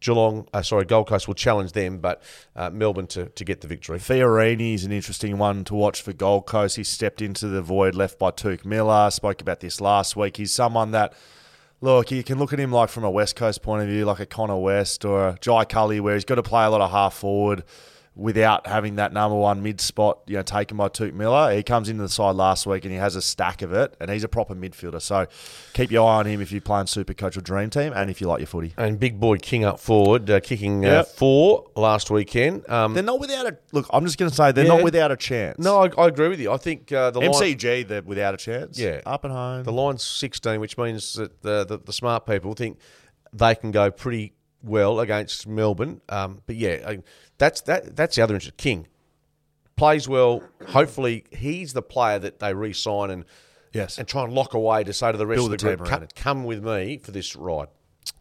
Geelong, 0.00 0.48
uh, 0.52 0.62
sorry, 0.62 0.86
Gold 0.86 1.08
Coast 1.08 1.28
will 1.28 1.34
challenge 1.34 1.72
them, 1.72 1.98
but 1.98 2.22
uh, 2.56 2.70
Melbourne 2.70 3.06
to, 3.08 3.26
to 3.26 3.44
get 3.44 3.60
the 3.60 3.68
victory. 3.68 3.98
Fiorini 3.98 4.74
is 4.74 4.84
an 4.84 4.92
interesting 4.92 5.36
one 5.36 5.62
to 5.64 5.74
watch 5.74 6.00
for 6.00 6.14
Gold 6.14 6.46
Coast. 6.46 6.76
He 6.76 6.84
stepped 6.84 7.20
into 7.20 7.48
the 7.48 7.60
void 7.60 7.94
left 7.94 8.18
by 8.18 8.30
Touk 8.30 8.64
Miller. 8.64 9.10
Spoke 9.10 9.42
about 9.42 9.60
this 9.60 9.80
last 9.80 10.16
week. 10.16 10.38
He's 10.38 10.52
someone 10.52 10.92
that, 10.92 11.12
look, 11.80 12.10
you 12.10 12.22
can 12.22 12.38
look 12.38 12.52
at 12.52 12.60
him 12.60 12.72
like 12.72 12.88
from 12.88 13.04
a 13.04 13.10
West 13.10 13.36
Coast 13.36 13.62
point 13.62 13.82
of 13.82 13.88
view, 13.88 14.04
like 14.04 14.20
a 14.20 14.26
Connor 14.26 14.58
West 14.58 15.04
or 15.04 15.28
a 15.28 15.38
Jai 15.40 15.64
Culley, 15.64 16.00
where 16.00 16.14
he's 16.14 16.24
got 16.24 16.36
to 16.36 16.42
play 16.42 16.64
a 16.64 16.70
lot 16.70 16.80
of 16.80 16.90
half 16.90 17.14
forward 17.14 17.62
without 18.20 18.66
having 18.66 18.96
that 18.96 19.14
number 19.14 19.34
one 19.34 19.62
mid 19.62 19.80
spot, 19.80 20.18
you 20.26 20.36
know, 20.36 20.42
taken 20.42 20.76
by 20.76 20.88
Touk 20.88 21.14
Miller. 21.14 21.54
He 21.54 21.62
comes 21.62 21.88
into 21.88 22.02
the 22.02 22.08
side 22.08 22.36
last 22.36 22.66
week 22.66 22.84
and 22.84 22.92
he 22.92 22.98
has 22.98 23.16
a 23.16 23.22
stack 23.22 23.62
of 23.62 23.72
it, 23.72 23.96
and 23.98 24.10
he's 24.10 24.22
a 24.24 24.28
proper 24.28 24.54
midfielder. 24.54 25.00
So 25.00 25.26
keep 25.72 25.90
your 25.90 26.06
eye 26.06 26.16
on 26.16 26.26
him 26.26 26.42
if 26.42 26.52
you're 26.52 26.60
playing 26.60 26.86
Super 26.86 27.14
Coach 27.14 27.36
or 27.38 27.40
Dream 27.40 27.70
Team, 27.70 27.92
and 27.96 28.10
if 28.10 28.20
you 28.20 28.28
like 28.28 28.40
your 28.40 28.46
footy. 28.46 28.74
And 28.76 29.00
big 29.00 29.18
boy 29.18 29.38
King 29.38 29.64
up 29.64 29.80
forward, 29.80 30.28
uh, 30.30 30.38
kicking 30.40 30.84
uh, 30.84 31.02
four 31.04 31.70
last 31.74 32.10
weekend. 32.10 32.68
Um, 32.68 32.92
They're 32.92 33.02
not 33.02 33.20
without 33.20 33.46
a 33.46 33.56
look. 33.72 33.86
I'm 33.90 34.04
just 34.04 34.18
going 34.18 34.28
to 34.30 34.36
say 34.36 34.52
they're 34.52 34.64
Yeah. 34.66 34.74
not 34.74 34.82
without 34.84 35.10
a 35.10 35.16
chance. 35.16 35.58
no, 35.58 35.84
I, 35.84 35.90
I 35.96 36.06
agree 36.08 36.28
with 36.28 36.40
you. 36.40 36.52
I 36.52 36.58
think 36.58 36.92
uh, 36.92 37.10
the 37.10 37.20
line, 37.20 37.30
MCG, 37.32 37.88
they're 37.88 38.02
without 38.02 38.34
a 38.34 38.36
chance. 38.36 38.78
Yeah. 38.78 39.00
up 39.06 39.24
and 39.24 39.32
home. 39.32 39.64
The 39.64 39.72
line's 39.72 40.04
16, 40.04 40.60
which 40.60 40.76
means 40.76 41.14
that 41.14 41.40
the, 41.42 41.64
the, 41.64 41.78
the 41.78 41.92
smart 41.92 42.26
people 42.26 42.52
think 42.54 42.78
they 43.32 43.54
can 43.54 43.70
go 43.70 43.90
pretty 43.90 44.34
well 44.62 45.00
against 45.00 45.46
Melbourne. 45.46 46.00
Um, 46.08 46.42
but 46.46 46.56
yeah, 46.56 46.84
I- 46.86 47.02
that's 47.38 47.60
that. 47.62 47.96
That's 47.96 48.16
the 48.16 48.22
other 48.22 48.34
interest. 48.34 48.56
King 48.56 48.86
plays 49.76 50.08
well. 50.08 50.42
Hopefully, 50.68 51.24
he's 51.30 51.72
the 51.72 51.82
player 51.82 52.18
that 52.18 52.38
they 52.38 52.52
re-sign 52.54 53.10
and 53.10 53.24
Yes. 53.72 53.98
and 53.98 54.06
try 54.08 54.24
and 54.24 54.32
lock 54.32 54.52
away 54.54 54.84
to 54.84 54.92
say 54.92 55.12
to 55.12 55.16
the 55.18 55.26
rest 55.26 55.38
Build 55.38 55.52
of 55.52 55.58
the 55.60 55.68
the 55.68 55.76
group, 55.76 55.88
come, 55.88 56.06
come 56.16 56.44
with 56.44 56.62
me 56.64 56.98
for 56.98 57.12
this 57.12 57.36
ride. 57.36 57.68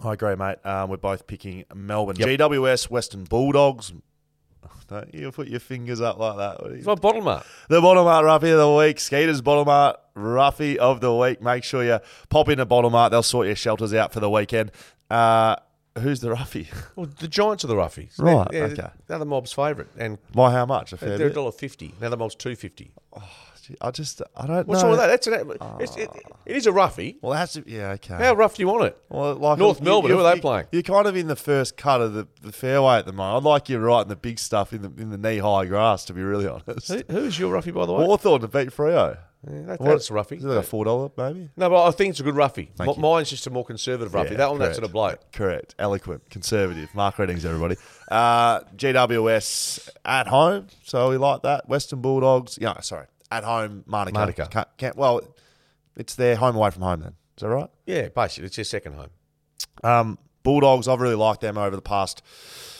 I 0.04 0.14
agree, 0.14 0.36
mate. 0.36 0.58
Um, 0.66 0.90
we're 0.90 0.98
both 0.98 1.26
picking 1.28 1.66
Melbourne. 1.74 2.16
Yep. 2.18 2.40
GWS, 2.40 2.90
Western 2.90 3.24
Bulldogs. 3.24 3.92
Don't 4.88 5.14
you 5.14 5.32
put 5.32 5.48
your 5.48 5.60
fingers 5.60 6.02
up 6.02 6.18
like 6.20 6.38
that. 6.38 6.62
What 6.62 6.68
are 6.68 6.74
you- 6.74 6.78
It's 6.80 6.86
my 6.88 6.96
bottom 6.96 7.24
mark. 7.24 7.46
The 7.70 7.82
Bottlemart 7.82 8.24
roughie 8.24 8.52
of 8.52 8.58
the 8.60 8.72
week, 8.74 9.00
Skeeter's 9.00 9.42
Bottlemart 9.42 9.96
roughie 10.16 10.78
of 10.80 11.02
the 11.02 11.14
week. 11.16 11.42
Make 11.42 11.64
sure 11.64 11.84
you 11.84 12.00
pop 12.30 12.48
in 12.50 12.60
a 12.60 12.66
Bottlemart. 12.66 13.10
They'll 13.12 13.24
sort 13.24 13.48
your 13.48 13.56
shelters 13.56 13.94
out 13.94 14.14
for 14.14 14.20
the 14.20 14.30
weekend. 14.30 14.72
Uh, 15.10 15.56
who's 16.00 16.20
the 16.22 16.32
roughie? 16.32 16.68
Well, 16.96 17.08
the 17.20 17.28
Giants 17.28 17.64
are 17.64 17.68
the 17.68 17.76
roughies. 17.76 18.20
Right, 18.20 18.48
They're, 18.52 18.66
okay. 18.66 18.90
they're 19.08 19.20
the 19.20 19.26
mob's 19.26 19.54
favourite, 19.54 19.90
and 19.98 20.18
By 20.34 20.52
how 20.52 20.66
much? 20.66 20.94
A 20.94 20.98
fair 20.98 21.18
they're 21.18 21.28
a 21.28 21.34
dollar 21.34 21.52
fifty. 21.52 21.94
Now 22.02 22.10
the 22.10 22.18
mob's 22.18 22.36
two 22.36 22.56
fifty. 22.56 22.92
Oh, 23.16 23.24
I 23.82 23.92
just, 23.92 24.22
I 24.36 24.48
don't 24.48 24.68
What's 24.68 24.82
know. 24.82 24.90
wrong 24.90 24.98
with 24.98 25.00
that? 25.00 25.08
That's 25.08 25.28
an, 25.28 25.52
it's, 25.80 25.92
ah. 25.96 26.00
it, 26.00 26.10
it 26.48 26.56
is 26.56 26.66
a 26.66 26.72
roughie. 26.72 27.18
Well, 27.22 27.34
it 27.34 27.38
has 27.38 27.54
to. 27.54 27.64
Yeah, 27.68 27.92
okay. 27.92 28.16
How 28.16 28.34
rough 28.34 28.56
do 28.56 28.64
you 28.64 28.68
want 28.68 28.86
it? 28.86 28.98
Well, 29.10 29.36
like 29.36 29.60
North 29.60 29.80
Melbourne, 29.80 30.10
who 30.12 30.20
are 30.20 30.34
they 30.36 30.42
playing? 30.42 30.66
You're 30.72 30.82
kind 30.82 31.06
of 31.06 31.16
in 31.16 31.28
the 31.28 31.36
first 31.36 31.78
cut 31.78 32.02
of 32.02 32.14
the, 32.14 32.28
the 32.42 32.52
fairway 32.52 32.96
at 32.98 33.06
the 33.06 33.14
moment. 33.14 33.46
I'd 33.46 33.50
like 33.50 33.70
you 33.70 33.78
right 33.78 34.02
in 34.02 34.08
the 34.08 34.16
big 34.16 34.40
stuff 34.40 34.74
in 34.74 34.82
the 34.82 34.92
in 35.02 35.12
the 35.12 35.18
knee 35.20 35.38
high 35.38 35.66
grass, 35.66 36.04
to 36.06 36.14
be 36.14 36.24
really 36.24 36.48
honest. 36.68 36.88
Who- 36.92 37.04
Who's 37.10 37.38
your 37.38 37.52
roughie, 37.54 37.70
by 37.72 37.86
the 37.86 37.94
way? 37.94 38.04
Hawthorn 38.06 38.42
to 38.42 38.48
beat 38.48 38.70
Freo. 38.70 39.18
Yeah, 39.48 39.62
that, 39.68 39.80
What- 39.80 39.90
that's 39.92 40.10
a 40.10 40.14
roughie. 40.14 40.36
Is 40.38 40.44
it 40.44 40.48
like 40.48 40.58
a 40.60 40.64
four 40.64 40.84
dollar 40.86 41.10
maybe? 41.18 41.50
No, 41.56 41.70
but 41.70 41.86
I 41.86 41.92
think 41.92 42.12
it's 42.12 42.20
a 42.20 42.24
good 42.24 42.36
roughie. 42.36 42.72
Thank 42.76 42.98
M-. 42.98 43.02
Mine's 43.02 43.30
just 43.30 43.48
a 43.48 43.50
more 43.50 43.64
conservative 43.64 44.14
roughie. 44.14 44.32
Yeah, 44.32 44.38
that 44.38 44.50
one, 44.50 44.60
that's 44.60 44.78
correct. 44.78 44.84
at 44.84 44.90
a 44.90 44.92
bloke. 44.92 45.32
Correct. 45.32 45.76
Eloquent. 45.80 46.30
Conservative. 46.30 46.94
Mark 46.94 47.18
Readings, 47.18 47.46
everybody. 47.46 47.78
Uh, 48.10 48.60
GWS 48.76 49.90
at 50.04 50.28
home. 50.28 50.68
So 50.84 51.10
we 51.10 51.18
like 51.18 51.44
that. 51.44 51.70
Western 51.70 52.02
Bulldogs. 52.02 52.58
Yeah, 52.62 52.80
sorry. 52.82 53.06
At 53.32 53.44
home, 53.44 53.84
Manuka. 53.86 54.20
Manuka. 54.20 54.48
Can't, 54.52 54.68
can't, 54.78 54.96
well, 54.98 55.22
it's 55.96 56.16
their 56.16 56.36
home 56.36 56.56
away 56.56 56.72
from 56.72 56.82
home 56.82 57.00
then. 57.02 57.14
Is 57.38 57.42
that 57.42 57.50
right? 57.50 57.70
Yeah, 57.86 58.10
basically, 58.10 58.48
it's 58.48 58.56
their 58.58 58.66
second 58.66 58.94
home. 58.96 59.10
Um, 59.84 60.18
Bulldogs, 60.44 60.88
I've 60.88 61.02
really 61.02 61.16
liked 61.16 61.42
them 61.42 61.58
over 61.58 61.76
the 61.76 61.82
past 61.82 62.22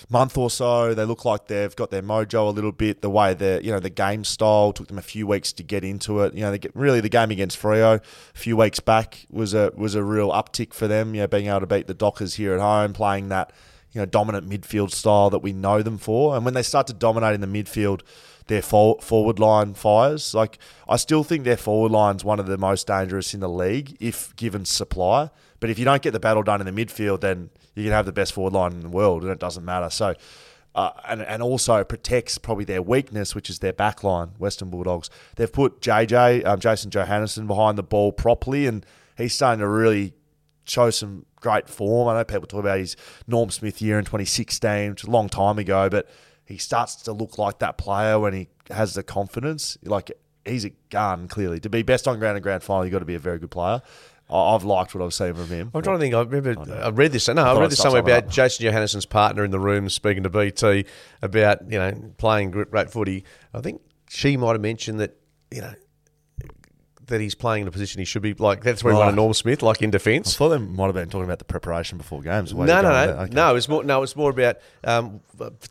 month 0.10 0.38
or 0.38 0.50
so. 0.50 0.94
They 0.94 1.06
look 1.06 1.26
like 1.26 1.48
they've 1.48 1.76
got 1.76 1.92
their 1.92 2.02
mojo 2.02 2.48
a 2.48 2.52
little 2.52 2.72
bit. 2.72 3.02
The 3.02 3.10
way 3.10 3.34
the 3.34 3.62
you 3.64 3.72
know 3.72 3.80
the 3.80 3.90
game 3.90 4.24
style 4.24 4.74
took 4.74 4.88
them 4.88 4.98
a 4.98 5.04
few 5.04 5.28
weeks 5.28 5.54
to 5.54 5.64
get 5.64 5.84
into 5.84 6.22
it. 6.22 6.34
You 6.34 6.42
know, 6.42 6.58
get, 6.58 6.76
really 6.76 7.02
the 7.02 7.10
game 7.10 7.32
against 7.32 7.62
Freo 7.62 8.00
a 8.00 8.38
few 8.38 8.58
weeks 8.58 8.80
back 8.80 9.26
was 9.30 9.54
a 9.54 9.72
was 9.76 9.96
a 9.96 10.04
real 10.04 10.32
uptick 10.32 10.74
for 10.74 10.88
them. 10.88 11.14
You 11.14 11.22
know, 11.22 11.28
being 11.28 11.48
able 11.48 11.62
to 11.62 11.68
beat 11.68 11.88
the 11.88 11.94
Dockers 11.94 12.36
here 12.36 12.54
at 12.54 12.60
home, 12.60 12.94
playing 12.94 13.30
that 13.30 13.52
you 13.92 14.02
know 14.02 14.06
dominant 14.06 14.50
midfield 14.50 14.92
style 14.92 15.30
that 15.30 15.40
we 15.40 15.54
know 15.54 15.82
them 15.82 15.98
for. 15.98 16.36
And 16.36 16.46
when 16.46 16.54
they 16.54 16.64
start 16.64 16.88
to 16.88 16.94
dominate 16.94 17.36
in 17.36 17.42
the 17.42 17.48
midfield, 17.48 18.02
their 18.50 18.62
forward 18.62 19.40
line 19.40 19.74
fires. 19.74 20.34
Like 20.34 20.60
I 20.88 20.98
still 20.98 21.24
think 21.24 21.46
their 21.46 21.58
forward 21.58 21.92
line's 21.92 22.26
one 22.26 22.40
of 22.40 22.48
the 22.48 22.58
most 22.58 22.88
dangerous 22.88 23.34
in 23.34 23.40
the 23.40 23.50
league 23.50 23.96
if 24.00 24.36
given 24.36 24.66
supply. 24.66 25.30
But 25.60 25.70
if 25.70 25.80
you 25.80 25.86
don't 25.86 26.02
get 26.02 26.12
the 26.12 26.20
battle 26.20 26.44
done 26.44 26.66
in 26.66 26.74
the 26.74 26.86
midfield, 26.86 27.22
then 27.22 27.50
you 27.76 27.84
can 27.84 27.92
have 27.92 28.06
the 28.06 28.12
best 28.12 28.34
forward 28.34 28.54
line 28.54 28.74
in 28.74 28.82
the 28.82 28.90
world, 28.90 29.24
and 29.24 29.32
it 29.32 29.40
doesn't 29.40 29.66
matter. 29.66 29.90
So, 29.90 30.16
uh, 30.76 30.92
and 31.08 31.22
and 31.22 31.42
also 31.42 31.84
protects 31.84 32.38
probably 32.38 32.66
their 32.66 32.82
weakness, 32.82 33.36
which 33.36 33.50
is 33.50 33.60
their 33.60 33.74
back 33.74 34.04
line. 34.04 34.30
Western 34.38 34.70
Bulldogs. 34.70 35.10
They've 35.36 35.52
put 35.52 35.82
JJ, 35.82 36.46
um, 36.46 36.60
Jason 36.60 36.92
Johannisen, 36.92 37.48
behind 37.48 37.78
the 37.78 37.84
ball 37.84 38.12
properly, 38.12 38.68
and 38.68 38.86
he's 39.18 39.34
starting 39.34 39.60
to 39.60 39.68
really 39.68 40.14
show 40.66 40.90
some 40.90 41.26
great 41.38 41.68
form. 41.68 42.08
I 42.08 42.14
know 42.14 42.24
people 42.24 42.48
talk 42.48 42.60
about 42.62 42.80
his 42.80 42.96
Norm 43.28 43.50
Smith 43.50 43.82
year 43.82 43.98
in 43.98 44.06
2016, 44.06 44.92
which 44.92 45.04
is 45.04 45.08
a 45.08 45.12
long 45.12 45.30
time 45.30 45.58
ago, 45.58 45.90
but 45.90 46.08
he 46.46 46.58
starts 46.58 46.96
to 47.04 47.14
look 47.14 47.38
like 47.38 47.60
that 47.60 47.78
player 47.78 48.20
when 48.20 48.34
he 48.34 48.48
has 48.70 48.94
the 48.94 49.04
confidence. 49.04 49.78
Like 49.84 50.12
he's 50.46 50.66
a 50.66 50.72
gun, 50.90 51.28
clearly. 51.28 51.60
To 51.60 51.70
be 51.70 51.84
best 51.84 52.08
on 52.08 52.20
ground 52.20 52.38
and 52.38 52.44
grand 52.44 52.64
final, 52.64 52.86
you've 52.86 52.92
got 52.92 53.00
to 53.00 53.06
be 53.06 53.16
a 53.16 53.20
very 53.20 53.40
good 53.40 53.52
player. 53.52 53.82
I- 54.30 54.56
I've 54.56 54.64
liked 54.64 54.94
what 54.94 55.04
I've 55.04 55.14
seen 55.14 55.34
from 55.34 55.48
him. 55.48 55.72
I'm 55.74 55.82
trying 55.82 55.98
to 55.98 56.02
think. 56.02 56.14
I 56.14 56.22
remember 56.22 56.56
I 56.84 56.90
read 56.90 57.12
this. 57.12 57.28
No, 57.28 57.34
I, 57.42 57.46
thought 57.54 57.62
read 57.62 57.72
this 57.72 57.80
somewhere 57.80 58.02
about 58.02 58.26
up. 58.26 58.30
Jason 58.30 58.64
Johannisen's 58.66 59.06
partner 59.06 59.44
in 59.44 59.52
the 59.52 59.60
room 59.60 59.90
speaking 59.90 60.24
to 60.24 60.30
BT 60.30 60.86
about 61.22 61.72
you 61.72 61.80
know 61.80 62.14
playing 62.18 62.52
great, 62.52 62.70
great 62.72 62.90
footy. 62.92 63.24
I 63.54 63.62
think 63.62 63.82
she 64.10 64.38
might 64.38 64.52
have 64.52 64.62
mentioned 64.62 65.00
that 65.00 65.16
you 65.52 65.62
know 65.62 65.74
that 67.10 67.22
he's 67.22 67.36
playing 67.36 67.64
in 67.64 67.68
a 67.68 67.72
position 67.72 68.00
he 68.00 68.06
should 68.06 68.22
be 68.22 68.34
like. 68.34 68.64
That's 68.64 68.84
where 68.84 68.94
he 68.94 69.00
won 69.00 69.10
a 69.10 69.12
Norm 69.12 69.34
Smith, 69.34 69.62
like 69.62 69.82
in 69.82 69.92
defence. 69.92 70.36
I 70.36 70.38
thought 70.38 70.50
they 70.50 70.58
might 70.58 70.86
have 70.86 70.96
been 70.96 71.10
talking 71.10 71.26
about 71.26 71.40
the 71.40 71.46
preparation 71.46 71.98
before 71.98 72.22
games. 72.22 72.54
No, 72.54 72.66
no, 72.66 72.82
no. 72.82 72.90
Okay. 73.24 73.34
no. 73.34 73.56
It's 73.56 73.68
more. 73.70 73.84
No, 73.84 74.02
it's 74.04 74.16
more 74.16 74.30
about. 74.32 74.58
Um, 74.84 75.20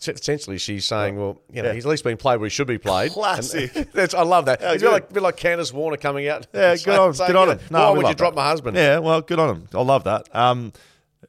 essentially, 0.00 0.58
she's 0.58 0.84
saying, 0.84 1.16
well, 1.16 1.40
you 1.52 1.62
know, 1.62 1.68
Yeah. 1.68 1.74
he's 1.74 1.86
at 1.86 1.90
least 1.90 2.04
been 2.04 2.16
played 2.16 2.38
where 2.40 2.46
he 2.46 2.50
should 2.50 2.66
be 2.66 2.78
played. 2.78 3.12
Classic. 3.12 3.72
That's, 3.92 4.14
I 4.14 4.22
love 4.22 4.46
that. 4.46 4.60
Yeah, 4.60 4.72
it's 4.72 4.82
a 4.82 4.86
bit 4.86 4.92
like, 4.92 5.12
bit 5.12 5.22
like 5.22 5.36
Candice 5.36 5.72
Warner 5.72 5.96
coming 5.96 6.28
out. 6.28 6.46
Yeah, 6.54 6.76
good 6.76 6.98
on, 6.98 7.14
saying, 7.14 7.28
good 7.28 7.36
on 7.36 7.50
him. 7.50 7.60
No, 7.70 7.78
Why 7.78 7.90
would 7.90 7.96
you 7.98 8.02
love 8.04 8.16
drop 8.16 8.34
that. 8.34 8.40
my 8.40 8.48
husband? 8.48 8.76
Yeah, 8.76 8.98
well, 8.98 9.20
good 9.20 9.38
on 9.38 9.56
him. 9.56 9.68
I 9.74 9.82
love 9.82 10.04
that. 10.04 10.28
Um, 10.34 10.72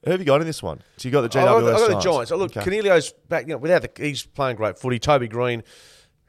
who 0.06 0.12
have 0.12 0.20
you 0.22 0.26
got 0.26 0.40
in 0.40 0.48
this 0.48 0.64
one? 0.64 0.82
So 0.98 1.08
you 1.10 1.12
got 1.12 1.22
the 1.22 1.30
GWS 1.30 1.42
I 1.42 1.46
got, 1.46 1.58
I 1.58 1.88
got 1.88 1.88
the 1.90 2.00
Giants. 2.00 2.32
Oh, 2.32 2.38
look, 2.38 2.56
Okay. 2.56 2.70
Coniglio's 2.70 3.12
back. 3.28 3.44
You 3.48 3.54
know, 3.54 3.58
without 3.58 3.82
the, 3.82 3.92
he's 4.02 4.26
playing 4.26 4.56
great 4.56 4.78
footy. 4.80 5.00
Toby 5.00 5.28
Greene, 5.28 5.64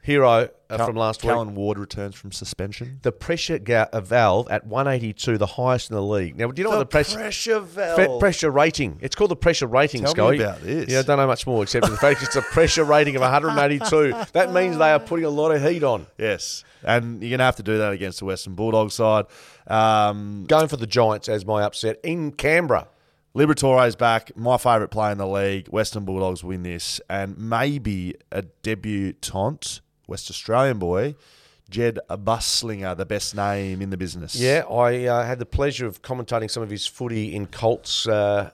hero 0.03 0.49
uh, 0.69 0.77
Cal- 0.77 0.85
from 0.87 0.95
last 0.95 1.23
week. 1.23 1.31
Callan 1.31 1.53
Ward 1.55 1.77
returns 1.77 2.15
from 2.15 2.31
suspension. 2.31 2.99
The 3.03 3.11
pressure 3.11 3.59
ga- 3.59 3.87
valve 3.93 4.49
at 4.49 4.65
182, 4.65 5.37
the 5.37 5.45
highest 5.45 5.89
in 5.89 5.95
the 5.95 6.01
league. 6.01 6.37
Now, 6.37 6.47
do 6.51 6.61
you 6.61 6.63
know 6.63 6.71
what 6.71 6.79
the 6.79 6.85
pressure? 6.85 7.17
pressure 7.17 7.59
valve. 7.59 7.95
Pre- 7.95 8.19
pressure 8.19 8.49
rating. 8.51 8.97
It's 9.01 9.15
called 9.15 9.31
the 9.31 9.35
pressure 9.35 9.67
rating, 9.67 10.03
Tell 10.03 10.31
me 10.31 10.37
about 10.41 10.61
this. 10.61 10.89
Yeah, 10.89 10.99
I 10.99 11.01
don't 11.03 11.17
know 11.17 11.27
much 11.27 11.45
more 11.45 11.63
except 11.63 11.85
for 11.85 11.91
the 11.91 11.97
fact 11.97 12.23
it's 12.23 12.35
a 12.35 12.41
pressure 12.41 12.83
rating 12.83 13.15
of 13.15 13.21
182. 13.21 14.13
That 14.33 14.51
means 14.53 14.77
they 14.77 14.91
are 14.91 14.99
putting 14.99 15.25
a 15.25 15.29
lot 15.29 15.51
of 15.51 15.61
heat 15.63 15.83
on. 15.83 16.07
Yes, 16.17 16.63
and 16.83 17.21
you're 17.21 17.29
going 17.29 17.39
to 17.39 17.45
have 17.45 17.57
to 17.57 17.63
do 17.63 17.77
that 17.77 17.93
against 17.93 18.19
the 18.19 18.25
Western 18.25 18.55
Bulldogs 18.55 18.93
side. 18.95 19.25
Um, 19.67 20.45
Going 20.47 20.67
for 20.67 20.77
the 20.77 20.87
Giants 20.87 21.29
as 21.29 21.45
my 21.45 21.63
upset 21.63 21.99
in 22.03 22.31
Canberra. 22.31 22.87
Liberatore's 23.33 23.95
back, 23.95 24.35
my 24.35 24.57
favourite 24.57 24.91
player 24.91 25.13
in 25.13 25.17
the 25.17 25.25
league. 25.27 25.67
Western 25.69 26.03
Bulldogs 26.03 26.43
win 26.43 26.63
this, 26.63 26.99
and 27.09 27.37
maybe 27.37 28.15
a 28.29 28.41
debutant 28.41 29.79
West 30.11 30.29
Australian 30.29 30.77
boy, 30.77 31.15
Jedd 31.69 31.97
Busslinger, 32.09 32.95
the 32.97 33.05
best 33.05 33.33
name 33.33 33.81
in 33.81 33.89
the 33.89 33.97
business. 33.97 34.35
Yeah, 34.35 34.65
I 34.69 35.05
uh, 35.05 35.25
had 35.25 35.39
the 35.39 35.45
pleasure 35.45 35.87
of 35.87 36.01
commentating 36.01 36.51
some 36.51 36.61
of 36.61 36.69
his 36.69 36.85
footy 36.85 37.33
in 37.33 37.47
Colts, 37.47 38.05
uh, 38.07 38.51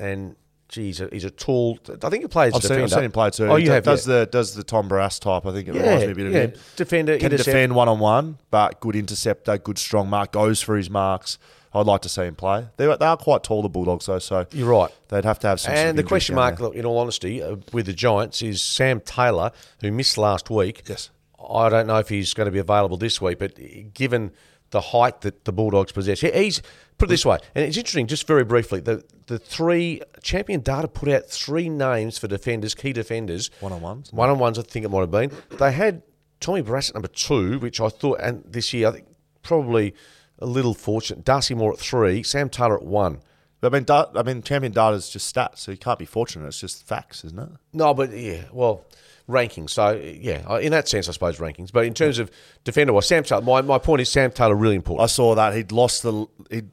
and 0.00 0.34
geez, 0.68 1.00
he's 1.12 1.24
a, 1.24 1.30
tall. 1.30 1.78
I 2.02 2.10
think 2.10 2.24
he 2.24 2.28
plays. 2.28 2.54
I've 2.54 2.62
seen, 2.64 2.80
I've 2.80 2.90
seen 2.90 3.04
him 3.04 3.12
play 3.12 3.30
too. 3.30 3.46
Oh, 3.46 3.54
you 3.54 3.66
He 3.66 3.70
have. 3.70 3.84
does 3.84 4.06
yeah. 4.06 4.20
the 4.20 4.26
does 4.26 4.54
the 4.54 4.64
Tom 4.64 4.88
Barrass 4.88 5.20
type. 5.20 5.46
I 5.46 5.52
think 5.52 5.68
it 5.68 5.76
yeah, 5.76 5.82
reminds 5.82 6.06
me 6.06 6.12
a 6.12 6.14
bit 6.14 6.26
of 6.26 6.32
yeah. 6.32 6.40
him. 6.40 6.52
Defender, 6.74 7.16
Can 7.18 7.26
intercept. 7.26 7.46
defend 7.46 7.74
one 7.74 7.88
on 7.88 8.00
one, 8.00 8.38
but 8.50 8.80
good 8.80 8.96
interceptor, 8.96 9.56
good 9.58 9.78
strong 9.78 10.10
mark, 10.10 10.32
goes 10.32 10.60
for 10.60 10.76
his 10.76 10.90
marks. 10.90 11.38
I'd 11.76 11.86
like 11.86 12.00
to 12.02 12.08
see 12.08 12.22
him 12.22 12.34
play. 12.34 12.66
They 12.76 12.86
are, 12.86 12.96
they 12.96 13.06
are 13.06 13.16
quite 13.16 13.42
tall, 13.44 13.62
the 13.62 13.68
Bulldogs, 13.68 14.06
though, 14.06 14.18
so 14.18 14.46
You're 14.52 14.68
right. 14.70 14.90
they'd 15.08 15.24
have 15.24 15.38
to 15.40 15.48
have 15.48 15.60
some. 15.60 15.74
And 15.74 15.98
the 15.98 16.02
question 16.02 16.34
mark, 16.34 16.58
there. 16.58 16.72
in 16.72 16.84
all 16.86 16.98
honesty, 16.98 17.42
uh, 17.42 17.56
with 17.72 17.86
the 17.86 17.92
Giants 17.92 18.42
is 18.42 18.62
Sam 18.62 19.00
Taylor, 19.00 19.52
who 19.80 19.92
missed 19.92 20.16
last 20.18 20.50
week. 20.50 20.82
Yes. 20.88 21.10
I 21.48 21.68
don't 21.68 21.86
know 21.86 21.98
if 21.98 22.08
he's 22.08 22.34
going 22.34 22.46
to 22.46 22.50
be 22.50 22.58
available 22.58 22.96
this 22.96 23.20
week, 23.20 23.38
but 23.38 23.54
given 23.94 24.32
the 24.70 24.80
height 24.80 25.20
that 25.20 25.44
the 25.44 25.52
Bulldogs 25.52 25.92
possess, 25.92 26.20
he- 26.20 26.32
he's 26.32 26.60
put 26.98 27.08
it 27.08 27.10
this 27.10 27.24
way, 27.24 27.38
and 27.54 27.64
it's 27.64 27.76
interesting. 27.76 28.06
Just 28.08 28.26
very 28.26 28.42
briefly, 28.44 28.80
the 28.80 29.04
the 29.26 29.38
three 29.38 30.00
champion 30.22 30.60
data 30.60 30.88
put 30.88 31.08
out 31.08 31.26
three 31.28 31.68
names 31.68 32.16
for 32.18 32.26
defenders, 32.26 32.74
key 32.74 32.92
defenders, 32.92 33.50
One-on-ones? 33.60 34.12
one 34.12 34.28
on 34.30 34.38
ones. 34.38 34.58
I 34.58 34.62
think 34.62 34.84
it 34.84 34.88
might 34.88 35.00
have 35.00 35.10
been. 35.10 35.30
They 35.58 35.72
had 35.72 36.02
Tommy 36.40 36.62
Barrass 36.62 36.88
at 36.88 36.94
number 36.94 37.08
two, 37.08 37.58
which 37.60 37.80
I 37.80 37.88
thought, 37.90 38.18
and 38.20 38.42
this 38.46 38.72
year 38.72 38.88
I 38.88 38.92
think 38.92 39.06
probably 39.42 39.94
a 40.38 40.46
little 40.46 40.74
fortunate. 40.74 41.24
Darcy 41.24 41.54
Moore 41.54 41.72
at 41.72 41.78
three, 41.78 42.22
Sam 42.22 42.48
Taylor 42.48 42.76
at 42.76 42.84
one. 42.84 43.20
I 43.62 43.68
mean, 43.68 43.84
da- 43.84 44.10
I 44.14 44.22
mean, 44.22 44.42
champion 44.42 44.72
data 44.72 44.96
is 44.96 45.08
just 45.08 45.34
stats, 45.34 45.58
so 45.58 45.72
you 45.72 45.78
can't 45.78 45.98
be 45.98 46.04
fortunate. 46.04 46.46
It's 46.46 46.60
just 46.60 46.86
facts, 46.86 47.24
isn't 47.24 47.38
it? 47.38 47.48
No, 47.72 47.94
but 47.94 48.12
yeah, 48.12 48.44
well, 48.52 48.84
rankings. 49.28 49.70
So 49.70 49.92
yeah, 49.92 50.58
in 50.58 50.72
that 50.72 50.88
sense, 50.88 51.08
I 51.08 51.12
suppose 51.12 51.38
rankings. 51.38 51.72
But 51.72 51.86
in 51.86 51.94
terms 51.94 52.18
of 52.18 52.30
defender, 52.64 52.92
well, 52.92 53.02
Sam 53.02 53.24
Taylor. 53.24 53.42
My, 53.42 53.62
my 53.62 53.78
point 53.78 54.02
is 54.02 54.08
Sam 54.08 54.30
Taylor 54.30 54.54
really 54.54 54.76
important. 54.76 55.04
I 55.04 55.06
saw 55.06 55.34
that 55.34 55.54
he'd 55.54 55.72
lost 55.72 56.02
the 56.02 56.26
he'd 56.50 56.70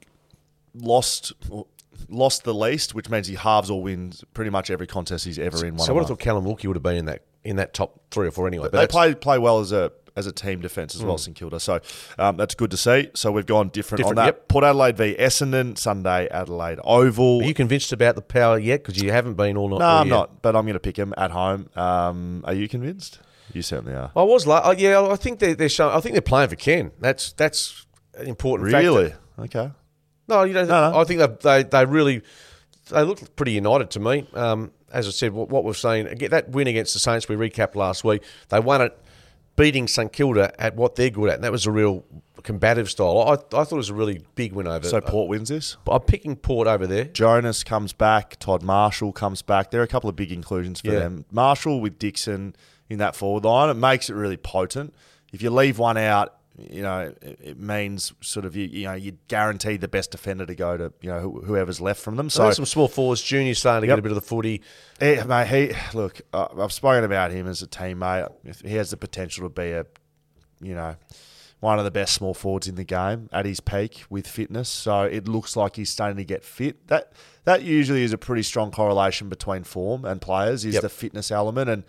lost 0.75 1.33
lost 2.09 2.43
the 2.43 2.53
least, 2.53 2.93
which 2.93 3.09
means 3.09 3.27
he 3.27 3.35
halves 3.35 3.69
or 3.69 3.81
wins 3.81 4.23
pretty 4.33 4.51
much 4.51 4.69
every 4.69 4.87
contest 4.87 5.25
he's 5.25 5.39
ever 5.39 5.65
in. 5.65 5.75
One 5.75 5.85
so 5.85 5.93
I 5.93 5.95
would 5.95 6.01
have 6.01 6.09
thought 6.09 6.19
Callum 6.19 6.45
Wilkie 6.45 6.67
would 6.67 6.75
have 6.75 6.83
been 6.83 6.97
in 6.97 7.05
that 7.05 7.23
in 7.43 7.55
that 7.57 7.73
top 7.73 8.01
three 8.11 8.27
or 8.27 8.31
four 8.31 8.47
anyway. 8.47 8.69
But 8.71 8.79
they 8.79 8.87
play 8.87 9.15
play 9.15 9.37
well 9.37 9.59
as 9.59 9.71
a 9.71 9.91
as 10.15 10.27
a 10.27 10.31
team 10.31 10.61
defence 10.61 10.93
as 10.95 11.03
well, 11.03 11.17
St 11.17 11.35
Kilda. 11.35 11.59
So 11.59 11.79
um, 12.19 12.37
that's 12.37 12.53
good 12.55 12.71
to 12.71 12.77
see. 12.77 13.09
So 13.15 13.31
we've 13.31 13.45
gone 13.45 13.69
different, 13.69 13.97
Different, 13.99 14.19
on 14.19 14.25
that. 14.25 14.35
yep. 14.35 14.47
Port 14.47 14.63
Adelaide 14.63 14.97
v 14.97 15.15
Essendon 15.17 15.77
Sunday 15.77 16.27
Adelaide 16.29 16.79
Oval. 16.83 17.41
Are 17.41 17.45
you 17.45 17.53
convinced 17.53 17.91
about 17.91 18.15
the 18.15 18.21
power 18.21 18.59
yet? 18.59 18.83
Because 18.83 19.01
you 19.01 19.11
haven't 19.11 19.33
been 19.35 19.57
all 19.57 19.69
night. 19.69 19.79
no, 19.79 19.85
I'm 19.85 20.07
year. 20.07 20.15
not, 20.15 20.41
but 20.41 20.55
I'm 20.55 20.63
going 20.65 20.73
to 20.73 20.79
pick 20.79 20.97
him 20.97 21.13
at 21.17 21.31
home. 21.31 21.69
Um, 21.75 22.43
are 22.45 22.53
you 22.53 22.67
convinced? 22.67 23.19
You 23.53 23.61
certainly 23.61 23.93
are. 23.95 24.11
I 24.15 24.23
was 24.23 24.47
like, 24.47 24.61
oh, 24.65 24.71
yeah, 24.71 25.01
I 25.01 25.15
think 25.15 25.39
they're, 25.39 25.55
they're 25.55 25.69
showing. 25.69 25.95
I 25.95 25.99
think 25.99 26.13
they're 26.13 26.21
playing 26.21 26.49
for 26.49 26.55
Ken. 26.55 26.91
That's 26.99 27.33
that's 27.33 27.85
an 28.15 28.27
important. 28.27 28.71
factor. 28.71 28.87
Really? 28.87 29.13
Okay. 29.39 29.71
No, 30.27 30.43
you 30.43 30.53
know, 30.53 30.65
No, 30.65 30.91
no. 30.91 30.99
I 30.99 31.03
think 31.03 31.19
they, 31.19 31.61
they 31.61 31.63
they 31.63 31.85
really 31.85 32.21
they 32.89 33.03
look 33.03 33.35
pretty 33.35 33.51
united 33.53 33.89
to 33.91 33.99
me. 33.99 34.27
Um, 34.33 34.71
as 34.91 35.07
I 35.07 35.11
said, 35.11 35.33
what, 35.33 35.49
what 35.49 35.63
we've 35.63 35.75
seen 35.77 36.07
again, 36.07 36.29
that 36.31 36.49
win 36.49 36.67
against 36.67 36.93
the 36.93 36.99
Saints 36.99 37.27
we 37.27 37.35
recapped 37.35 37.75
last 37.75 38.03
week. 38.03 38.21
They 38.49 38.59
won 38.59 38.81
it 38.81 38.97
beating 39.55 39.87
St 39.87 40.11
Kilda 40.11 40.53
at 40.61 40.75
what 40.75 40.95
they're 40.95 41.09
good 41.09 41.29
at, 41.29 41.35
and 41.35 41.43
that 41.43 41.51
was 41.51 41.65
a 41.65 41.71
real 41.71 42.03
combative 42.43 42.89
style. 42.89 43.19
I, 43.19 43.33
I 43.33 43.35
thought 43.63 43.71
it 43.71 43.75
was 43.75 43.89
a 43.89 43.93
really 43.93 44.21
big 44.35 44.53
win 44.53 44.67
over. 44.67 44.85
So 44.87 44.97
uh, 44.97 45.01
Port 45.01 45.29
wins 45.29 45.49
this. 45.49 45.77
I'm 45.87 46.01
picking 46.01 46.35
Port 46.35 46.67
over 46.67 46.85
there. 46.85 47.05
Jonas 47.05 47.63
comes 47.63 47.93
back. 47.93 48.37
Todd 48.39 48.63
Marshall 48.63 49.13
comes 49.13 49.41
back. 49.41 49.71
There 49.71 49.79
are 49.79 49.85
a 49.85 49.87
couple 49.87 50.09
of 50.09 50.15
big 50.15 50.31
inclusions 50.31 50.81
for 50.81 50.91
Yeah. 50.91 50.99
them. 50.99 51.25
Marshall 51.31 51.79
with 51.79 51.99
Dixon 51.99 52.55
in 52.89 52.97
that 52.99 53.15
forward 53.15 53.45
line, 53.45 53.69
it 53.69 53.75
makes 53.75 54.09
it 54.09 54.13
really 54.13 54.37
potent. 54.37 54.93
If 55.31 55.41
you 55.41 55.49
leave 55.49 55.79
one 55.79 55.97
out, 55.97 56.35
you 56.57 56.81
know 56.83 57.13
it, 57.21 57.39
it 57.41 57.59
means 57.59 58.13
sort 58.21 58.45
of 58.45 58.55
you, 58.55 58.65
you 58.67 58.83
know 58.85 58.93
you 58.93 59.13
guarantee 59.27 59.75
the 59.77 59.87
best 59.87 60.11
defender 60.11 60.45
to 60.45 60.53
go 60.55 60.77
to 60.77 60.93
you 61.01 61.09
know 61.09 61.19
who- 61.19 61.41
whoever's 61.41 61.81
left 61.81 61.99
from 62.01 62.15
them. 62.15 62.29
So 62.29 62.49
So 62.49 62.51
some 62.51 62.65
small 62.65 62.87
forwards, 62.87 63.21
juniors 63.23 63.59
starting 63.59 63.81
to 63.81 63.87
Yep. 63.87 63.95
get 63.95 63.99
a 63.99 64.03
bit 64.03 64.11
of 64.11 64.15
the 64.15 64.21
footy. 64.27 64.61
he, 64.99 65.23
mate, 65.23 65.47
he 65.47 65.97
look. 65.97 66.21
Uh, 66.31 66.47
I've 66.59 66.71
spoken 66.73 67.03
about 67.03 67.31
him 67.31 67.47
as 67.47 67.61
a 67.61 67.67
teammate. 67.67 68.29
He 68.65 68.75
has 68.75 68.91
the 68.91 68.97
potential 68.97 69.43
to 69.47 69.49
be 69.49 69.71
a 69.71 69.85
you 70.61 70.75
know 70.75 70.95
one 71.59 71.79
of 71.79 71.85
the 71.85 71.91
best 71.91 72.13
small 72.13 72.33
forwards 72.33 72.67
in 72.67 72.75
the 72.75 72.83
game 72.83 73.29
at 73.31 73.45
his 73.45 73.61
peak 73.61 74.03
with 74.09 74.27
fitness. 74.27 74.67
So 74.67 75.03
it 75.03 75.27
looks 75.29 75.55
like 75.55 75.77
he's 75.77 75.89
starting 75.89 76.17
to 76.17 76.25
get 76.25 76.43
fit. 76.43 76.87
That 76.87 77.13
that 77.45 77.63
usually 77.63 78.03
is 78.03 78.13
a 78.13 78.17
pretty 78.17 78.43
strong 78.43 78.69
correlation 78.69 79.27
between 79.29 79.63
form 79.63 80.03
and 80.05 80.21
players 80.21 80.65
is 80.65 80.73
Yep. 80.75 80.81
the 80.83 80.89
fitness 80.89 81.31
element 81.31 81.69
and 81.69 81.83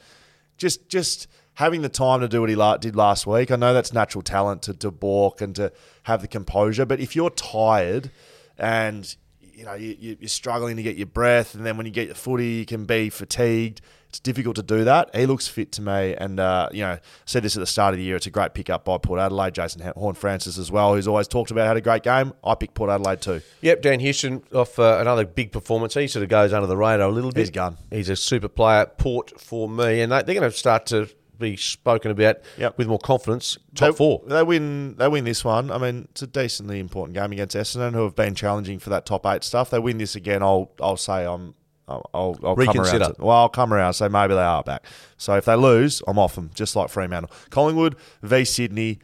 just 0.57 0.89
just 0.89 1.27
having 1.55 1.83
the 1.83 1.89
time 1.89 2.21
to 2.21 2.29
do 2.29 2.41
what 2.41 2.51
he 2.51 2.57
la- 2.57 2.77
did 2.77 2.97
last 2.97 3.27
week. 3.27 3.51
I 3.51 3.57
know 3.57 3.73
that's 3.73 3.93
natural 3.93 4.23
talent 4.23 4.63
to, 4.63 4.75
to 4.75 4.91
balk 4.91 5.41
and 5.41 5.55
to 5.57 5.73
have 6.05 6.21
the 6.21 6.29
composure, 6.29 6.85
but 6.85 7.01
if 7.01 7.15
you're 7.15 7.31
tired 7.31 8.11
and 8.59 9.15
you 9.41 9.65
know 9.65 9.75
you, 9.75 10.17
you're 10.21 10.29
struggling 10.29 10.77
to 10.77 10.83
get 10.83 10.97
your 10.97 11.07
breath, 11.07 11.55
and 11.55 11.65
then 11.65 11.77
when 11.77 11.87
you 11.87 11.93
get 11.93 12.07
your 12.07 12.15
footy, 12.17 12.47
you 12.47 12.67
can 12.67 12.85
be 12.85 13.09
fatigued. 13.11 13.81
It's 14.09 14.21
difficult 14.21 14.55
to 14.57 14.63
do 14.63 14.85
that. 14.85 15.11
He 15.15 15.27
looks 15.27 15.49
fit 15.49 15.73
to 15.73 15.83
me, 15.83 16.15
and 16.15 16.39
uh, 16.39 16.69
you 16.73 16.83
know, 16.83 16.93
I 16.93 17.01
said 17.25 17.43
this 17.43 17.57
at 17.57 17.61
the 17.61 17.67
start 17.67 17.95
of 17.95 17.99
the 17.99 18.05
year. 18.05 18.15
It's 18.15 18.27
a 18.27 18.31
great 18.31 18.55
pickup 18.55 18.85
by 18.85 18.99
Port 18.99 19.19
Adelaide. 19.19 19.55
Jason 19.55 19.81
Horne-Francis 19.97 20.57
as 20.57 20.71
well, 20.71 20.95
who's 20.95 21.09
always 21.09 21.27
talked 21.27 21.51
about 21.51 21.67
had 21.67 21.77
a 21.77 21.81
great 21.81 22.05
game. 22.05 22.33
I 22.45 22.55
picked 22.55 22.75
Port 22.75 22.91
Adelaide 22.91 23.21
too. 23.21 23.41
Yep, 23.63 23.83
Dan 23.83 23.99
Houston 24.01 24.45
off 24.55 24.79
uh, 24.79 24.99
another 25.01 25.27
big 25.27 25.51
performance. 25.51 25.95
He 25.95 26.07
sort 26.07 26.23
of 26.23 26.29
goes 26.29 26.53
under 26.53 26.69
the 26.69 26.77
radar 26.77 27.09
a 27.09 27.13
little 27.13 27.33
bit. 27.33 27.41
He's 27.41 27.51
gone. 27.51 27.77
He's 27.91 28.09
a 28.09 28.17
super 28.17 28.49
player. 28.49 28.87
Port 28.87 29.41
for 29.41 29.69
me, 29.69 30.01
and 30.01 30.13
they, 30.13 30.23
they're 30.23 30.37
going 30.37 30.51
to 30.51 30.57
start 30.57 30.87
to 30.87 31.09
be 31.39 31.57
spoken 31.57 32.11
about 32.11 32.37
Yep. 32.59 32.79
with 32.79 32.87
more 32.89 32.99
confidence. 32.99 33.59
Top 33.75 33.91
they, 33.93 33.97
four. 33.97 34.23
They 34.27 34.43
win. 34.43 34.97
They 34.97 35.09
win 35.09 35.25
this 35.25 35.45
one. 35.45 35.71
I 35.71 35.79
mean, 35.79 36.09
it's 36.11 36.23
a 36.23 36.27
decently 36.27 36.79
important 36.81 37.15
game 37.15 37.33
against 37.33 37.57
Essendon, 37.57 37.93
who 37.93 38.03
have 38.05 38.15
been 38.17 38.35
challenging 38.35 38.79
for 38.79 38.91
that 38.91 39.07
top 39.07 39.27
eight 39.27 39.45
stuff. 39.45 39.71
They 39.71 39.79
win 39.79 39.99
this 39.99 40.15
again. 40.15 40.43
I'll. 40.43 40.71
I'll 40.81 40.97
say 40.97 41.25
I'm. 41.25 41.55
I'll. 41.89 42.09
I'll, 42.15 42.39
I'll 42.43 42.57
come 42.57 42.67
Reconsider. 42.69 43.05
around. 43.05 43.15
To, 43.17 43.25
well, 43.25 43.37
I'll 43.37 43.49
come 43.49 43.73
around. 43.73 43.89
and 43.89 43.97
Say 43.97 44.09
maybe 44.09 44.35
they 44.35 44.41
are 44.41 44.63
back. 44.63 44.85
So 45.17 45.35
if 45.37 45.45
they 45.45 45.55
lose, 45.57 46.03
I'm 46.07 46.19
off 46.19 46.35
them, 46.35 46.51
just 46.55 46.77
like 46.77 46.89
Fremantle. 46.91 47.31
Collingwood 47.51 47.97
v 48.23 48.45
Sydney. 48.45 49.01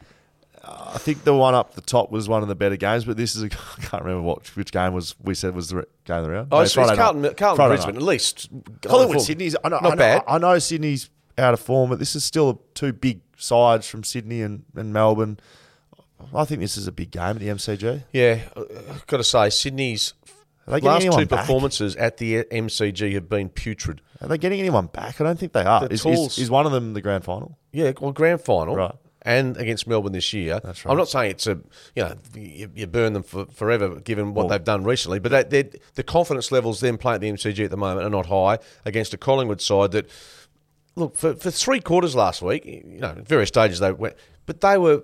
I 0.63 0.99
think 0.99 1.23
the 1.23 1.33
one 1.35 1.55
up 1.55 1.73
the 1.73 1.81
top 1.81 2.11
was 2.11 2.29
one 2.29 2.43
of 2.43 2.47
the 2.47 2.53
better 2.53 2.75
games, 2.75 3.03
but 3.03 3.17
this 3.17 3.35
is 3.35 3.41
a, 3.41 3.45
I 3.77 3.81
can't 3.81 4.03
remember 4.03 4.21
what 4.21 4.55
which 4.55 4.71
game 4.71 4.93
was 4.93 5.15
we 5.21 5.33
said 5.33 5.55
was 5.55 5.69
the 5.69 5.77
re- 5.77 5.83
game 6.05 6.17
of 6.17 6.23
the 6.25 6.29
round. 6.29 6.47
Oh, 6.51 6.57
No, 6.57 6.61
it's, 6.61 6.69
it's 6.69 6.75
Friday. 6.75 6.95
Carlton, 6.95 7.21
Carlton 7.33 7.55
Friday 7.55 7.75
Brisbane, 7.75 7.95
night. 7.95 8.01
at 8.01 8.07
least. 8.07 8.49
Collingwood. 8.83 9.21
Sydney's. 9.21 9.55
I 9.63 9.69
know, 9.69 9.79
Not 9.79 9.85
I 9.85 9.89
know, 9.89 9.95
bad. 9.95 10.23
I 10.27 10.37
know 10.37 10.59
Sydney's 10.59 11.09
out 11.37 11.53
of 11.53 11.59
form, 11.59 11.89
but 11.89 11.99
this 11.99 12.15
is 12.15 12.23
still 12.23 12.61
two 12.73 12.93
big 12.93 13.21
sides 13.37 13.87
from 13.87 14.03
Sydney 14.03 14.41
and, 14.41 14.63
and 14.75 14.93
Melbourne. 14.93 15.39
I 16.35 16.45
think 16.45 16.61
this 16.61 16.77
is 16.77 16.87
a 16.87 16.91
big 16.91 17.11
game 17.11 17.21
at 17.23 17.39
the 17.39 17.47
MCG. 17.47 18.03
Yeah, 18.13 18.41
uh, 18.55 18.63
got 19.07 19.17
to 19.17 19.23
say, 19.23 19.49
Sydney's 19.49 20.13
Are 20.67 20.73
they 20.73 20.81
getting 20.81 21.09
last 21.09 21.19
two 21.19 21.25
back? 21.25 21.39
performances 21.41 21.95
at 21.95 22.17
the 22.17 22.43
MCG 22.43 23.13
have 23.13 23.27
been 23.27 23.49
putrid. 23.49 24.01
Are 24.21 24.27
they 24.27 24.37
getting 24.37 24.59
anyone 24.59 24.85
back? 24.85 25.19
I 25.19 25.23
don't 25.23 25.39
think 25.39 25.53
they 25.53 25.63
are. 25.63 25.87
The 25.87 25.93
Is, 25.93 26.05
is, 26.05 26.37
is 26.37 26.51
one 26.51 26.67
of 26.67 26.71
them 26.71 26.93
the 26.93 27.01
grand 27.01 27.23
final? 27.23 27.57
Yeah, 27.71 27.93
well, 27.99 28.11
grand 28.11 28.41
final, 28.41 28.75
Right. 28.75 28.93
and 29.23 29.57
against 29.57 29.87
Melbourne 29.87 30.11
this 30.11 30.31
year. 30.31 30.59
That's 30.63 30.85
right. 30.85 30.91
I'm 30.91 30.97
not 30.97 31.09
saying 31.09 31.31
it's 31.31 31.47
a 31.47 31.53
you 31.95 32.03
know 32.03 32.13
you, 32.35 32.69
you 32.75 32.85
burn 32.85 33.13
them 33.13 33.23
for 33.23 33.45
forever 33.47 33.99
given 33.99 34.35
what 34.35 34.49
they've 34.49 34.63
done 34.63 34.83
recently, 34.83 35.17
but 35.17 35.49
that, 35.49 35.75
the 35.95 36.03
confidence 36.03 36.51
levels 36.51 36.81
them 36.81 36.99
playing 36.99 37.15
at 37.15 37.21
the 37.21 37.31
MCG 37.31 37.65
at 37.65 37.71
the 37.71 37.77
moment 37.77 38.05
are 38.05 38.09
not 38.11 38.27
high 38.27 38.59
against 38.85 39.11
a 39.15 39.17
Collingwood 39.17 39.59
side 39.61 39.91
that 39.93 40.07
look 40.95 41.15
for, 41.15 41.33
for 41.35 41.51
three 41.51 41.79
quarters 41.79 42.15
last 42.15 42.41
week. 42.41 42.65
You 42.65 42.99
know, 42.99 43.15
various 43.23 43.49
stages 43.49 43.79
they 43.79 43.91
went, 43.91 44.15
but 44.45 44.61
they 44.61 44.77
were 44.77 45.03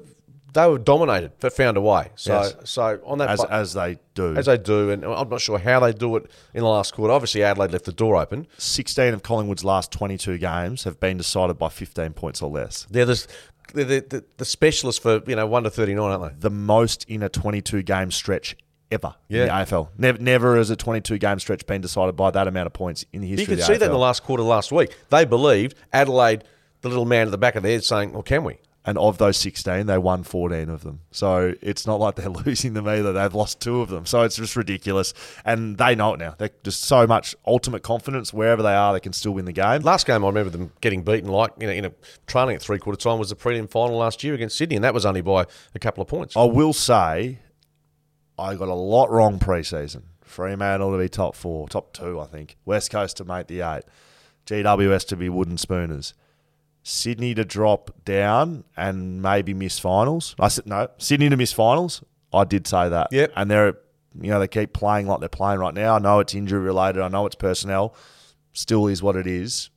they 0.53 0.67
were 0.67 0.77
dominated, 0.79 1.33
but 1.39 1.53
found 1.53 1.77
a 1.77 1.81
way. 1.81 2.09
So 2.15 2.33
Yes. 2.41 2.55
so 2.63 2.99
on 3.05 3.19
that 3.19 3.29
As, 3.29 3.43
as 3.45 3.73
they 3.73 3.97
do. 4.15 4.35
as 4.35 4.47
they 4.47 4.57
do, 4.57 4.89
and 4.89 5.03
I'm 5.05 5.29
not 5.29 5.41
sure 5.41 5.59
how 5.59 5.79
they 5.81 5.93
do 5.93 6.15
it 6.15 6.31
in 6.53 6.61
the 6.61 6.67
last 6.69 6.93
quarter. 6.93 7.13
Obviously, 7.13 7.43
Adelaide 7.43 7.71
left 7.71 7.85
the 7.85 7.91
door 7.91 8.15
open. 8.15 8.47
16 8.57 9.13
of 9.13 9.21
Collingwood's 9.23 9.63
last 9.63 9.91
22 9.91 10.37
games 10.37 10.83
have 10.85 10.99
been 10.99 11.17
decided 11.17 11.57
by 11.59 11.69
15 11.69 12.13
points 12.13 12.41
or 12.41 12.49
less. 12.49 12.87
They're 12.89 13.05
the 13.05 13.27
the, 13.73 13.83
the, 13.83 14.23
the 14.37 14.45
specialists 14.45 15.01
for 15.01 15.21
you 15.27 15.35
know 15.35 15.45
one 15.45 15.63
to 15.63 15.69
thirty 15.69 15.93
nine, 15.93 16.11
aren't 16.11 16.33
they? 16.35 16.39
The 16.39 16.49
most 16.55 17.03
in 17.09 17.21
a 17.21 17.27
22 17.29 17.83
game 17.83 18.11
stretch 18.11 18.55
ever 18.91 19.15
in 19.29 19.37
Yeah. 19.37 19.45
the 19.45 19.51
AFL. 19.51 19.89
Never, 19.97 20.17
never 20.19 20.57
has 20.57 20.69
a 20.69 20.75
22 20.75 21.17
game 21.17 21.39
stretch 21.39 21.65
been 21.65 21.81
decided 21.81 22.15
by 22.15 22.31
that 22.31 22.47
amount 22.47 22.67
of 22.67 22.73
points 22.73 23.05
in 23.13 23.21
the 23.21 23.27
history 23.27 23.41
You 23.43 23.47
could 23.57 23.65
see 23.65 23.73
the 23.73 23.79
that 23.79 23.85
in 23.87 23.91
the 23.91 23.97
last 23.97 24.23
quarter 24.23 24.43
last 24.43 24.71
week. 24.71 24.95
They 25.09 25.25
believed 25.25 25.75
Adelaide, 25.93 26.43
the 26.81 26.89
little 26.89 27.05
man 27.05 27.27
at 27.27 27.31
the 27.31 27.37
back 27.37 27.55
of 27.55 27.63
their 27.63 27.73
head, 27.73 27.83
saying, 27.83 28.13
"Well, 28.13 28.23
can 28.23 28.43
we?" 28.43 28.59
and 28.85 28.97
of 28.97 29.17
those 29.17 29.35
16, 29.35 29.85
they 29.85 29.97
won 29.97 30.23
14 30.23 30.69
of 30.69 30.83
them. 30.83 31.01
So 31.11 31.53
it's 31.61 31.85
not 31.85 31.99
like 31.99 32.15
they're 32.15 32.29
losing 32.45 32.73
them 32.73 32.87
either. 32.87 33.11
They've 33.11 33.35
lost 33.35 33.59
two 33.59 33.81
of 33.81 33.89
them. 33.89 34.05
So 34.05 34.21
it's 34.21 34.37
just 34.37 34.55
ridiculous. 34.55 35.13
And 35.43 35.77
they 35.77 35.93
know 35.93 36.13
it 36.13 36.19
now. 36.21 36.35
They're 36.37 36.51
just 36.63 36.83
so 36.83 37.05
much 37.05 37.35
ultimate 37.45 37.83
confidence. 37.83 38.31
Wherever 38.31 38.63
they 38.63 38.73
are, 38.73 38.93
they 38.93 39.01
can 39.01 39.11
still 39.11 39.33
win 39.33 39.43
the 39.43 39.51
game. 39.51 39.81
Last 39.81 40.07
game, 40.07 40.23
I 40.23 40.27
remember 40.29 40.51
them 40.51 40.71
getting 40.79 41.03
beaten 41.03 41.29
like 41.29 41.51
you 41.59 41.67
know, 41.67 41.73
in 41.73 41.83
a 41.83 41.91
trailing 42.27 42.55
at 42.55 42.61
three 42.61 42.79
quarter 42.79 42.97
time 42.97 43.19
was 43.19 43.29
the 43.29 43.35
prelim 43.35 43.69
final 43.69 43.97
last 43.97 44.23
year 44.23 44.33
against 44.33 44.57
Sydney, 44.57 44.77
and 44.77 44.85
that 44.85 44.93
was 44.93 45.05
only 45.05 45.19
by 45.21 45.45
a 45.75 45.79
couple 45.79 46.01
of 46.01 46.07
points. 46.07 46.37
I 46.37 46.45
will 46.45 46.71
say, 46.71 47.39
I 48.37 48.55
got 48.55 48.67
a 48.67 48.73
lot 48.73 49.09
wrong 49.09 49.39
preseason. 49.39 50.03
Fremantle 50.21 50.91
to 50.91 50.97
be 50.97 51.09
top 51.09 51.35
four, 51.35 51.67
top 51.67 51.93
two, 51.93 52.19
I 52.19 52.25
think. 52.25 52.57
West 52.65 52.91
Coast 52.91 53.17
to 53.17 53.25
make 53.25 53.47
the 53.47 53.61
eight. 53.61 53.83
GWS 54.45 55.07
to 55.07 55.15
be 55.15 55.29
wooden 55.29 55.57
spooners. 55.57 56.13
Sydney 56.83 57.33
to 57.35 57.43
drop 57.43 57.91
down 58.05 58.63
and 58.77 59.21
maybe 59.21 59.53
miss 59.53 59.79
finals. 59.79 60.35
I 60.39 60.47
said 60.47 60.67
no. 60.67 60.89
Sydney 60.97 61.29
to 61.29 61.37
miss 61.37 61.51
finals. 61.51 62.03
I 62.31 62.45
did 62.45 62.67
say 62.67 62.87
that. 62.89 63.09
Yep. 63.11 63.33
And 63.35 63.51
they're, 63.51 63.73
you 64.21 64.29
know, 64.29 64.39
they 64.39 64.47
keep 64.47 64.73
playing 64.73 65.07
like 65.07 65.19
they're 65.19 65.29
playing 65.29 65.59
right 65.59 65.73
now. 65.73 65.95
I 65.95 65.99
know 65.99 66.19
it's 66.19 66.33
injury 66.33 66.59
related. 66.59 67.01
I 67.01 67.09
know 67.09 67.25
it's 67.25 67.35
personnel. 67.35 67.93
Still 68.53 68.87
is 68.87 69.03
what 69.03 69.15
it 69.15 69.27
is. 69.27 69.69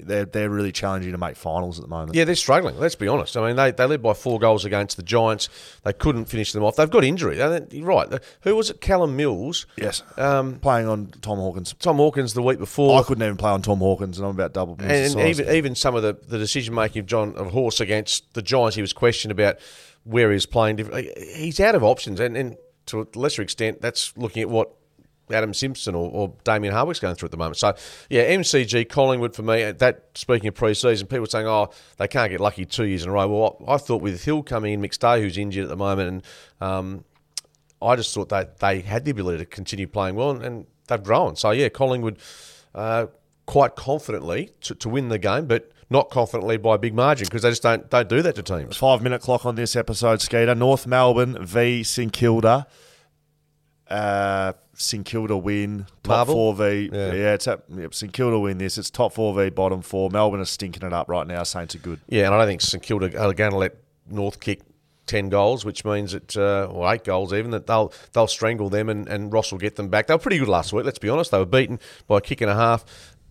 They're 0.00 0.24
they're 0.24 0.50
really 0.50 0.72
challenging 0.72 1.12
to 1.12 1.18
make 1.18 1.36
finals 1.36 1.78
at 1.78 1.82
the 1.82 1.88
moment. 1.88 2.14
Yeah, 2.14 2.24
they're 2.24 2.34
struggling. 2.34 2.78
Let's 2.78 2.94
be 2.94 3.08
honest. 3.08 3.36
I 3.36 3.46
mean, 3.46 3.56
they, 3.56 3.70
they 3.70 3.86
led 3.86 4.02
by 4.02 4.14
four 4.14 4.38
goals 4.38 4.64
against 4.64 4.96
the 4.96 5.02
Giants. 5.02 5.48
They 5.84 5.92
couldn't 5.92 6.26
finish 6.26 6.52
them 6.52 6.64
off. 6.64 6.76
They've 6.76 6.90
got 6.90 7.04
injury. 7.04 7.38
You're 7.38 7.86
right. 7.86 8.08
Who 8.42 8.56
was 8.56 8.70
it? 8.70 8.80
Callum 8.80 9.16
Mills. 9.16 9.66
Yes. 9.76 10.02
Um, 10.16 10.58
Playing 10.58 10.88
on 10.88 11.06
Tom 11.20 11.38
Hawkins. 11.38 11.74
Tom 11.78 11.96
Hawkins 11.96 12.34
the 12.34 12.42
week 12.42 12.58
before. 12.58 12.98
I 12.98 13.02
couldn't 13.02 13.22
even 13.24 13.36
play 13.36 13.50
on 13.50 13.62
Tom 13.62 13.78
Hawkins, 13.78 14.18
and 14.18 14.26
I'm 14.26 14.34
about 14.34 14.52
double. 14.52 14.76
his 14.76 15.14
and 15.14 15.28
even 15.28 15.48
even 15.54 15.74
some 15.74 15.94
of 15.94 16.02
the, 16.02 16.14
the 16.28 16.38
decision 16.38 16.74
making 16.74 17.00
of 17.00 17.06
John 17.06 17.34
of 17.36 17.52
Horse 17.52 17.80
against 17.80 18.34
the 18.34 18.42
Giants, 18.42 18.76
he 18.76 18.82
was 18.82 18.92
questioned 18.92 19.32
about 19.32 19.58
where 20.04 20.32
he's 20.32 20.46
playing. 20.46 20.78
He's 21.34 21.60
out 21.60 21.74
of 21.74 21.84
options, 21.84 22.20
and, 22.20 22.36
and 22.36 22.56
to 22.86 23.00
a 23.00 23.18
lesser 23.18 23.42
extent, 23.42 23.80
that's 23.80 24.16
looking 24.16 24.42
at 24.42 24.50
what 24.50 24.72
Adam 25.30 25.54
Simpson 25.54 25.94
or, 25.94 26.10
or 26.10 26.34
Damien 26.44 26.74
Hardwick's 26.74 27.00
going 27.00 27.14
through 27.14 27.28
at 27.28 27.30
the 27.30 27.36
moment. 27.36 27.56
So, 27.56 27.74
yeah, 28.10 28.30
MCG, 28.34 28.88
Collingwood 28.88 29.34
for 29.34 29.42
me. 29.42 29.70
That 29.72 30.06
speaking 30.14 30.48
of 30.48 30.54
pre-season, 30.54 31.06
people 31.06 31.26
saying, 31.26 31.46
"Oh, 31.46 31.70
they 31.96 32.08
can't 32.08 32.30
get 32.30 32.40
lucky 32.40 32.64
two 32.64 32.84
years 32.84 33.04
in 33.04 33.10
a 33.10 33.12
row." 33.12 33.28
Well, 33.28 33.64
I 33.66 33.78
thought 33.78 34.02
with 34.02 34.24
Hill 34.24 34.42
coming 34.42 34.74
in, 34.74 34.82
McStay 34.82 35.20
who's 35.20 35.38
injured 35.38 35.64
at 35.64 35.68
the 35.68 35.76
moment, 35.76 36.24
and 36.60 36.68
um, 36.68 37.04
I 37.80 37.96
just 37.96 38.14
thought 38.14 38.28
that 38.30 38.58
they 38.58 38.80
had 38.80 39.04
the 39.04 39.10
ability 39.10 39.38
to 39.38 39.46
continue 39.46 39.86
playing 39.86 40.16
well, 40.16 40.30
and, 40.30 40.42
and 40.42 40.66
they've 40.88 41.02
grown. 41.02 41.36
So 41.36 41.50
yeah, 41.50 41.68
Collingwood 41.68 42.18
uh, 42.74 43.06
quite 43.46 43.76
confidently 43.76 44.50
to, 44.62 44.74
to 44.74 44.88
win 44.88 45.08
the 45.08 45.18
game, 45.18 45.46
but 45.46 45.70
not 45.90 46.10
confidently 46.10 46.56
by 46.56 46.76
a 46.76 46.78
big 46.78 46.94
margin 46.94 47.26
because 47.26 47.42
they 47.42 47.50
just 47.50 47.62
don't 47.62 47.88
don't 47.90 48.08
do 48.08 48.22
that 48.22 48.34
to 48.36 48.42
teams. 48.42 48.76
Five 48.76 49.02
minute 49.02 49.22
clock 49.22 49.46
on 49.46 49.54
this 49.54 49.76
episode, 49.76 50.20
Skeeter. 50.20 50.54
North 50.54 50.86
Melbourne 50.86 51.36
v 51.44 51.82
St 51.82 52.12
Kilda. 52.12 52.66
Uh, 53.88 54.52
St 54.74 55.04
Kilda 55.04 55.36
win. 55.36 55.86
Top 56.02 56.28
Marvel? 56.28 56.34
four 56.34 56.54
v. 56.54 56.90
Yeah. 56.92 57.12
Yeah, 57.12 57.34
it's 57.34 57.46
at, 57.46 57.64
yep, 57.68 57.94
St 57.94 58.12
Kilda 58.12 58.38
win 58.38 58.58
this. 58.58 58.78
It's 58.78 58.90
top 58.90 59.12
four 59.12 59.34
v 59.34 59.50
bottom 59.50 59.82
four. 59.82 60.10
Melbourne 60.10 60.40
are 60.40 60.46
stinking 60.46 60.86
it 60.86 60.92
up 60.92 61.08
right 61.08 61.26
now. 61.26 61.42
Saints 61.42 61.74
are 61.74 61.78
good. 61.78 62.00
Yeah, 62.08 62.26
and 62.26 62.34
I 62.34 62.38
don't 62.38 62.46
think 62.46 62.60
St 62.60 62.82
Kilda 62.82 63.06
are 63.20 63.32
going 63.34 63.50
to 63.50 63.56
let 63.56 63.76
North 64.08 64.40
kick. 64.40 64.62
10 65.06 65.28
goals, 65.28 65.66
which 65.66 65.84
means 65.84 66.12
that, 66.12 66.34
uh, 66.34 66.66
or 66.72 66.90
eight 66.90 67.04
goals 67.04 67.34
even, 67.34 67.50
that 67.50 67.66
they'll 67.66 67.92
they'll 68.14 68.26
strangle 68.26 68.70
them 68.70 68.88
and, 68.88 69.06
and 69.06 69.30
Ross 69.30 69.52
will 69.52 69.58
get 69.58 69.76
them 69.76 69.88
back. 69.88 70.06
They 70.06 70.14
were 70.14 70.18
pretty 70.18 70.38
good 70.38 70.48
last 70.48 70.72
week, 70.72 70.86
let's 70.86 70.98
be 70.98 71.10
honest. 71.10 71.30
They 71.30 71.36
were 71.36 71.44
beaten 71.44 71.78
by 72.06 72.16
a 72.16 72.20
kick 72.22 72.40
and 72.40 72.50
a 72.50 72.54
half. 72.54 72.86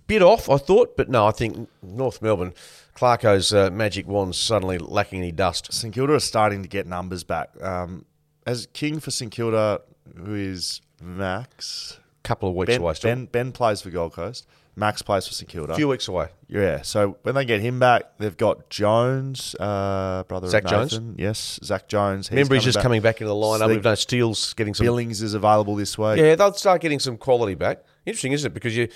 Bit 0.05 0.21
off, 0.21 0.51
I 0.51 0.57
thought, 0.57 0.95
but 0.95 1.09
no, 1.09 1.25
I 1.25 1.31
think 1.31 1.67
North 1.81 2.21
Melbourne, 2.21 2.53
Clarko's 2.95 3.53
uh, 3.53 3.71
magic 3.71 4.05
wand 4.07 4.35
suddenly 4.35 4.77
lacking 4.77 5.17
any 5.17 5.31
dust. 5.31 5.73
St 5.73 5.91
Kilda 5.91 6.13
are 6.13 6.19
starting 6.19 6.61
to 6.61 6.69
get 6.69 6.85
numbers 6.85 7.23
back. 7.23 7.49
Um, 7.59 8.05
as 8.45 8.67
king 8.73 8.99
for 8.99 9.09
St 9.09 9.31
Kilda, 9.31 9.81
who 10.17 10.35
is 10.35 10.81
Max. 11.01 11.99
Couple 12.23 12.49
of 12.49 12.55
weeks 12.55 12.71
Ben, 12.73 12.81
away 12.81 12.93
still. 12.93 13.11
ben, 13.11 13.25
ben 13.25 13.51
plays 13.51 13.81
for 13.81 13.89
Gold 13.89 14.13
Coast. 14.13 14.47
Max 14.75 15.01
plays 15.03 15.27
for 15.27 15.33
St 15.33 15.47
Kilda. 15.49 15.73
A 15.73 15.75
few 15.75 15.87
weeks 15.87 16.07
away. 16.07 16.29
Yeah, 16.47 16.81
so 16.81 17.17
when 17.21 17.35
they 17.35 17.45
get 17.45 17.61
him 17.61 17.77
back, 17.79 18.17
they've 18.17 18.35
got 18.35 18.69
Jones, 18.69 19.55
uh, 19.59 20.23
brother 20.27 20.47
Zach 20.47 20.63
of 20.63 20.89
Jones? 20.89 20.99
Yes, 21.17 21.59
Zach 21.63 21.87
Jones. 21.87 22.27
He's 22.29 22.37
Remember, 22.37 22.55
he's 22.55 22.63
just 22.63 22.77
back. 22.77 22.83
coming 22.83 23.01
back 23.01 23.21
into 23.21 23.27
the 23.27 23.35
lineup. 23.35 23.67
We've 23.67 23.83
no 23.83 23.93
Steele's 23.93 24.53
getting 24.53 24.73
some. 24.73 24.85
Billings 24.85 25.21
is 25.21 25.35
available 25.35 25.75
this 25.75 25.95
week. 25.97 26.17
Yeah, 26.17 26.35
they'll 26.35 26.53
start 26.53 26.81
getting 26.81 26.99
some 26.99 27.17
quality 27.17 27.53
back. 27.55 27.83
Interesting, 28.05 28.31
isn't 28.31 28.51
it? 28.51 28.53
Because 28.53 28.75
you 28.75 28.87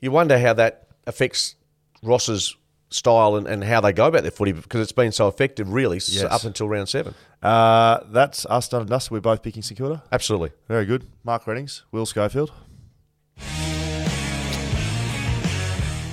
you 0.00 0.10
wonder 0.10 0.38
how 0.38 0.54
that 0.54 0.86
affects 1.06 1.56
Ross's 2.02 2.56
style 2.90 3.36
and, 3.36 3.46
and 3.46 3.62
how 3.64 3.80
they 3.80 3.92
go 3.92 4.06
about 4.06 4.22
their 4.22 4.30
footy 4.30 4.52
because 4.52 4.80
it's 4.80 4.92
been 4.92 5.12
so 5.12 5.28
effective, 5.28 5.72
really, 5.72 5.96
Yes. 6.06 6.22
up 6.24 6.44
until 6.44 6.68
round 6.68 6.88
seven. 6.88 7.14
Uh, 7.42 8.00
that's 8.10 8.46
us 8.46 8.68
done 8.68 8.80
and 8.82 8.90
dusted. 8.90 9.12
We're 9.12 9.20
both 9.20 9.42
picking 9.42 9.62
St 9.62 9.76
Kilda. 9.78 10.02
Absolutely. 10.10 10.50
Very 10.68 10.86
good. 10.86 11.06
Mark 11.24 11.46
Readings, 11.46 11.84
Will 11.92 12.06
Schofield. 12.06 12.50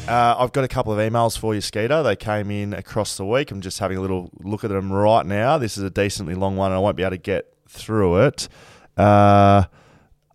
Uh, 0.07 0.35
I've 0.37 0.51
got 0.53 0.63
a 0.63 0.67
couple 0.67 0.93
of 0.93 0.99
emails 0.99 1.35
for 1.35 1.55
you, 1.55 1.61
Skeeter. 1.61 2.03
They 2.03 2.15
came 2.15 2.51
in 2.51 2.73
across 2.75 3.17
the 3.17 3.25
week. 3.25 3.49
I'm 3.49 3.59
just 3.61 3.79
having 3.79 3.97
a 3.97 4.01
little 4.01 4.29
look 4.43 4.63
at 4.63 4.69
them 4.69 4.93
right 4.93 5.25
now. 5.25 5.57
This 5.57 5.77
is 5.79 5.83
a 5.83 5.89
decently 5.89 6.35
long 6.35 6.55
one, 6.55 6.71
and 6.71 6.75
I 6.77 6.79
won't 6.79 6.95
be 6.95 7.01
able 7.01 7.11
to 7.11 7.17
get 7.17 7.51
through 7.67 8.25
it. 8.27 8.47
Uh, 8.95 9.63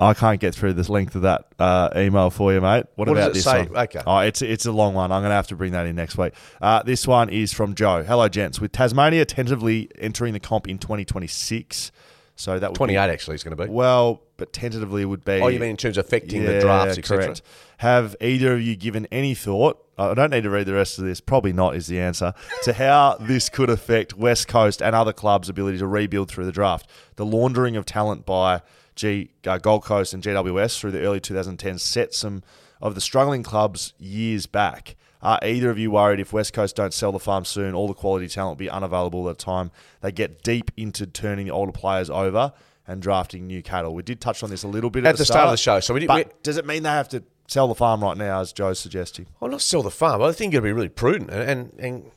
I 0.01 0.15
can't 0.15 0.41
get 0.41 0.55
through 0.55 0.73
the 0.73 0.91
length 0.91 1.15
of 1.15 1.23
that 1.23 1.45
uh, 1.59 1.91
email 1.95 2.31
for 2.31 2.53
you, 2.55 2.61
mate. 2.63 2.87
What, 2.95 3.07
What 3.09 3.19
about 3.19 3.35
this 3.35 3.45
say? 3.45 3.65
one? 3.67 3.77
Okay. 3.85 4.01
Oh, 4.07 4.19
it's 4.21 4.41
it's 4.41 4.65
a 4.65 4.73
long 4.73 4.95
one. 4.95 5.13
I'm 5.13 5.21
going 5.21 5.31
to 5.31 5.35
have 5.35 5.49
to 5.49 5.57
bring 5.57 5.73
that 5.73 5.85
in 5.87 5.95
next 5.95 6.17
week. 6.17 6.33
Uh, 6.61 6.83
this 6.83 7.07
one 7.07 7.29
is 7.29 7.53
from 7.53 7.75
Joe. 7.75 8.03
Hello, 8.03 8.27
gents. 8.29 8.61
With 8.61 8.73
Tasmania 8.73 9.27
tentatively 9.27 9.91
entering 9.99 10.33
the 10.33 10.41
comp 10.41 10.67
in 10.69 10.79
2026, 10.79 11.93
so 12.35 12.59
that 12.59 12.71
would 12.71 12.75
be 12.75 12.79
28 12.79 12.99
actually 12.99 13.35
is 13.35 13.45
going 13.45 13.55
to 13.57 13.63
be. 13.67 13.71
well, 13.71 14.23
but 14.39 14.53
tentatively 14.55 15.05
would 15.05 15.23
be. 15.25 15.33
Oh, 15.33 15.49
you 15.49 15.61
mean 15.61 15.71
in 15.71 15.77
terms 15.77 15.99
of 15.99 16.07
affecting 16.07 16.45
the 16.45 16.61
drafts, 16.61 16.97
etc.? 16.97 17.37
Have 17.79 18.17
either 18.23 18.55
of 18.55 18.63
you 18.63 18.77
given 18.77 19.07
any 19.13 19.35
thought? 19.35 19.85
I 19.99 20.15
don't 20.15 20.31
need 20.31 20.45
to 20.45 20.51
read 20.51 20.65
the 20.67 20.73
rest 20.73 20.99
of 20.99 21.05
this. 21.05 21.21
Probably 21.21 21.53
not 21.53 21.77
is 21.77 21.87
the 21.89 22.01
answer 22.01 22.33
to 22.63 22.73
how 22.73 23.19
this 23.21 23.51
could 23.51 23.69
affect 23.69 24.15
West 24.17 24.49
Coast 24.49 24.81
and 24.81 24.97
other 24.97 25.13
clubs' 25.13 25.51
ability 25.51 25.77
to 25.77 25.87
rebuild 25.87 26.31
through 26.31 26.47
the 26.47 26.53
draft. 26.53 26.89
The 27.17 27.27
laundering 27.27 27.77
of 27.77 27.85
talent 27.85 28.25
by 28.25 28.63
G 29.01 29.31
uh, 29.47 29.57
Gold 29.57 29.83
Coast 29.83 30.13
and 30.13 30.23
GWS 30.23 30.79
through 30.79 30.91
the 30.91 31.01
early 31.01 31.21
2010s 31.21 31.81
set 31.81 32.13
some 32.15 32.43
of 32.83 32.95
the 32.95 33.01
struggling 33.01 33.43
clubs 33.43 33.95
years 33.99 34.45
back. 34.47 34.95
Are 35.23 35.39
either 35.43 35.71
of 35.71 35.79
you 35.79 35.91
worried 35.91 36.21
if 36.21 36.33
West 36.35 36.53
Coast 36.53 36.77
don't 36.77 36.93
sell 36.95 37.11
the 37.13 37.19
farm 37.19 37.45
soon, 37.45 37.75
all 37.75 37.89
the 37.89 37.95
quality 37.95 38.29
talent 38.29 38.53
will 38.53 38.65
be 38.65 38.71
unavailable 38.71 39.29
at 39.31 39.39
the 39.39 39.45
time 39.45 39.71
they 40.03 40.13
get 40.13 40.43
deep 40.43 40.71
into 40.77 41.07
turning 41.07 41.47
the 41.47 41.53
older 41.53 41.73
players 41.73 42.11
over 42.11 42.53
and 42.87 43.01
drafting 43.03 43.47
new 43.47 43.63
cattle? 43.63 43.95
We 43.95 44.03
did 44.03 44.21
touch 44.21 44.43
on 44.43 44.51
this 44.51 44.63
a 44.65 44.69
little 44.69 44.91
bit 44.91 45.05
at, 45.05 45.11
At 45.11 45.17
the 45.19 45.25
start 45.25 45.47
of 45.47 45.51
the 45.53 45.57
show, 45.57 45.81
so 45.81 45.95
we 45.95 46.01
did- 46.01 46.07
But 46.09 46.27
we- 46.27 46.33
does 46.43 46.57
it 46.59 46.67
mean 46.67 46.83
they 46.83 46.91
have 46.91 47.09
to 47.11 47.23
sell 47.49 47.69
the 47.69 47.75
farm 47.75 48.03
right 48.03 48.17
now, 48.19 48.41
as 48.41 48.53
Joe's 48.53 48.79
suggesting? 48.79 49.27
Well, 49.41 49.51
not 49.51 49.61
sell 49.63 49.83
the 49.83 49.91
farm. 49.91 50.23
I 50.23 50.33
think 50.33 50.53
to 50.55 50.61
be 50.63 50.73
really 50.73 50.89
prudent 50.89 51.31
and, 51.31 51.49
and, 51.51 51.73
and 51.79 52.11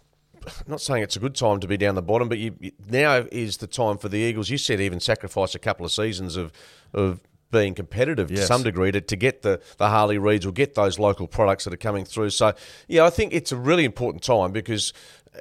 I'm 0.48 0.52
not 0.72 0.82
saying 0.82 1.04
it's 1.04 1.16
a 1.16 1.20
good 1.20 1.36
time 1.36 1.60
to 1.62 1.68
be 1.68 1.78
down 1.78 1.96
the 1.96 2.02
bottom, 2.02 2.30
but 2.30 2.38
you, 2.38 2.56
you- 2.60 2.72
now 2.90 3.26
is 3.32 3.58
the 3.58 3.68
time 3.68 3.98
for 3.98 4.10
the 4.10 4.18
Eagles. 4.18 4.50
You 4.50 4.58
said 4.58 4.80
even 4.82 5.00
sacrifice 5.00 5.56
a 5.56 5.60
couple 5.60 5.86
of 5.86 5.92
seasons 5.92 6.36
of 6.36 6.52
of 6.94 7.20
being 7.52 7.76
competitive 7.76 8.30
to 8.30 8.38
some 8.48 8.64
degree 8.64 8.92
to, 8.92 9.00
to 9.00 9.16
get 9.16 9.44
the, 9.44 9.62
the 9.78 9.88
Harley 9.88 10.18
Reids 10.18 10.44
or 10.44 10.52
get 10.52 10.74
those 10.74 10.98
local 10.98 11.28
products 11.28 11.66
that 11.66 11.74
are 11.74 11.78
coming 11.78 12.04
through. 12.04 12.32
So, 12.32 12.54
yeah, 12.88 13.06
I 13.06 13.12
think 13.12 13.32
it's 13.32 13.52
a 13.52 13.56
really 13.56 13.86
important 13.86 14.24
time 14.24 14.52
because 14.52 14.92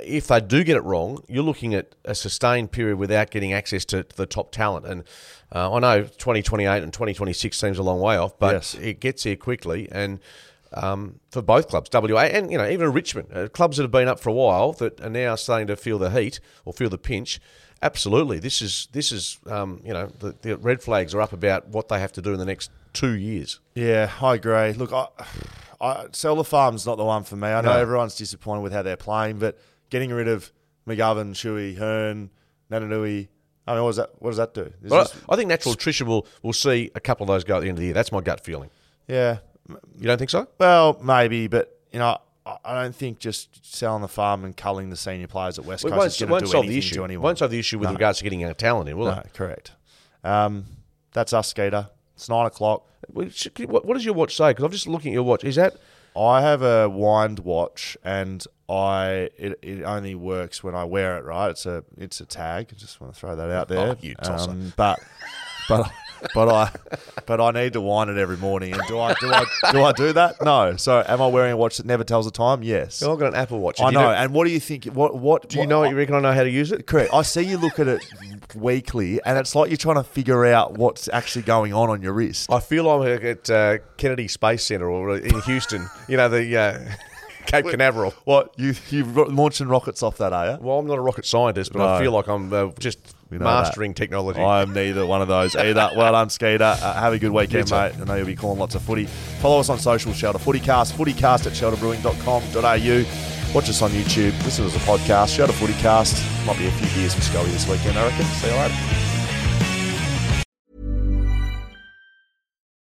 if 0.04 0.26
they 0.26 0.38
do 0.42 0.62
get 0.62 0.76
it 0.76 0.82
wrong, 0.84 1.24
you're 1.26 1.42
looking 1.42 1.72
at 1.74 1.94
a 2.04 2.14
sustained 2.14 2.70
period 2.70 2.98
without 2.98 3.30
getting 3.30 3.54
access 3.54 3.86
to, 3.86 4.02
to 4.04 4.14
the 4.16 4.26
top 4.26 4.52
talent. 4.52 4.84
And 4.84 5.04
uh, 5.54 5.72
I 5.72 5.78
know 5.78 6.02
2028 6.02 6.82
and 6.82 6.92
2026 6.92 7.56
seems 7.58 7.78
a 7.78 7.82
long 7.82 7.98
way 8.00 8.18
off, 8.18 8.38
but 8.38 8.52
Yes. 8.56 8.74
it 8.74 9.00
gets 9.00 9.22
here 9.22 9.36
quickly. 9.36 9.88
And 9.90 10.20
um, 10.74 11.20
for 11.30 11.42
both 11.42 11.68
clubs, 11.68 11.90
WA 11.92 12.22
and 12.22 12.50
you 12.50 12.58
know 12.58 12.68
even 12.68 12.92
Richmond, 12.92 13.28
uh, 13.32 13.48
clubs 13.48 13.76
that 13.76 13.84
have 13.84 13.90
been 13.90 14.08
up 14.08 14.20
for 14.20 14.30
a 14.30 14.32
while 14.32 14.72
that 14.74 15.00
are 15.00 15.10
now 15.10 15.34
starting 15.34 15.66
to 15.68 15.76
feel 15.76 15.98
the 15.98 16.10
heat 16.10 16.40
or 16.64 16.72
feel 16.72 16.88
the 16.88 16.98
pinch. 16.98 17.40
Absolutely, 17.82 18.38
this 18.38 18.62
is 18.62 18.88
this 18.92 19.10
is 19.12 19.38
um, 19.46 19.80
you 19.84 19.92
know 19.92 20.06
the, 20.20 20.34
the 20.42 20.56
red 20.56 20.82
flags 20.82 21.14
are 21.14 21.20
up 21.20 21.32
about 21.32 21.68
what 21.68 21.88
they 21.88 21.98
have 21.98 22.12
to 22.12 22.22
do 22.22 22.32
in 22.32 22.38
the 22.38 22.44
next 22.44 22.70
two 22.92 23.12
years. 23.12 23.60
Yeah, 23.74 24.10
I 24.20 24.34
agree. 24.34 24.72
Look, 24.72 24.92
I, 24.92 25.06
I, 25.80 26.06
sell 26.12 26.36
the 26.36 26.44
farm's 26.44 26.86
not 26.86 26.96
the 26.96 27.04
one 27.04 27.24
for 27.24 27.36
me. 27.36 27.48
I 27.48 27.60
know 27.60 27.72
No. 27.72 27.78
everyone's 27.78 28.14
disappointed 28.14 28.60
with 28.62 28.72
how 28.72 28.82
they're 28.82 28.96
playing, 28.96 29.38
but 29.38 29.58
getting 29.90 30.10
rid 30.12 30.28
of 30.28 30.52
McGovern, 30.86 31.32
Shuey, 31.34 31.76
Hearn, 31.76 32.30
Naitanui, 32.70 33.28
I 33.66 33.74
mean, 33.74 33.82
what 33.82 33.90
does 33.90 33.96
that 33.96 34.10
what 34.20 34.30
does 34.30 34.36
that 34.38 34.54
do? 34.54 34.72
Well, 34.84 35.04
this- 35.04 35.14
I 35.28 35.34
think 35.36 35.48
natural 35.48 35.74
attrition 35.74 36.06
will 36.06 36.26
will 36.42 36.52
see 36.52 36.90
a 36.94 37.00
couple 37.00 37.24
of 37.24 37.28
those 37.28 37.42
go 37.44 37.56
at 37.56 37.60
the 37.60 37.68
end 37.68 37.78
of 37.78 37.80
the 37.80 37.86
year. 37.86 37.94
That's 37.94 38.12
my 38.12 38.20
gut 38.20 38.44
feeling. 38.44 38.70
yeah, 39.08 39.38
You 39.68 39.78
don't 40.02 40.18
think 40.18 40.30
so? 40.30 40.48
well, 40.58 40.98
maybe, 41.02 41.46
but 41.46 41.78
you 41.92 41.98
know, 41.98 42.18
I, 42.44 42.82
don't 42.82 42.94
think 42.94 43.18
just 43.18 43.64
selling 43.74 44.02
the 44.02 44.08
farm 44.08 44.44
and 44.44 44.56
culling 44.56 44.90
the 44.90 44.96
senior 44.96 45.28
players 45.28 45.58
at 45.58 45.64
West 45.64 45.84
Coast 45.84 45.96
won't, 45.96 46.06
is 46.12 46.18
going 46.18 46.40
to 46.40 46.46
do 46.46 46.50
solve 46.50 46.66
the 46.66 46.76
issue. 46.78 46.94
to 46.96 47.04
anyone. 47.04 47.22
won't 47.22 47.38
solve 47.38 47.50
the 47.52 47.58
issue 47.58 47.78
with 47.78 47.88
No. 47.88 47.92
regards 47.94 48.18
to 48.18 48.24
getting 48.24 48.40
young 48.40 48.54
talent 48.54 48.88
in, 48.88 48.98
will 48.98 49.06
No, 49.06 49.22
correct. 49.32 49.72
Um, 50.24 50.64
that's 51.12 51.32
us, 51.32 51.48
Skeeter. 51.48 51.88
It's 52.16 52.28
nine 52.28 52.46
o'clock. 52.46 52.86
it? 53.02 53.14
Well, 53.14 53.28
sh- 53.30 53.48
What 53.66 53.84
what 53.84 53.94
does 53.94 54.04
your 54.04 54.14
watch 54.14 54.36
say? 54.36 54.50
Because 54.50 54.64
I'm 54.64 54.70
just 54.72 54.86
looking 54.86 55.12
at 55.12 55.14
your 55.14 55.22
watch. 55.22 55.44
Is 55.44 55.56
that 55.56 55.76
I 56.16 56.40
have 56.42 56.62
a 56.62 56.88
wind 56.88 57.40
watch, 57.40 57.96
and 58.04 58.44
I 58.68 59.30
it, 59.36 59.58
it 59.62 59.82
only 59.82 60.14
works 60.14 60.62
when 60.62 60.74
I 60.74 60.84
wear 60.84 61.16
it. 61.18 61.24
Right? 61.24 61.48
It's 61.50 61.66
a 61.66 61.84
it's 61.96 62.20
a 62.20 62.26
tag. 62.26 62.68
I 62.72 62.76
just 62.76 63.00
want 63.00 63.12
to 63.14 63.18
throw 63.18 63.34
that 63.36 63.50
out 63.50 63.68
there. 63.68 63.88
Oh, 63.88 63.96
you 64.00 64.14
tosser. 64.16 64.50
Um, 64.50 64.72
but 64.76 65.00
but 65.78 65.92
but 66.34 66.48
I 66.48 66.70
but 67.26 67.40
I 67.40 67.50
need 67.50 67.72
to 67.72 67.80
wind 67.80 68.10
it 68.10 68.16
every 68.18 68.36
morning. 68.36 68.72
And 68.72 68.82
do 68.86 68.98
I 68.98 69.14
do 69.14 69.32
I 69.32 69.44
do 69.72 69.82
I 69.82 69.92
do 69.92 70.12
that? 70.12 70.36
No. 70.42 70.76
So 70.76 71.02
am 71.06 71.20
I 71.20 71.26
wearing 71.26 71.52
a 71.52 71.56
watch 71.56 71.78
that 71.78 71.86
never 71.86 72.04
tells 72.04 72.26
the 72.26 72.30
time? 72.30 72.62
Yes. 72.62 73.02
I've 73.02 73.18
got 73.18 73.28
an 73.28 73.34
Apple 73.34 73.58
Watch. 73.58 73.80
I 73.80 73.86
you 73.86 73.92
know. 73.92 74.10
And 74.10 74.32
what 74.32 74.46
do 74.46 74.52
you 74.52 74.60
think? 74.60 74.84
What 74.86 75.16
what 75.16 75.48
Do 75.48 75.58
you 75.58 75.66
know 75.66 75.80
what 75.80 75.90
you 75.90 75.96
reckon 75.96 76.14
I 76.14 76.20
know 76.20 76.32
how 76.32 76.44
to 76.44 76.50
use 76.50 76.70
it? 76.72 76.86
Correct. 76.86 77.12
I 77.12 77.22
see 77.22 77.42
you 77.42 77.58
look 77.58 77.78
at 77.78 77.88
it 77.88 78.04
weekly, 78.54 79.20
and 79.24 79.38
it's 79.38 79.54
like 79.54 79.70
you're 79.70 79.76
trying 79.76 79.96
to 79.96 80.04
figure 80.04 80.44
out 80.46 80.78
what's 80.78 81.08
actually 81.08 81.42
going 81.42 81.72
on 81.72 81.90
on 81.90 82.02
your 82.02 82.12
wrist. 82.12 82.52
I 82.52 82.60
feel 82.60 82.88
I'm 82.88 83.02
at 83.06 83.50
uh, 83.50 83.78
Kennedy 83.96 84.28
Space 84.28 84.64
Center 84.64 84.88
or 84.88 85.16
in 85.16 85.40
Houston. 85.42 85.88
you 86.08 86.16
know 86.16 86.28
the 86.28 86.56
uh, 86.56 86.78
Cape 87.46 87.66
Canaveral. 87.66 88.14
What 88.24 88.54
you 88.56 88.74
you 88.90 89.04
launching 89.04 89.68
rockets 89.68 90.02
off 90.02 90.18
that, 90.18 90.32
are 90.32 90.52
you? 90.52 90.58
Well, 90.60 90.78
I'm 90.78 90.86
not 90.86 90.98
a 90.98 91.02
rocket 91.02 91.26
scientist, 91.26 91.72
but 91.72 91.80
No. 91.80 91.94
I 91.94 92.00
feel 92.00 92.12
like 92.12 92.28
I'm 92.28 92.52
uh, 92.52 92.70
just 92.78 92.98
We 93.32 93.38
know 93.38 93.46
mastering 93.46 93.94
technology. 93.94 94.40
I 94.40 94.60
am 94.60 94.74
neither 94.74 95.06
one 95.06 95.22
of 95.22 95.28
those 95.28 95.56
either. 95.56 95.90
Well 95.96 96.12
done, 96.12 96.28
Skeeter. 96.28 96.64
Uh, 96.64 97.00
have 97.00 97.14
a 97.14 97.18
good 97.18 97.32
weekend, 97.32 97.70
mate. 97.70 97.92
I 97.98 98.04
know 98.04 98.16
you'll 98.16 98.26
be 98.26 98.36
calling 98.36 98.58
lots 98.58 98.74
of 98.74 98.82
footy. 98.82 99.06
Follow 99.40 99.58
us 99.58 99.70
on 99.70 99.78
social, 99.78 100.12
Shelter 100.12 100.38
Footycast, 100.38 100.92
footycast 100.92 101.46
at 101.46 101.54
shelterbrewing.com.au. 101.54 103.54
Watch 103.54 103.70
us 103.70 103.80
on 103.80 103.90
YouTube. 103.90 104.32
Listen 104.44 104.68
to 104.68 104.76
a 104.76 104.80
podcast, 104.80 105.34
Shelter 105.34 105.54
Footycast. 105.54 106.46
Might 106.46 106.58
be 106.58 106.66
a 106.66 106.72
few 106.72 107.00
beers 107.00 107.14
for 107.14 107.22
Scully 107.22 107.50
this 107.52 107.66
weekend, 107.66 107.98
I 107.98 108.06
reckon. 108.06 108.26
See 108.26 108.48
you 108.48 108.54
later. 108.54 109.11